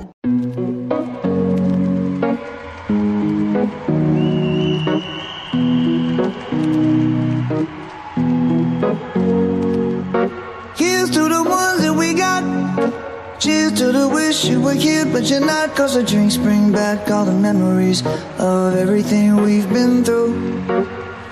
Cheers 13.43 13.73
to 13.73 13.91
the 13.91 14.07
wish 14.07 14.45
you 14.45 14.61
were 14.61 14.73
here, 14.73 15.05
but 15.05 15.30
you're 15.30 15.45
not. 15.45 15.76
Cause 15.76 15.95
the 15.95 16.03
drinks 16.03 16.38
bring 16.38 16.72
back 16.72 17.11
all 17.11 17.26
the 17.26 17.34
memories 17.34 18.01
of 18.39 18.73
everything 18.73 19.35
we've 19.35 19.68
been 19.68 20.01
through. 20.05 21.03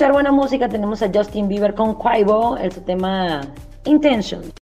Escuchar 0.00 0.14
buena 0.14 0.32
música. 0.32 0.66
Tenemos 0.66 1.02
a 1.02 1.10
Justin 1.12 1.46
Bieber 1.46 1.74
con 1.74 1.94
Quavo, 1.94 2.56
el 2.56 2.70
tema 2.70 3.42
Intention. 3.84 4.59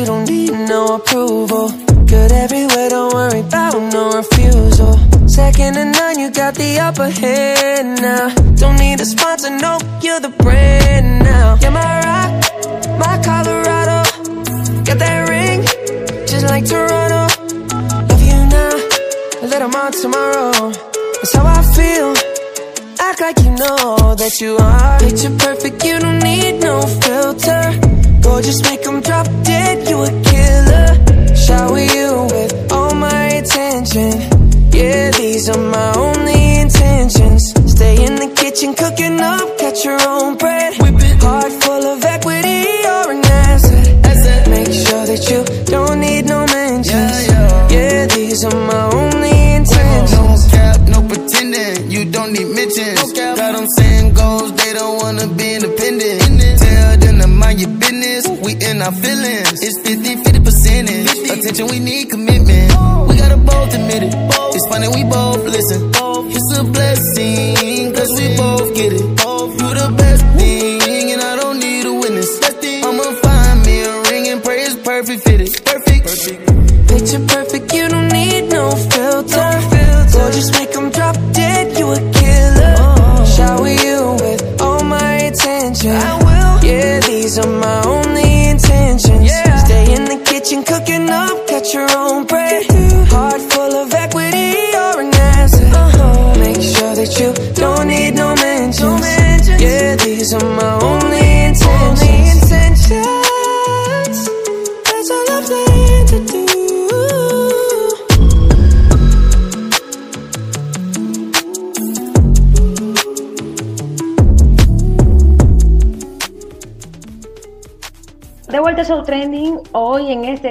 You 0.00 0.06
don't 0.06 0.28
need 0.28 0.52
no 0.52 0.94
approval. 0.94 1.68
Good 2.06 2.32
everywhere, 2.32 2.88
don't 2.88 3.12
worry 3.12 3.40
about 3.40 3.74
no 3.92 4.12
refusal. 4.20 4.94
Second 5.28 5.74
to 5.74 5.84
none, 5.84 6.18
you 6.18 6.30
got 6.30 6.54
the 6.54 6.78
upper 6.78 7.10
hand 7.10 8.00
now. 8.00 8.34
Don't 8.56 8.78
need 8.78 8.98
a 9.00 9.04
sponsor, 9.04 9.50
no, 9.50 9.78
you're 10.00 10.20
the 10.20 10.32
brand 10.42 11.18
now. 11.22 11.58
You're 11.60 11.70
my 11.70 11.94
rock, 12.08 12.30
my 13.02 13.14
Colorado. 13.28 13.98
Got 14.86 14.98
that 15.04 15.28
ring, 15.28 15.60
just 16.26 16.46
like 16.46 16.64
Toronto. 16.64 17.22
Love 18.08 18.22
you 18.30 18.40
now, 18.56 18.74
a 19.44 19.46
little 19.52 19.68
more 19.68 19.90
tomorrow. 19.90 20.72
That's 21.16 21.34
how 21.34 21.44
I 21.44 21.62
feel. 21.76 22.10
Act 23.06 23.20
like 23.20 23.38
you 23.44 23.50
know 23.50 24.14
that 24.14 24.40
you 24.40 24.56
are. 24.56 24.98
Picture 24.98 25.36
perfect, 25.36 25.84
you 25.84 25.98
don't 25.98 26.20
need 26.20 26.60
no 26.60 26.80
filter. 27.04 27.89
Gorgeous, 28.22 28.62
make 28.62 28.86
'em 28.86 29.00
drop 29.00 29.26
dead, 29.42 29.88
you 29.88 29.96
a 30.02 30.10
killer. 30.30 30.88
Shower 31.34 31.80
you 31.96 32.08
with 32.34 32.52
all 32.72 32.94
my 32.94 33.24
attention. 33.40 34.12
Yeah, 34.72 35.10
these 35.10 35.48
are 35.48 35.64
my 35.76 35.92
only 35.96 36.60
intentions. 36.60 37.42
Stay 37.66 37.96
in 38.06 38.14
the 38.16 38.30
kitchen, 38.40 38.74
cooking 38.74 39.20
up, 39.20 39.58
catch 39.58 39.84
your 39.84 40.00
own 40.06 40.36
bread. 40.36 40.59
Attention, 61.60 61.78
we 61.78 61.84
need 61.84 62.08
commitment. 62.08 62.29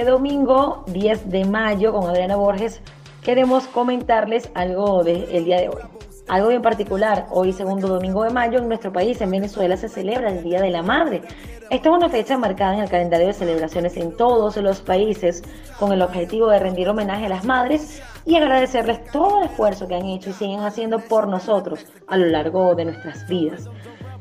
Este 0.00 0.12
domingo 0.12 0.82
10 0.86 1.28
de 1.28 1.44
mayo 1.44 1.92
con 1.92 2.08
Adriana 2.08 2.34
Borges 2.34 2.80
queremos 3.22 3.66
comentarles 3.66 4.50
algo 4.54 5.04
del 5.04 5.44
día 5.44 5.60
de 5.60 5.68
hoy. 5.68 5.82
Algo 6.26 6.48
bien 6.48 6.62
particular, 6.62 7.26
hoy 7.30 7.52
segundo 7.52 7.86
domingo 7.86 8.24
de 8.24 8.30
mayo 8.30 8.60
en 8.60 8.68
nuestro 8.68 8.94
país, 8.94 9.20
en 9.20 9.30
Venezuela, 9.30 9.76
se 9.76 9.90
celebra 9.90 10.30
el 10.30 10.42
Día 10.42 10.62
de 10.62 10.70
la 10.70 10.82
Madre. 10.82 11.20
Esta 11.68 11.90
es 11.90 11.94
una 11.94 12.08
fecha 12.08 12.38
marcada 12.38 12.76
en 12.76 12.80
el 12.80 12.88
calendario 12.88 13.26
de 13.26 13.34
celebraciones 13.34 13.94
en 13.98 14.16
todos 14.16 14.56
los 14.56 14.80
países 14.80 15.42
con 15.78 15.92
el 15.92 16.00
objetivo 16.00 16.48
de 16.48 16.60
rendir 16.60 16.88
homenaje 16.88 17.26
a 17.26 17.28
las 17.28 17.44
madres 17.44 18.02
y 18.24 18.36
agradecerles 18.36 19.04
todo 19.12 19.40
el 19.40 19.48
esfuerzo 19.48 19.86
que 19.86 19.96
han 19.96 20.06
hecho 20.06 20.30
y 20.30 20.32
siguen 20.32 20.60
haciendo 20.60 21.00
por 21.00 21.28
nosotros 21.28 21.84
a 22.06 22.16
lo 22.16 22.24
largo 22.24 22.74
de 22.74 22.86
nuestras 22.86 23.28
vidas. 23.28 23.68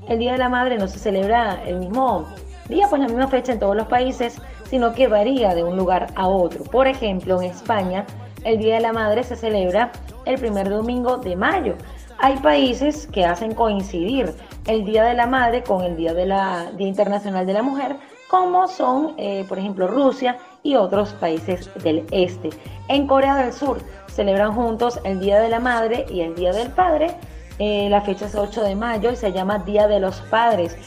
El 0.10 0.20
Día 0.20 0.34
de 0.34 0.40
la 0.40 0.50
Madre 0.50 0.78
no 0.78 0.90
se 0.90 1.00
celebra 1.00 1.64
el 1.66 1.78
mismo 1.78 2.28
día, 2.70 2.88
pues 2.90 3.02
la 3.02 3.08
misma 3.08 3.28
fecha 3.28 3.52
en 3.52 3.60
todos 3.60 3.76
los 3.76 3.88
países, 3.88 4.42
sino 4.70 4.94
que 4.94 5.08
varía 5.08 5.54
de 5.56 5.64
un 5.64 5.76
lugar 5.76 6.08
a 6.16 6.28
otro. 6.28 6.64
Por 6.64 6.88
ejemplo, 6.88 7.42
en 7.42 7.50
España, 7.50 8.06
el 8.44 8.58
Día 8.60 8.76
de 8.76 8.82
la 8.82 8.94
Madre 8.94 9.24
se 9.24 9.36
celebra 9.36 9.92
el 10.26 10.40
primer 10.40 10.70
domingo 10.70 11.18
de 11.18 11.36
mayo. 11.36 11.76
Hay 12.20 12.38
países 12.38 13.08
que 13.08 13.26
hacen 13.26 13.54
coincidir 13.54 14.34
el 14.68 14.86
Día 14.86 15.04
de 15.04 15.14
la 15.14 15.26
Madre 15.26 15.64
con 15.64 15.84
el 15.84 15.96
Día, 15.98 16.14
de 16.14 16.26
la, 16.26 16.72
Día 16.78 16.88
Internacional 16.88 17.46
de 17.46 17.54
la 17.54 17.64
Mujer, 17.64 17.96
como 18.30 18.68
son, 18.68 19.16
eh, 19.18 19.46
por 19.50 19.58
ejemplo, 19.58 19.88
Rusia 19.88 20.38
y 20.62 20.76
otros 20.76 21.14
países 21.14 21.70
del 21.82 22.06
este. 22.12 22.50
En 22.88 23.08
Corea 23.08 23.36
del 23.36 23.54
Sur 23.54 23.80
celebran 24.08 24.54
juntos 24.54 25.00
el 25.04 25.20
Día 25.20 25.40
de 25.40 25.50
la 25.50 25.60
Madre 25.60 26.06
y 26.10 26.22
el 26.22 26.36
Día 26.36 26.52
del 26.52 26.70
Padre. 26.70 27.16
Eh, 27.58 27.88
la 27.90 28.02
fecha 28.02 28.26
es 28.26 28.36
8 28.36 28.64
de 28.64 28.76
mayo 28.76 29.12
y 29.12 29.16
se 29.16 29.32
llama 29.32 29.60
Día 29.60 29.88
de 29.88 30.00
los 30.00 30.22
Padres. 30.22 30.78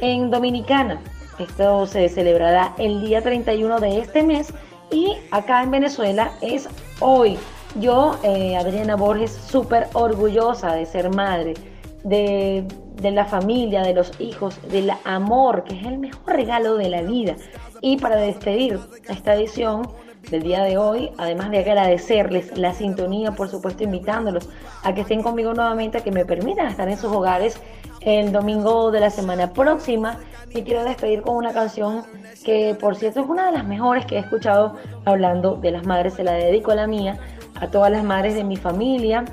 En 0.00 0.30
Dominicana, 0.30 1.00
esto 1.44 1.86
se 1.86 2.08
celebrará 2.08 2.74
el 2.78 3.00
día 3.00 3.22
31 3.22 3.80
de 3.80 3.98
este 3.98 4.22
mes 4.22 4.52
y 4.90 5.16
acá 5.30 5.62
en 5.62 5.70
Venezuela 5.70 6.32
es 6.40 6.68
hoy. 7.00 7.38
Yo, 7.80 8.18
eh, 8.22 8.56
Adriana 8.56 8.96
Borges, 8.96 9.32
súper 9.32 9.88
orgullosa 9.92 10.72
de 10.72 10.86
ser 10.86 11.10
madre, 11.10 11.54
de, 12.02 12.64
de 12.94 13.10
la 13.10 13.26
familia, 13.26 13.82
de 13.82 13.94
los 13.94 14.18
hijos, 14.20 14.58
del 14.70 14.90
amor, 15.04 15.64
que 15.64 15.78
es 15.78 15.86
el 15.86 15.98
mejor 15.98 16.34
regalo 16.34 16.76
de 16.76 16.88
la 16.88 17.02
vida. 17.02 17.36
Y 17.80 17.98
para 17.98 18.16
despedir 18.16 18.80
esta 19.08 19.34
edición 19.34 19.88
del 20.30 20.42
día 20.42 20.62
de 20.62 20.78
hoy, 20.78 21.10
además 21.18 21.50
de 21.50 21.58
agradecerles 21.58 22.56
la 22.56 22.74
sintonía, 22.74 23.32
por 23.32 23.48
supuesto 23.48 23.84
invitándolos 23.84 24.48
a 24.82 24.94
que 24.94 25.02
estén 25.02 25.22
conmigo 25.22 25.54
nuevamente, 25.54 25.98
a 25.98 26.00
que 26.02 26.10
me 26.10 26.24
permitan 26.24 26.66
estar 26.66 26.88
en 26.88 26.98
sus 26.98 27.12
hogares 27.12 27.60
el 28.00 28.32
domingo 28.32 28.90
de 28.90 29.00
la 29.00 29.10
semana 29.10 29.52
próxima. 29.52 30.18
Me 30.54 30.64
quiero 30.64 30.84
despedir 30.84 31.22
con 31.22 31.36
una 31.36 31.52
canción 31.52 32.04
que, 32.44 32.76
por 32.78 32.96
cierto, 32.96 33.20
es 33.20 33.26
una 33.28 33.46
de 33.46 33.52
las 33.52 33.64
mejores 33.64 34.06
que 34.06 34.16
he 34.16 34.18
escuchado 34.20 34.76
hablando 35.04 35.56
de 35.56 35.70
las 35.70 35.84
madres. 35.84 36.14
Se 36.14 36.24
la 36.24 36.32
dedico 36.32 36.70
a 36.70 36.74
la 36.74 36.86
mía, 36.86 37.18
a 37.60 37.68
todas 37.68 37.90
las 37.90 38.04
madres 38.04 38.34
de 38.34 38.44
mi 38.44 38.56
familia 38.56 39.24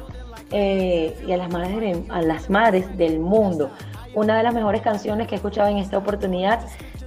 eh, 0.51 1.17
y 1.25 1.31
a 1.31 1.37
las, 1.37 1.49
madres 1.49 1.97
a 2.09 2.21
las 2.21 2.49
madres 2.49 2.97
del 2.97 3.19
mundo. 3.19 3.69
Una 4.13 4.37
de 4.37 4.43
las 4.43 4.53
mejores 4.53 4.81
canciones 4.81 5.27
que 5.27 5.35
he 5.35 5.37
escuchado 5.37 5.69
en 5.69 5.77
esta 5.77 5.97
oportunidad 5.97 6.61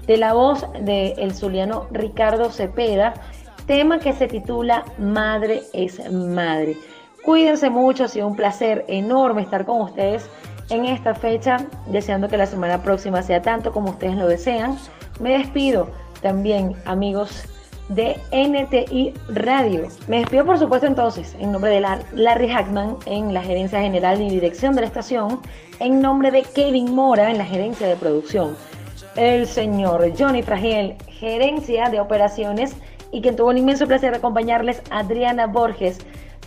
de 0.07 0.17
la 0.17 0.33
voz 0.33 0.67
del 0.81 1.19
el 1.19 1.35
zuliano 1.35 1.87
Ricardo 1.91 2.51
Cepeda, 2.51 3.15
tema 3.67 3.99
que 3.99 4.15
se 4.15 4.27
titula 4.27 4.85
Madre 4.99 5.63
es 5.75 6.11
Madre. 6.11 6.77
Cuídense 7.23 7.69
mucho, 7.69 8.05
ha 8.05 8.09
sido 8.09 8.27
un 8.27 8.37
placer 8.37 8.87
enorme 8.89 9.43
estar 9.43 9.67
con 9.67 9.83
ustedes 9.83 10.29
en 10.71 10.85
esta 10.85 11.15
fecha, 11.15 11.59
deseando 11.87 12.29
que 12.29 12.37
la 12.37 12.47
semana 12.47 12.83
próxima 12.83 13.23
sea 13.23 13.43
tanto 13.43 13.73
como 13.73 13.91
ustedes 13.91 14.17
lo 14.17 14.27
desean. 14.29 14.77
Me 15.21 15.37
despido 15.39 15.91
también, 16.23 16.75
amigos 16.85 17.45
de 17.89 18.21
NTI 18.33 19.15
Radio. 19.31 19.89
Me 20.09 20.19
despido, 20.19 20.45
por 20.45 20.59
supuesto, 20.59 20.87
entonces, 20.87 21.35
en 21.41 21.53
nombre 21.53 21.71
de 21.71 21.81
Lar- 21.81 22.05
Larry 22.13 22.49
Hackman 22.49 22.97
en 23.07 23.33
la 23.33 23.41
gerencia 23.43 23.81
general 23.81 24.21
y 24.21 24.29
dirección 24.29 24.75
de 24.75 24.83
la 24.83 24.87
estación, 24.89 25.41
en 25.81 26.03
nombre 26.03 26.31
de 26.31 26.43
Kevin 26.43 26.95
Mora 26.95 27.31
en 27.31 27.39
la 27.39 27.47
gerencia 27.47 27.87
de 27.87 27.97
producción, 27.97 28.57
el 29.17 29.47
señor 29.47 30.13
Johnny 30.19 30.43
Fragiel, 30.43 30.97
gerencia 31.09 31.89
de 31.89 31.99
operaciones 32.01 32.77
y 33.11 33.23
quien 33.23 33.37
tuvo 33.37 33.49
un 33.49 33.59
inmenso 33.59 33.87
placer 33.87 34.11
de 34.11 34.19
acompañarles, 34.19 34.83
Adriana 34.91 35.47
Borges, 35.47 35.99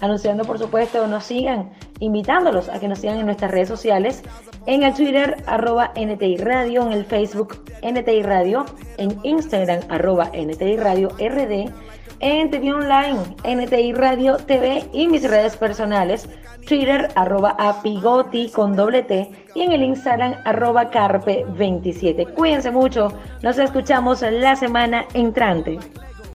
anunciando 0.02 0.44
por 0.44 0.60
supuesto 0.60 1.08
nos 1.08 1.24
sigan, 1.24 1.72
invitándolos 2.00 2.68
a 2.70 2.80
que 2.80 2.88
nos 2.88 3.00
sigan 3.00 3.20
en 3.20 3.26
nuestras 3.28 3.52
redes 3.52 3.70
sociales, 3.70 4.24
en 4.66 4.84
el 4.84 4.94
Twitter 4.94 5.38
arroba 5.46 5.94
NTI 5.96 6.38
Radio, 6.38 6.82
en 6.82 6.92
el 6.92 7.06
Facebook 7.06 7.64
NTI 7.82 8.24
Radio, 8.24 8.66
en 8.98 9.18
Instagram 9.24 9.80
arroba 9.90 10.30
NTI 10.34 10.78
Radio 10.78 11.10
RD, 11.10 11.72
en 12.20 12.52
TV 12.52 12.74
Online, 12.74 13.18
NTI 13.44 13.94
Radio 13.94 14.38
TV 14.38 14.84
y 14.94 15.08
mis 15.08 15.28
redes 15.28 15.58
personales, 15.58 16.30
Twitter 16.68 17.10
arroba 17.16 17.56
apigoti 17.58 18.50
con 18.50 18.76
doble 18.76 19.02
T 19.04 19.30
y 19.56 19.62
en 19.62 19.72
el 19.72 19.84
Instagram 19.84 20.36
arroba 20.46 20.92
carpe27. 20.92 22.34
Cuídense 22.34 22.70
mucho, 22.70 23.12
nos 23.42 23.58
escuchamos 23.58 24.22
la 24.22 24.56
semana 24.56 25.06
entrante. 25.14 25.80